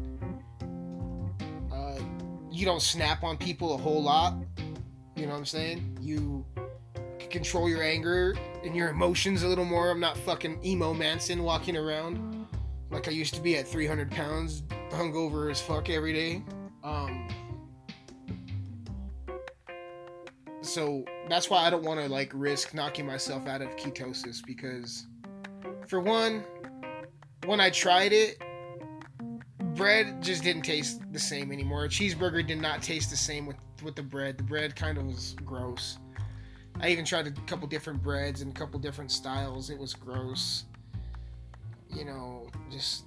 Uh, 1.73 2.01
you 2.51 2.65
don't 2.65 2.83
snap 2.83 3.23
on 3.25 3.37
people 3.37 3.75
a 3.75 3.77
whole 3.77 4.03
lot. 4.03 4.35
You 5.17 5.27
know 5.27 5.33
what 5.33 5.39
I'm 5.39 5.45
saying? 5.47 5.99
You 6.01 6.45
control 7.31 7.69
your 7.69 7.83
anger 7.83 8.37
and 8.65 8.77
your 8.77 8.89
emotions 8.89 9.43
a 9.43 9.49
little 9.49 9.65
more. 9.65 9.91
I'm 9.91 10.01
not 10.01 10.17
fucking 10.19 10.65
emo 10.65 10.95
Manson 10.95 11.43
walking 11.43 11.77
around 11.77 12.37
like 12.91 13.09
I 13.09 13.11
used 13.11 13.35
to 13.35 13.41
be 13.41 13.57
at 13.57 13.67
300 13.67 14.11
pounds, 14.11 14.63
hungover 14.91 15.51
as 15.51 15.61
fuck 15.61 15.91
every 15.91 16.13
day. 16.13 16.43
Um, 16.85 17.29
so 20.63 21.05
that's 21.29 21.51
why 21.51 21.67
I 21.67 21.71
don't 21.71 21.85
want 21.85 22.01
to 22.01 22.09
like 22.09 22.31
risk 22.35 22.75
knocking 22.75 23.07
myself 23.07 23.47
out 23.47 23.63
of 23.63 23.69
ketosis 23.77 24.45
because, 24.45 25.07
for 25.87 26.01
one, 26.01 26.45
when 27.45 27.61
I 27.61 27.71
tried 27.71 28.13
it, 28.13 28.43
bread 29.75 30.23
just 30.23 30.43
didn't 30.43 30.63
taste 30.63 31.01
the 31.13 31.19
same 31.19 31.53
anymore. 31.53 31.85
A 31.85 31.89
cheeseburger 31.89 32.47
did 32.47 32.61
not 32.61 32.83
taste 32.83 33.11
the 33.11 33.17
same 33.17 33.47
with 33.47 33.57
with 33.83 33.95
the 33.95 34.03
bread. 34.03 34.39
The 34.39 34.45
bread 34.45 34.75
kind 34.75 34.99
of 34.99 35.05
was 35.05 35.37
gross. 35.45 35.99
I 36.81 36.89
even 36.89 37.05
tried 37.05 37.27
a 37.27 37.31
couple 37.47 37.67
different 37.69 38.03
breads 38.03 38.43
and 38.43 38.51
a 38.51 38.55
couple 38.55 38.79
different 38.79 39.11
styles. 39.11 39.71
It 39.71 39.79
was 39.79 39.95
gross. 39.95 40.65
You 41.91 42.05
know, 42.05 42.49
just 42.71 43.05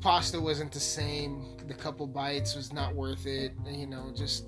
pasta 0.00 0.40
wasn't 0.40 0.72
the 0.72 0.80
same. 0.80 1.56
The 1.66 1.74
couple 1.74 2.06
bites 2.06 2.54
was 2.54 2.72
not 2.72 2.94
worth 2.94 3.26
it. 3.26 3.52
You 3.66 3.86
know, 3.86 4.12
just 4.14 4.46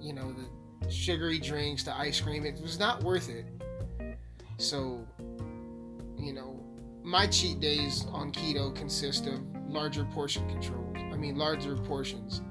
you 0.00 0.12
know 0.12 0.32
the 0.32 0.90
sugary 0.90 1.38
drinks, 1.38 1.84
the 1.84 1.96
ice 1.96 2.20
cream, 2.20 2.44
it 2.44 2.60
was 2.60 2.78
not 2.78 3.02
worth 3.02 3.28
it. 3.28 3.44
So, 4.56 5.06
you 6.24 6.32
know, 6.32 6.60
my 7.02 7.26
cheat 7.26 7.60
days 7.60 8.06
on 8.12 8.32
keto 8.32 8.74
consist 8.74 9.26
of 9.26 9.40
larger 9.68 10.04
portion 10.04 10.48
controls. 10.48 10.96
I 10.96 11.16
mean, 11.16 11.36
larger 11.36 11.76
portions, 11.76 12.42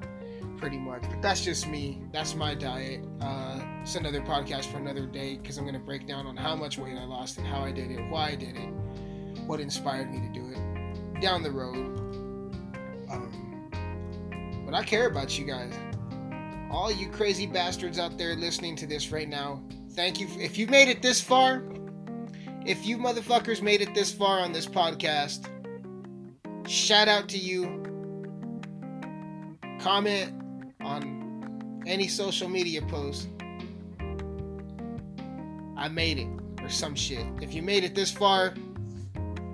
pretty 0.58 0.78
much. 0.78 1.04
But 1.04 1.22
that's 1.22 1.44
just 1.44 1.68
me. 1.68 2.02
That's 2.12 2.36
my 2.36 2.56
diet. 2.56 3.06
Uh, 3.22 3.62
it's 3.82 3.96
another 3.96 4.22
podcast 4.22 4.66
for 4.66 4.78
another 4.78 5.06
day 5.06 5.38
because 5.38 5.58
I'm 5.58 5.64
going 5.64 5.74
to 5.74 5.80
break 5.80 6.08
down 6.08 6.26
on 6.26 6.36
how 6.36 6.56
much 6.56 6.78
weight 6.78 6.98
I 6.98 7.06
lost 7.06 7.38
and 7.38 7.48
how 7.48 7.62
I 7.62 7.72
did 7.72 7.92
it, 7.92 8.02
why 8.10 8.30
I 8.30 8.36
did 8.36 8.56
it, 8.56 8.70
what 9.46 9.60
inspired 9.60 10.12
me 10.12 10.20
to 10.20 10.34
do 10.34 10.50
it 10.52 11.22
down 11.22 11.44
the 11.44 11.52
road. 11.52 11.76
Um, 13.12 13.72
but 14.66 14.74
I 14.74 14.84
care 14.84 15.08
about 15.08 15.38
you 15.38 15.46
guys. 15.46 15.74
All 16.72 16.92
you 16.92 17.10
crazy 17.10 17.48
bastards 17.48 17.98
out 17.98 18.18
there 18.18 18.36
listening 18.36 18.76
to 18.78 18.86
this 18.86 19.12
right 19.12 19.28
now, 19.28 19.64
thank 19.92 20.20
you. 20.20 20.28
If 20.40 20.58
you've 20.58 20.70
made 20.70 20.88
it 20.88 21.02
this 21.02 21.20
far, 21.20 21.64
if 22.66 22.86
you 22.86 22.98
motherfuckers 22.98 23.62
made 23.62 23.82
it 23.82 23.94
this 23.94 24.12
far 24.12 24.40
on 24.40 24.52
this 24.52 24.66
podcast, 24.66 25.48
shout 26.68 27.08
out 27.08 27.30
to 27.30 27.38
you. 27.38 27.84
Comment 29.80 30.34
on 30.82 31.84
any 31.88 32.08
social 32.08 32.50
media 32.50 32.82
post. 32.84 33.30
I 35.78 35.88
made 35.88 36.20
it, 36.20 36.28
or 36.62 36.70
some 36.70 36.94
shit. 36.94 37.26
If 37.42 37.54
you 37.54 37.62
made 37.62 37.84
it 37.84 37.96
this 37.96 38.12
far 38.12 38.54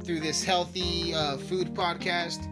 through 0.03 0.20
this 0.20 0.43
healthy 0.43 1.14
uh, 1.14 1.38
food 1.38 1.74
podcast, 1.76 2.49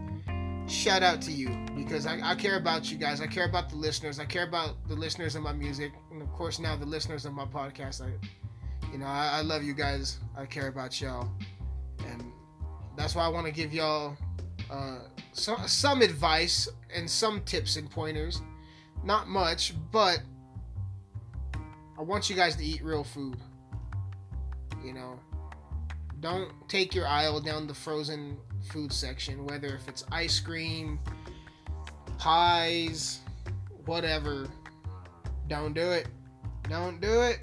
shout 0.69 1.03
out 1.03 1.21
to 1.23 1.31
you 1.31 1.49
because 1.75 2.05
I, 2.05 2.19
I, 2.23 2.35
care 2.35 2.57
about 2.57 2.91
you 2.91 2.97
guys. 2.97 3.19
I 3.19 3.27
care 3.27 3.45
about 3.45 3.69
the 3.69 3.75
listeners. 3.75 4.19
I 4.19 4.25
care 4.25 4.43
about 4.43 4.87
the 4.87 4.95
listeners 4.95 5.35
of 5.35 5.41
my 5.41 5.53
music, 5.53 5.91
and 6.11 6.21
of 6.21 6.31
course 6.31 6.59
now 6.59 6.75
the 6.75 6.85
listeners 6.85 7.25
of 7.25 7.33
my 7.33 7.45
podcast. 7.45 8.01
I, 8.01 8.11
you 8.93 8.99
know, 8.99 9.07
I, 9.07 9.39
I 9.39 9.41
love 9.41 9.63
you 9.63 9.73
guys. 9.73 10.19
I 10.37 10.45
care 10.45 10.67
about 10.67 11.01
y'all, 11.01 11.27
and 12.07 12.31
that's 12.95 13.15
why 13.15 13.25
I 13.25 13.27
want 13.27 13.47
to 13.47 13.51
give 13.51 13.73
y'all 13.73 14.15
uh, 14.69 14.99
some 15.31 15.67
some 15.67 16.03
advice 16.03 16.69
and 16.95 17.09
some 17.09 17.41
tips 17.41 17.75
and 17.75 17.89
pointers. 17.89 18.43
Not 19.03 19.27
much, 19.27 19.73
but 19.91 20.21
I 21.97 22.03
want 22.03 22.29
you 22.29 22.35
guys 22.35 22.55
to 22.57 22.63
eat 22.63 22.83
real 22.83 23.03
food. 23.03 23.37
You 24.85 24.93
know, 24.93 25.19
don't 26.19 26.51
take 26.69 26.93
your 26.93 27.07
aisle 27.07 27.41
down 27.41 27.65
the 27.65 27.73
frozen 27.73 28.37
food 28.71 28.93
section, 28.93 29.43
whether 29.47 29.69
if 29.69 29.87
it's 29.87 30.05
ice 30.11 30.39
cream, 30.39 30.99
pies, 32.19 33.21
whatever. 33.85 34.47
Don't 35.47 35.73
do 35.73 35.91
it. 35.91 36.07
Don't 36.69 37.01
do 37.01 37.21
it. 37.21 37.39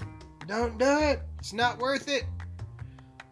Don't 0.47 0.77
do 0.77 0.97
it. 0.99 1.21
It's 1.41 1.53
not 1.53 1.79
worth 1.79 2.07
it. 2.07 2.25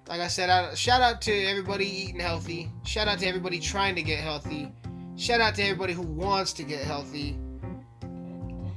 Like 0.07 0.19
I 0.19 0.27
said, 0.27 0.49
I, 0.49 0.73
shout 0.73 1.03
out 1.03 1.21
to 1.21 1.45
everybody 1.45 1.85
eating 1.85 2.19
healthy. 2.19 2.71
Shout 2.83 3.07
out 3.07 3.19
to 3.19 3.27
everybody 3.27 3.59
trying 3.59 3.93
to 3.93 4.01
get 4.01 4.17
healthy. 4.17 4.73
Shout 5.15 5.41
out 5.41 5.53
to 5.55 5.61
everybody 5.61 5.93
who 5.93 6.01
wants 6.01 6.51
to 6.53 6.63
get 6.63 6.81
healthy. 6.81 7.37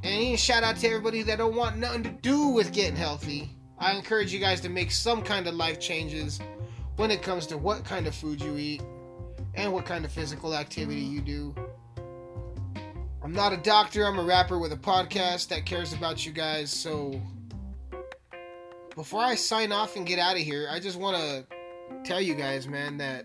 And 0.05 0.39
shout 0.39 0.63
out 0.63 0.77
to 0.77 0.87
everybody 0.87 1.23
that 1.23 1.39
don't 1.39 1.57
want 1.57 1.79
nothing 1.79 2.03
to 2.03 2.11
do 2.11 2.49
with 2.49 2.75
getting 2.75 2.95
healthy. 2.95 3.57
I 3.79 3.93
encourage 3.93 4.35
you 4.35 4.39
guys 4.39 4.61
to 4.61 4.69
make 4.69 4.91
some 4.91 5.23
kind 5.23 5.47
of 5.47 5.55
life 5.55 5.81
changes 5.81 6.39
when 6.97 7.11
it 7.11 7.23
comes 7.23 7.47
to 7.47 7.57
what 7.57 7.87
kind 7.87 8.07
of 8.07 8.15
food 8.15 8.39
you 8.39 8.59
eat 8.59 8.83
and 9.55 9.73
what 9.73 9.87
kind 9.87 10.05
of 10.05 10.13
physical 10.13 10.55
activity 10.55 11.01
you 11.01 11.23
do. 11.23 11.55
I'm 13.25 13.33
not 13.33 13.55
a 13.55 13.57
doctor, 13.57 14.07
I'm 14.07 14.19
a 14.19 14.25
rapper 14.25 14.59
with 14.59 14.73
a 14.73 14.77
podcast 14.77 15.49
that 15.49 15.65
cares 15.65 15.95
about 15.95 16.27
you 16.27 16.33
guys. 16.33 16.71
So 16.71 17.19
before 18.95 19.23
I 19.23 19.35
sign 19.35 19.73
off 19.73 19.97
and 19.97 20.07
get 20.07 20.19
out 20.19 20.37
of 20.37 20.43
here, 20.43 20.69
I 20.71 20.79
just 20.79 20.99
want 20.99 21.17
to 21.17 21.47
tell 22.05 22.21
you 22.21 22.35
guys, 22.35 22.67
man, 22.69 22.99
that 22.99 23.25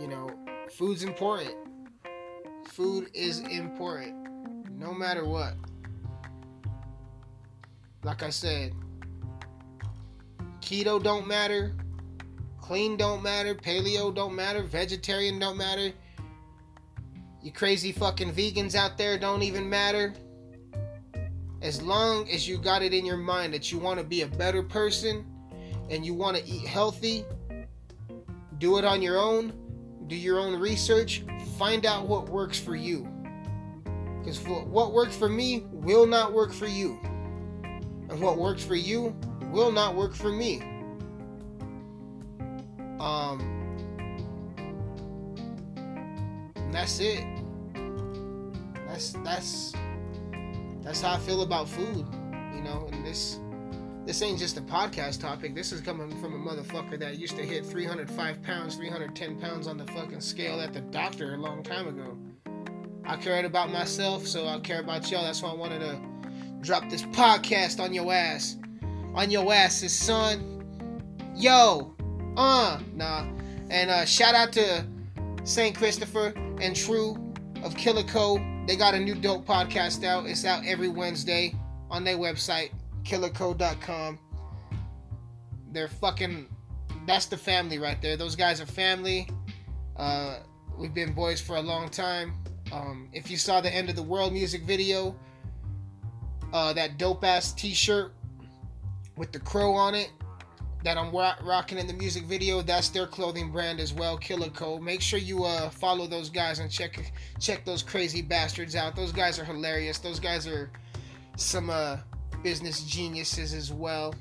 you 0.00 0.08
know, 0.08 0.30
food's 0.70 1.04
important. 1.04 1.54
Food 2.66 3.10
is 3.14 3.40
important 3.40 4.70
no 4.70 4.92
matter 4.92 5.24
what. 5.24 5.54
Like 8.02 8.22
I 8.22 8.30
said, 8.30 8.72
keto 10.60 11.00
don't 11.00 11.26
matter, 11.26 11.72
clean 12.60 12.96
don't 12.96 13.22
matter, 13.22 13.54
paleo 13.54 14.12
don't 14.12 14.34
matter, 14.34 14.62
vegetarian 14.62 15.38
don't 15.38 15.56
matter. 15.56 15.92
You 17.42 17.52
crazy 17.52 17.92
fucking 17.92 18.32
vegans 18.32 18.74
out 18.74 18.96
there 18.98 19.18
don't 19.18 19.42
even 19.42 19.68
matter. 19.68 20.14
As 21.62 21.80
long 21.80 22.28
as 22.28 22.48
you 22.48 22.58
got 22.58 22.82
it 22.82 22.92
in 22.92 23.06
your 23.06 23.16
mind 23.16 23.54
that 23.54 23.70
you 23.70 23.78
want 23.78 24.00
to 24.00 24.04
be 24.04 24.22
a 24.22 24.26
better 24.26 24.64
person 24.64 25.24
and 25.90 26.04
you 26.04 26.12
want 26.12 26.36
to 26.36 26.44
eat 26.44 26.66
healthy, 26.66 27.24
do 28.58 28.78
it 28.78 28.84
on 28.84 29.00
your 29.00 29.16
own, 29.16 29.52
do 30.08 30.16
your 30.16 30.40
own 30.40 30.58
research, 30.58 31.24
find 31.56 31.86
out 31.86 32.08
what 32.08 32.28
works 32.28 32.58
for 32.58 32.74
you. 32.74 33.08
Because 34.18 34.40
what 34.40 34.92
works 34.92 35.16
for 35.16 35.28
me 35.28 35.64
will 35.70 36.04
not 36.04 36.32
work 36.32 36.52
for 36.52 36.66
you. 36.66 36.98
And 37.62 38.20
what 38.20 38.38
works 38.38 38.64
for 38.64 38.74
you 38.74 39.16
will 39.52 39.70
not 39.70 39.94
work 39.94 40.14
for 40.14 40.32
me. 40.32 40.62
Um, 42.98 43.48
that's 46.72 46.98
it. 46.98 47.24
that's 48.86 49.12
that's 49.24 49.74
that's 50.82 51.00
how 51.00 51.14
I 51.14 51.18
feel 51.18 51.42
about 51.42 51.68
food, 51.68 52.06
you 52.54 52.62
know. 52.62 52.88
And 52.92 53.04
this 53.04 53.38
this 54.04 54.20
ain't 54.20 54.38
just 54.38 54.58
a 54.58 54.62
podcast 54.62 55.20
topic. 55.20 55.54
This 55.54 55.70
is 55.70 55.80
coming 55.80 56.10
from 56.20 56.34
a 56.34 56.50
motherfucker 56.50 56.98
that 56.98 57.18
used 57.18 57.36
to 57.36 57.44
hit 57.44 57.64
305 57.64 58.42
pounds, 58.42 58.74
310 58.74 59.40
pounds 59.40 59.68
on 59.68 59.76
the 59.76 59.86
fucking 59.92 60.20
scale 60.20 60.60
at 60.60 60.72
the 60.72 60.80
doctor 60.80 61.34
a 61.34 61.36
long 61.36 61.62
time 61.62 61.86
ago. 61.86 62.16
I 63.04 63.16
cared 63.16 63.44
about 63.44 63.70
myself, 63.70 64.26
so 64.26 64.48
I 64.48 64.58
care 64.58 64.80
about 64.80 65.08
y'all. 65.10 65.22
That's 65.22 65.42
why 65.42 65.50
I 65.50 65.54
wanted 65.54 65.80
to 65.80 66.00
drop 66.62 66.88
this 66.90 67.02
podcast 67.02 67.80
on 67.80 67.94
your 67.94 68.12
ass. 68.12 68.56
On 69.14 69.30
your 69.30 69.52
asses, 69.52 69.92
son. 69.92 70.64
Yo. 71.36 71.94
Uh, 72.36 72.80
nah. 72.94 73.26
And 73.70 73.90
uh, 73.90 74.04
shout 74.04 74.34
out 74.34 74.52
to 74.52 74.84
St. 75.44 75.76
Christopher 75.76 76.32
and 76.60 76.74
True 76.74 77.16
of 77.62 77.76
Killer 77.76 78.04
Co. 78.04 78.36
They 78.66 78.76
got 78.76 78.94
a 78.94 79.00
new 79.00 79.16
dope 79.16 79.44
podcast 79.44 80.04
out. 80.04 80.26
It's 80.26 80.44
out 80.44 80.64
every 80.64 80.88
Wednesday 80.88 81.54
on 81.90 82.04
their 82.04 82.16
website, 82.16 82.70
killerco.com. 83.02 84.18
They're 85.72 85.88
fucking. 85.88 86.48
That's 87.06 87.26
the 87.26 87.36
family 87.36 87.78
right 87.78 88.00
there. 88.00 88.16
Those 88.16 88.36
guys 88.36 88.60
are 88.60 88.66
family. 88.66 89.28
Uh, 89.96 90.38
we've 90.78 90.94
been 90.94 91.12
boys 91.12 91.40
for 91.40 91.56
a 91.56 91.60
long 91.60 91.88
time. 91.88 92.34
Um, 92.70 93.08
if 93.12 93.30
you 93.30 93.36
saw 93.36 93.60
the 93.60 93.74
end 93.74 93.90
of 93.90 93.96
the 93.96 94.02
world 94.02 94.32
music 94.32 94.62
video, 94.62 95.16
uh, 96.52 96.72
that 96.74 96.98
dope 96.98 97.24
ass 97.24 97.52
T-shirt 97.52 98.14
with 99.16 99.32
the 99.32 99.40
crow 99.40 99.72
on 99.74 99.94
it 99.94 100.10
that 100.84 100.98
I'm 100.98 101.12
rocking 101.12 101.78
in 101.78 101.86
the 101.86 101.92
music 101.92 102.24
video, 102.24 102.60
that's 102.60 102.88
their 102.88 103.06
clothing 103.06 103.52
brand 103.52 103.78
as 103.80 103.92
well, 103.92 104.16
Killer 104.16 104.50
Co. 104.50 104.78
Make 104.78 105.00
sure 105.00 105.18
you 105.18 105.44
uh, 105.44 105.70
follow 105.70 106.06
those 106.06 106.28
guys 106.28 106.58
and 106.58 106.70
check 106.70 107.12
check 107.38 107.64
those 107.64 107.82
crazy 107.82 108.22
bastards 108.22 108.74
out. 108.74 108.96
Those 108.96 109.12
guys 109.12 109.38
are 109.38 109.44
hilarious. 109.44 109.98
Those 109.98 110.18
guys 110.18 110.46
are 110.46 110.70
some 111.36 111.70
uh, 111.70 111.98
business 112.42 112.82
geniuses 112.82 113.54
as 113.54 113.72
well. 113.72 114.14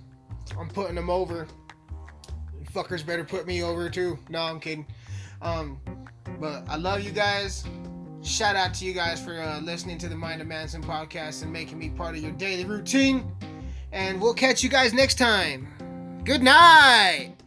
I'm 0.60 0.70
putting 0.70 0.96
them 0.96 1.10
over. 1.10 1.48
Fuckers 2.74 3.06
better 3.06 3.24
put 3.24 3.48
me 3.48 3.64
over 3.64 3.90
too. 3.90 4.18
No, 4.30 4.40
I'm 4.40 4.60
kidding. 4.60 4.86
Um, 5.42 5.80
but 6.40 6.64
I 6.70 6.76
love 6.76 7.02
you 7.02 7.12
guys. 7.12 7.66
Shout 8.24 8.56
out 8.56 8.74
to 8.76 8.86
you 8.86 8.94
guys 8.94 9.20
for 9.24 9.40
uh, 9.42 9.60
listening 9.62 9.98
to 10.00 10.08
the 10.08 10.16
Mind 10.16 10.42
of 10.42 10.48
Manson 10.48 10.84
podcast 10.84 11.42
and 11.42 11.52
making 11.52 11.80
me 11.80 11.90
part 11.90 12.16
of 12.16 12.22
your 12.22 12.32
daily 12.34 12.66
routine. 12.66 13.32
And 13.92 14.22
we'll 14.22 14.36
catch 14.36 14.64
you 14.64 14.70
guys 14.70 14.94
next 14.94 15.18
time. 15.18 15.68
Good 16.24 16.44
night. 16.44 17.41